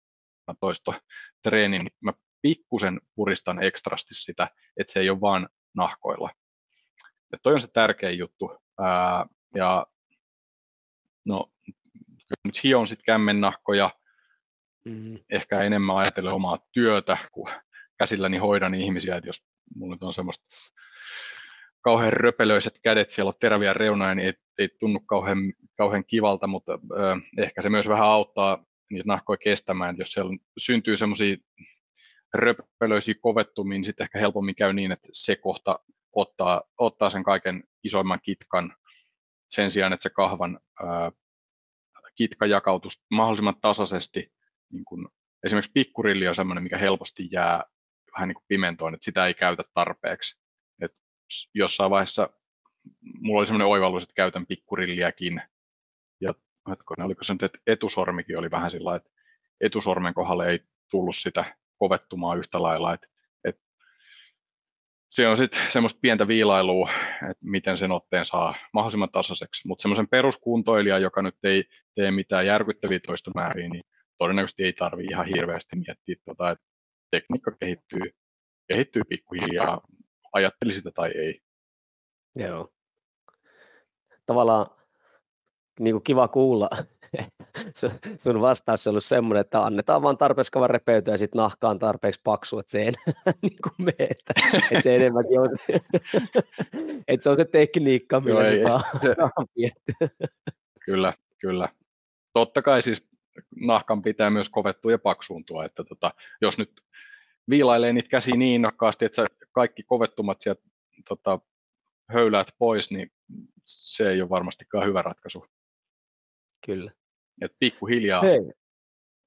[0.61, 0.95] toisto
[1.43, 2.13] treenin, niin mä
[2.45, 6.31] pikkusen puristan ekstrasti sitä, että se ei ole vaan nahkoilla.
[7.33, 8.51] Ja toi on se tärkein juttu.
[8.81, 9.87] Ää, ja
[11.25, 11.53] no,
[12.45, 13.91] nyt hion sitten kämmennahkoja,
[14.85, 15.19] mm.
[15.31, 17.49] ehkä enemmän ajattelen omaa työtä, kun
[17.99, 19.47] käsilläni hoidan ihmisiä, että jos
[19.77, 20.45] mulla nyt on semmoista
[21.81, 25.39] kauhean röpelöiset kädet, siellä on teräviä reunoja, niin ei, ei tunnu kauhean,
[25.77, 30.37] kauhean kivalta, mutta äh, ehkä se myös vähän auttaa niitä nahkoja kestämään, että jos siellä
[30.59, 31.37] syntyy semmoisia
[32.35, 35.79] röpelöisiä kovettumiin, niin sitten ehkä helpommin käy niin, että se kohta
[36.13, 38.77] ottaa, ottaa sen kaiken isoimman kitkan
[39.51, 41.13] sen sijaan, että se kahvan ää,
[42.15, 44.33] kitka jakautuu mahdollisimman tasaisesti.
[44.73, 45.09] Niin kun,
[45.45, 47.65] esimerkiksi pikkurilli on sellainen, mikä helposti jää
[48.15, 50.41] vähän niin kuin pimentoon, että sitä ei käytä tarpeeksi.
[50.83, 50.93] Et
[51.55, 52.31] jossain vaiheessa
[53.21, 55.43] mulla oli sellainen oivallus, että käytän pikkurilliäkin.
[56.21, 56.35] Ja
[56.71, 59.11] hetkonen, oliko se nyt, että etusormikin oli vähän sillä että
[59.61, 62.95] etusormen kohdalle ei tullut sitä kovettumaan yhtä lailla.
[62.95, 63.01] Et,
[63.45, 63.57] et
[65.11, 66.91] se on sitten semmoista pientä viilailua,
[67.31, 69.69] että miten sen otteen saa mahdollisimman tasaiseksi.
[69.69, 71.65] Mutta semmoisen peruskuntoilija, joka nyt ei
[71.95, 73.85] tee mitään järkyttäviä toistomääriä, niin
[74.19, 76.65] todennäköisesti ei tarvitse ihan hirveästi miettiä, tota, että
[77.11, 78.03] tekniikka kehittyy,
[78.69, 79.81] kehittyy pikkuhiljaa,
[80.33, 81.41] ajatteli sitä tai ei.
[82.37, 82.73] Joo.
[84.27, 84.67] Tavallaan
[85.81, 86.69] niin kuin kiva kuulla,
[88.23, 91.79] sun vastaus on ollut semmoinen, että annetaan vaan tarpeeksi kavan repeytyä ja sitten nahka on
[91.79, 92.93] tarpeeksi paksu, että se ei
[93.43, 95.49] niin kuin mene, että, että se enemmänkin on,
[97.09, 99.17] että se on se tekniikka, millä Joo, se ei, saa, se,
[100.85, 101.69] Kyllä, kyllä.
[102.33, 103.09] Totta kai siis
[103.61, 106.11] nahkan pitää myös kovettua ja paksuuntua, että tota,
[106.41, 106.81] jos nyt
[107.51, 110.63] viilailee niitä käsiä niin innokkaasti, että kaikki kovettumat sieltä
[111.09, 111.39] tota,
[112.09, 113.13] höyläät pois, niin
[113.65, 115.47] se ei ole varmastikaan hyvä ratkaisu.
[116.67, 116.93] Kyllä.
[117.43, 118.41] Et pikkuhiljaa Hei.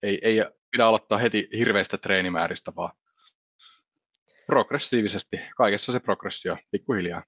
[0.03, 2.91] ei, ei pidä aloittaa heti hirveistä treenimääristä, vaan
[4.45, 5.39] progressiivisesti.
[5.57, 7.23] Kaikessa se progressio, pikkuhiljaa.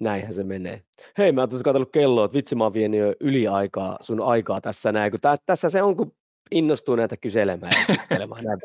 [0.00, 0.82] Näinhän se menee.
[1.18, 4.60] Hei, mä oon katsellut kelloa, että vitsi mä oon vienyt jo yli aikaa, sun aikaa
[4.60, 6.16] tässä näin, kun tä, tässä se on, kun
[6.50, 7.96] innostuu näitä kyselemään ja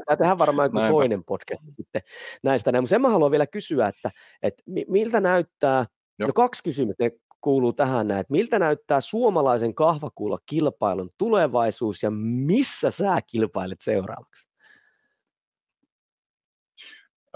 [0.05, 0.91] Tämä tehdään varmaan joku Näinpä.
[0.91, 2.01] toinen podcast sitten
[2.43, 2.71] näistä.
[2.71, 4.11] Mutta sen mä haluan vielä kysyä, että,
[4.43, 5.85] että miltä näyttää,
[6.19, 6.27] Joo.
[6.27, 7.03] no kaksi kysymystä
[7.41, 12.11] kuuluu tähän näin, että miltä näyttää suomalaisen kahvakuulla kilpailun tulevaisuus ja
[12.45, 14.51] missä sä kilpailet seuraavaksi?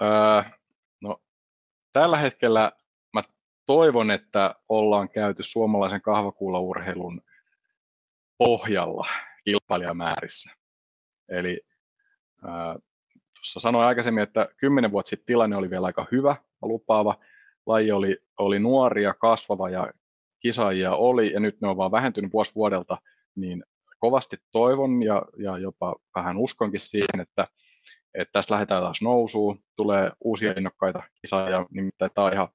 [0.01, 0.43] Öö,
[1.01, 1.21] no,
[1.93, 2.71] tällä hetkellä
[3.13, 3.21] mä
[3.65, 7.21] toivon, että ollaan käyty suomalaisen kahvakuulaurheilun
[8.37, 9.07] pohjalla
[9.45, 10.51] kilpailijamäärissä.
[11.29, 11.61] Eli
[13.35, 17.19] tuossa sanoin aikaisemmin, että kymmenen vuotta sitten tilanne oli vielä aika hyvä ja lupaava.
[17.65, 19.91] Laji oli, oli nuori ja kasvava ja
[20.39, 22.97] kisaajia oli, ja nyt ne on vaan vähentynyt vuosi vuodelta,
[23.35, 23.63] niin
[23.99, 27.47] kovasti toivon ja, ja jopa vähän uskonkin siihen, että,
[28.13, 32.47] että tässä lähdetään taas nousuun, tulee uusia innokkaita kisaajia, nimittäin tämä on ihan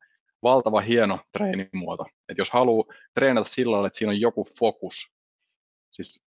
[0.43, 2.07] valtava hieno treenimuoto.
[2.29, 5.13] että jos haluaa treenata sillä lailla, että siinä on joku fokus,
[5.91, 6.25] siis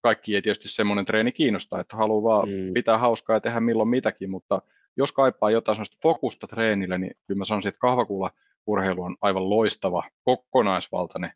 [0.00, 2.72] kaikki ei tietysti semmoinen treeni kiinnosta, että haluaa vaan mm.
[2.74, 4.62] pitää hauskaa ja tehdä milloin mitäkin, mutta
[4.96, 8.30] jos kaipaa jotain sellaista fokusta treenille, niin kyllä mä sanoisin, että kahvakuulla
[8.66, 11.32] urheilu on aivan loistava, kokonaisvaltainen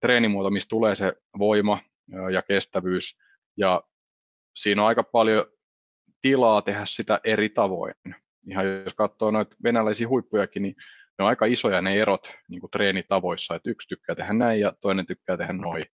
[0.00, 1.78] treenimuoto, mistä tulee se voima
[2.32, 3.18] ja kestävyys,
[3.56, 3.82] ja
[4.56, 5.44] siinä on aika paljon
[6.22, 7.94] tilaa tehdä sitä eri tavoin.
[8.50, 10.74] Ihan jos katsoo noita venäläisiä huippujakin, niin
[11.18, 14.72] ne on aika isoja ne erot niin kuin treenitavoissa, että yksi tykkää tehdä näin ja
[14.80, 15.86] toinen tykkää tehdä noin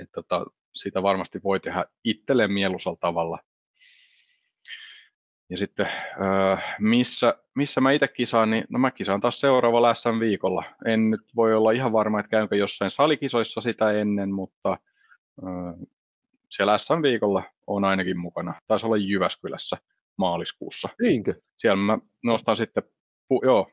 [0.00, 3.38] että tota, sitä varmasti voi tehdä itselleen mieluisella tavalla.
[5.54, 5.88] Ja sitten
[6.80, 10.64] missä, missä mä itse kisaan, niin no mä kisaan taas seuraavalla SM viikolla.
[10.86, 14.78] En nyt voi olla ihan varma, että käynkö jossain salikisoissa sitä ennen, mutta
[16.50, 18.54] siellä SM viikolla on ainakin mukana.
[18.66, 19.76] Taisi olla Jyväskylässä
[20.16, 20.88] maaliskuussa.
[21.02, 21.34] Niinkö?
[21.56, 22.82] Siellä mä nostan sitten,
[23.28, 23.70] pu, joo,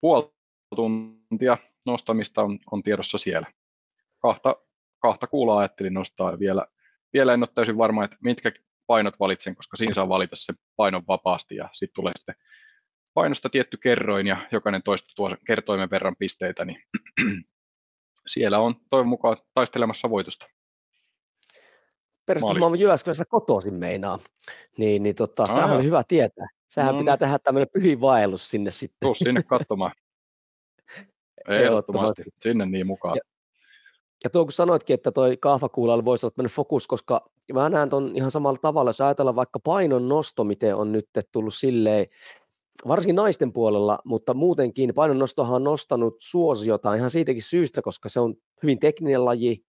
[0.00, 0.32] puoli
[0.76, 3.46] tuntia nostamista on, on tiedossa siellä.
[4.18, 4.56] Kahta
[4.98, 6.66] kahta kuulaa ajattelin nostaa vielä,
[7.12, 8.52] vielä en ole täysin varma, että mitkä
[8.86, 12.34] painot valitsen, koska siinä saa valita se painon vapaasti ja sitten tulee sitten
[13.14, 16.82] painosta tietty kerroin ja jokainen toista tuo kertoimen verran pisteitä, niin
[18.26, 20.46] siellä on toivon mukaan taistelemassa voitosta.
[22.26, 24.18] Perustumaan mä Jyväskylässä kotoisin meinaa,
[24.78, 26.46] niin, niin tota, tämähän oli hyvä tietää.
[26.68, 28.96] Sehän no, pitää tehdä tämmöinen pyhin vaellus sinne sitten.
[29.00, 29.92] Tuu sinne katsomaan.
[31.48, 33.16] Ehdottomasti, sinne niin mukaan.
[33.16, 33.33] Ja,
[34.24, 38.30] ja tuo kun sanoitkin, että toi kahvakuulalla voisi olla fokus, koska mä näen ton ihan
[38.30, 42.06] samalla tavalla, jos ajatellaan vaikka painon nosto, miten on nyt tullut silleen,
[42.88, 48.34] varsinkin naisten puolella, mutta muutenkin painonnostohan on nostanut suosiota ihan siitäkin syystä, koska se on
[48.62, 49.64] hyvin tekninen laji,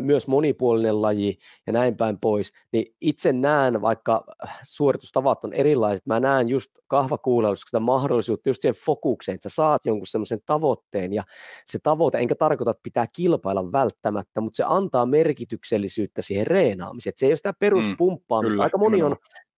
[0.00, 4.24] myös monipuolinen laji ja näin päin pois, niin itse näen, vaikka
[4.62, 9.86] suoritustavat on erilaiset, mä näen just kahvakuulelussa sitä mahdollisuutta just siihen fokukseen, että sä saat
[9.86, 11.22] jonkun semmoisen tavoitteen ja
[11.64, 17.18] se tavoite, enkä tarkoita, että pitää kilpailla välttämättä, mutta se antaa merkityksellisyyttä siihen reenaamiseen, että
[17.18, 19.16] se ei ole sitä peruspumppaamista, mm, aika moni on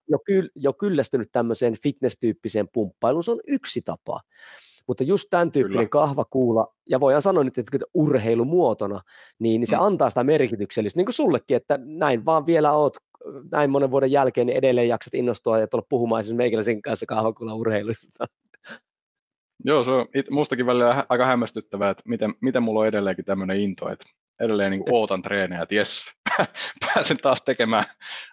[0.08, 4.20] jo, kyll, jo kyllästynyt tämmöiseen fitness-tyyppiseen pumppailuun, se on yksi tapa.
[4.88, 6.06] Mutta just tämän tyyppinen Kyllä.
[6.06, 9.00] kahvakuula, ja voidaan sanoa nyt, että urheilumuotona,
[9.38, 9.82] niin, niin se mm.
[9.82, 12.96] antaa sitä merkityksellisyyttä, niin kuin sullekin, että näin vaan vielä oot
[13.52, 17.54] näin monen vuoden jälkeen, niin edelleen jaksat innostua ja tulla puhumaan esimerkiksi meikäläisen kanssa kahvakuulla
[17.54, 18.26] urheilusta.
[19.64, 23.88] Joo, se on mustakin välillä aika hämmästyttävää, että miten, miten mulla on edelleenkin tämmöinen into,
[23.88, 24.06] että
[24.40, 26.04] edelleen niin ootan treenejä, että jes,
[26.84, 27.84] pääsen taas tekemään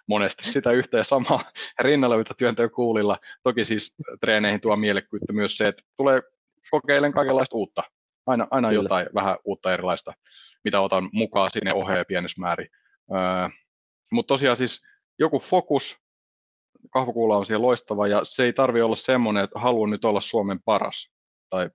[0.06, 1.44] monesti sitä yhtä ja samaa
[1.78, 3.18] rinnalla, mitä työnteon kuulilla.
[3.42, 6.22] Toki siis treeneihin tuo mielekkyyttä myös se, että tulee
[6.70, 7.82] kokeilen kaikenlaista uutta.
[8.26, 10.12] Aina, aina jotain vähän uutta erilaista,
[10.64, 12.68] mitä otan mukaan sinne oheen pienessä määrin.
[13.14, 13.48] Öö,
[14.12, 14.82] Mutta tosiaan siis
[15.18, 15.98] joku fokus,
[16.92, 20.62] kahvakuula on siellä loistava ja se ei tarvi olla semmoinen, että haluan nyt olla Suomen
[20.64, 21.12] paras
[21.50, 21.70] tai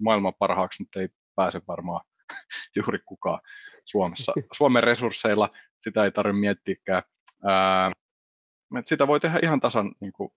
[0.00, 2.00] maailman parhaaksi nyt ei pääse varmaan
[2.76, 3.40] juuri kukaan
[3.84, 4.32] Suomessa.
[4.58, 7.02] Suomen resursseilla sitä ei tarvitse miettiäkään.
[7.44, 7.92] Ää,
[8.84, 10.30] sitä voi tehdä ihan tasan niin kuin,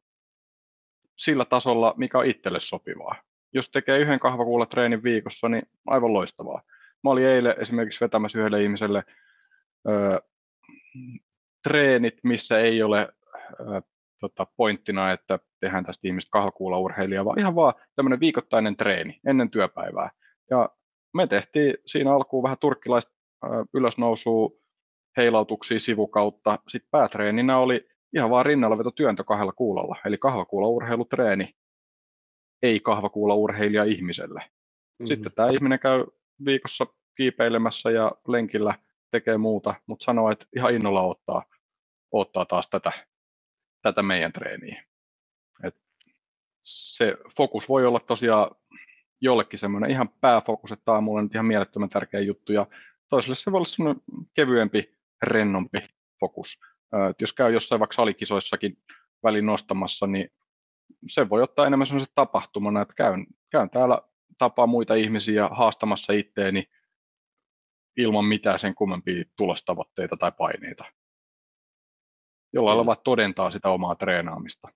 [1.17, 6.61] sillä tasolla, mikä on itselle sopivaa jos tekee yhden kahvakuulatreenin viikossa, niin aivan loistavaa.
[7.03, 9.03] Mä olin eilen esimerkiksi vetämässä yhdelle ihmiselle
[9.89, 10.21] ö,
[11.63, 13.09] treenit, missä ei ole
[13.59, 13.81] ö,
[14.19, 20.09] tota, pointtina, että tehdään tästä ihmistä kahvakuulaurheilijaa, vaan ihan vaan tämmöinen viikoittainen treeni ennen työpäivää.
[20.49, 20.69] Ja
[21.13, 23.11] me tehtiin siinä alkuun vähän turkkilaista
[23.73, 24.49] ylösnousua,
[25.17, 26.59] heilautuksia sivukautta.
[26.67, 31.53] Sitten päätreeninä oli ihan vaan rinnalla veto työntö kahdella kuulolla, eli kahvakuulaurheilutreeni
[32.63, 34.39] ei kahvakuulla urheilija ihmiselle.
[34.39, 35.07] Mm-hmm.
[35.07, 36.05] Sitten tämä ihminen käy
[36.45, 36.85] viikossa
[37.17, 38.73] kiipeilemässä ja lenkillä
[39.11, 41.45] tekee muuta, mutta sanoo, että ihan innolla ottaa,
[42.11, 42.91] ottaa taas tätä,
[43.81, 44.83] tätä meidän treeniä.
[45.63, 45.75] Et
[46.63, 48.55] se fokus voi olla tosiaan
[49.21, 52.67] jollekin semmoinen ihan pääfokus, että tämä on mulle nyt ihan mielettömän tärkeä juttu, ja
[53.09, 55.79] toiselle se voi olla semmoinen kevyempi rennompi
[56.19, 56.59] fokus.
[57.09, 58.77] Et jos käy jossain vaikka salikisoissakin
[59.23, 60.31] välin nostamassa, niin
[61.07, 64.01] se voi ottaa enemmän sellaisen tapahtumana, että käyn, käyn täällä
[64.37, 66.63] tapaa muita ihmisiä haastamassa itteeni
[67.97, 70.85] ilman mitään sen kummempia tulostavoitteita tai paineita.
[72.53, 74.67] Jollain lailla todentaa sitä omaa treenaamista.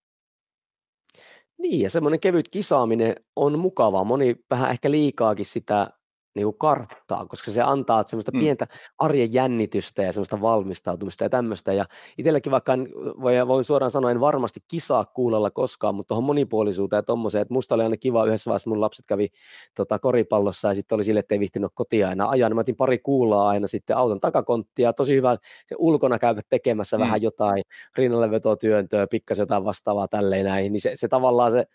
[1.58, 4.04] Niin, ja semmoinen kevyt kisaaminen on mukavaa.
[4.04, 5.90] Moni vähän ehkä liikaakin sitä
[6.36, 8.40] niin kuin karttaa, koska se antaa semmoista mm.
[8.40, 8.68] pientä
[8.98, 11.74] arjen jännitystä ja semmoista valmistautumista ja tämmöistä.
[11.74, 11.86] Ja
[12.18, 12.90] itselläkin vaikka en,
[13.22, 17.54] voi, voin suoraan sanoa, en varmasti kisaa kuulolla koskaan, mutta tuohon monipuolisuuteen ja tommoseen, että
[17.54, 19.28] musta oli aina kiva yhdessä vaiheessa, mun lapset kävi
[19.76, 22.76] tota, koripallossa ja sitten oli sille, että ei vihtinyt kotia aina ajaa, niin mä otin
[22.76, 25.38] pari kuulaa aina sitten auton takakonttia, tosi hyvä
[25.68, 27.02] se ulkona käyvät tekemässä mm.
[27.02, 27.64] vähän jotain,
[27.98, 31.66] rinnalle vetotyöntöä, pikkas jotain vastaavaa tälleen näin, niin se, se tavallaan se,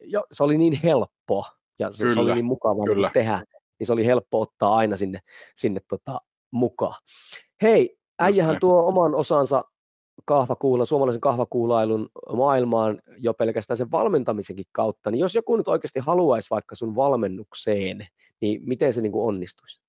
[0.00, 1.44] jo, se oli niin helppo
[1.78, 3.42] ja se, se oli niin mukava niin tehdä
[3.78, 5.18] niin se oli helppo ottaa aina sinne,
[5.54, 7.00] sinne tota, mukaan.
[7.62, 9.62] Hei, äijähän tuo oman osansa
[10.24, 16.50] kahvakuula, suomalaisen kahvakuulailun maailmaan jo pelkästään sen valmentamisenkin kautta, niin jos joku nyt oikeasti haluaisi
[16.50, 18.06] vaikka sun valmennukseen,
[18.40, 19.80] niin miten se niin kuin onnistuisi?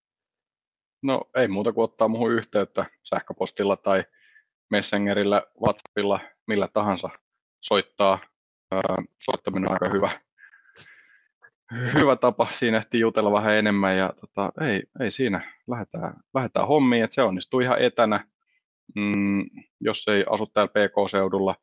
[1.03, 4.03] No ei muuta kuin ottaa muuhun yhteyttä sähköpostilla tai
[4.69, 7.09] Messengerillä, WhatsAppilla, millä tahansa
[7.61, 8.19] soittaa.
[9.23, 10.21] Soittaminen on aika hyvä,
[11.99, 12.47] hyvä tapa.
[12.51, 15.53] Siinä ehti jutella vähän enemmän ja tota, ei, ei siinä.
[15.67, 18.27] Lähdetään, lähdetään hommiin, että se onnistuu ihan etänä.
[18.95, 19.45] Mm,
[19.81, 21.55] jos ei asu täällä PK-seudulla,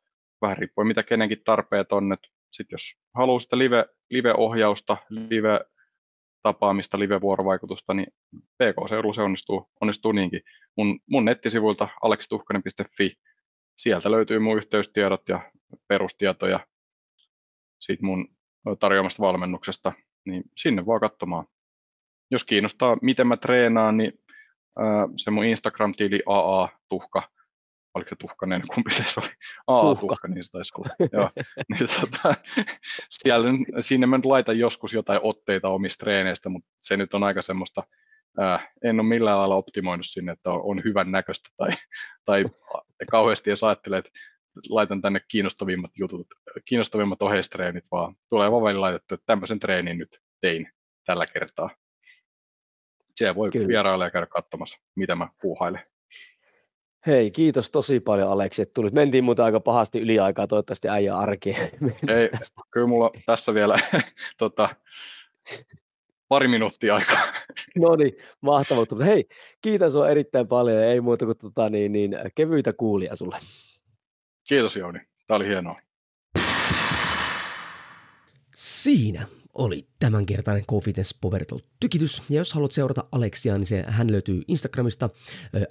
[0.42, 2.16] vähän riippuen mitä kenenkin tarpeet on.
[2.52, 10.42] Sitten jos haluaa sitä live, live-ohjausta, live-tapaamista, live-vuorovaikutusta, niin PK-seudulla se onnistuu, onnistuu niinkin.
[10.76, 13.16] Mun, mun nettisivuilta aleksituhkanen.fi,
[13.76, 15.52] sieltä löytyy mun yhteystiedot ja
[15.88, 16.60] perustietoja
[17.78, 18.35] siitä mun
[18.78, 19.92] tarjoamasta valmennuksesta,
[20.26, 21.46] niin sinne vaan katsomaan.
[22.30, 24.12] Jos kiinnostaa, miten mä treenaan, niin
[25.16, 27.22] se mun Instagram-tili AA Tuhka,
[27.94, 29.28] oliko se Tuhkanen, kumpi se oli?
[29.66, 30.88] AA Tuhka, niin se taisi olla.
[31.12, 31.30] Joo.
[31.68, 32.34] niin, tota,
[33.22, 33.48] siellä,
[33.80, 37.82] sinne mä nyt laitan joskus jotain otteita omista treeneistä, mutta se nyt on aika semmoista,
[38.38, 41.68] ää, en ole millään lailla optimoinut sinne, että on, on hyvän näköistä tai,
[42.24, 42.44] tai
[43.10, 44.10] kauheasti jos ajattelee, että
[44.68, 46.26] laitan tänne kiinnostavimmat jutut,
[46.64, 50.68] kiinnostavimmat oheistreenit, vaan tulee vaan välillä laitettu, että tämmöisen treenin nyt tein
[51.04, 51.70] tällä kertaa.
[53.16, 53.68] Siellä voi Kyllä.
[53.68, 55.82] vierailla ja käydä katsomassa, mitä mä puuhailen.
[57.06, 58.94] Hei, kiitos tosi paljon Aleksi, että tulit.
[58.94, 61.56] Mentiin muuten aika pahasti yli aikaa, toivottavasti äijä arki.
[62.08, 62.30] Ei,
[62.70, 63.78] kyllä mulla tässä vielä
[64.38, 64.68] tota,
[66.28, 67.20] pari minuuttia aikaa.
[67.78, 68.86] No niin, mahtavaa.
[68.90, 69.24] Mutta hei,
[69.62, 73.36] kiitos sinua erittäin paljon ja ei muuta kuin tota, niin, niin, kevyitä kuulia sulle.
[74.48, 75.76] Kiitos Jouni, tämä oli hienoa.
[78.56, 82.22] Siinä oli tämänkertainen Confidence Povertal tykitys.
[82.30, 85.10] Ja jos haluat seurata Aleksia, niin se, hän löytyy Instagramista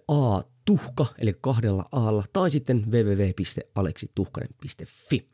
[0.08, 5.30] a tuhka, eli kahdella aalla, tai sitten www.aleksituhkanen.fi.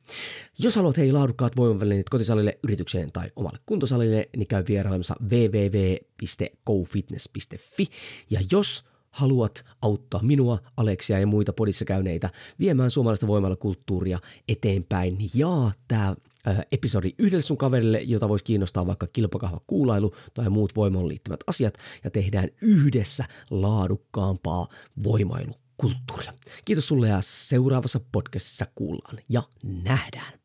[0.60, 7.88] Jos haluat hei laadukkaat voimavälineet kotisalille, yritykseen tai omalle kuntosalille, niin käy vierailemassa www.gofitness.fi.
[8.30, 12.30] Ja jos haluat auttaa minua, Aleksia ja muita podissa käyneitä
[12.60, 13.58] viemään suomalaista voimalla
[14.48, 16.16] eteenpäin, niin jaa tämä
[16.72, 21.78] episodi yhdelle sun kaverille, jota voisi kiinnostaa vaikka kilpakahva kuulailu tai muut voimaan liittyvät asiat,
[22.04, 24.68] ja tehdään yhdessä laadukkaampaa
[25.04, 26.34] voimailukulttuuria.
[26.66, 30.41] Kiitos sulle ja seuraavassa podcastissa kuullaan ja nähdään.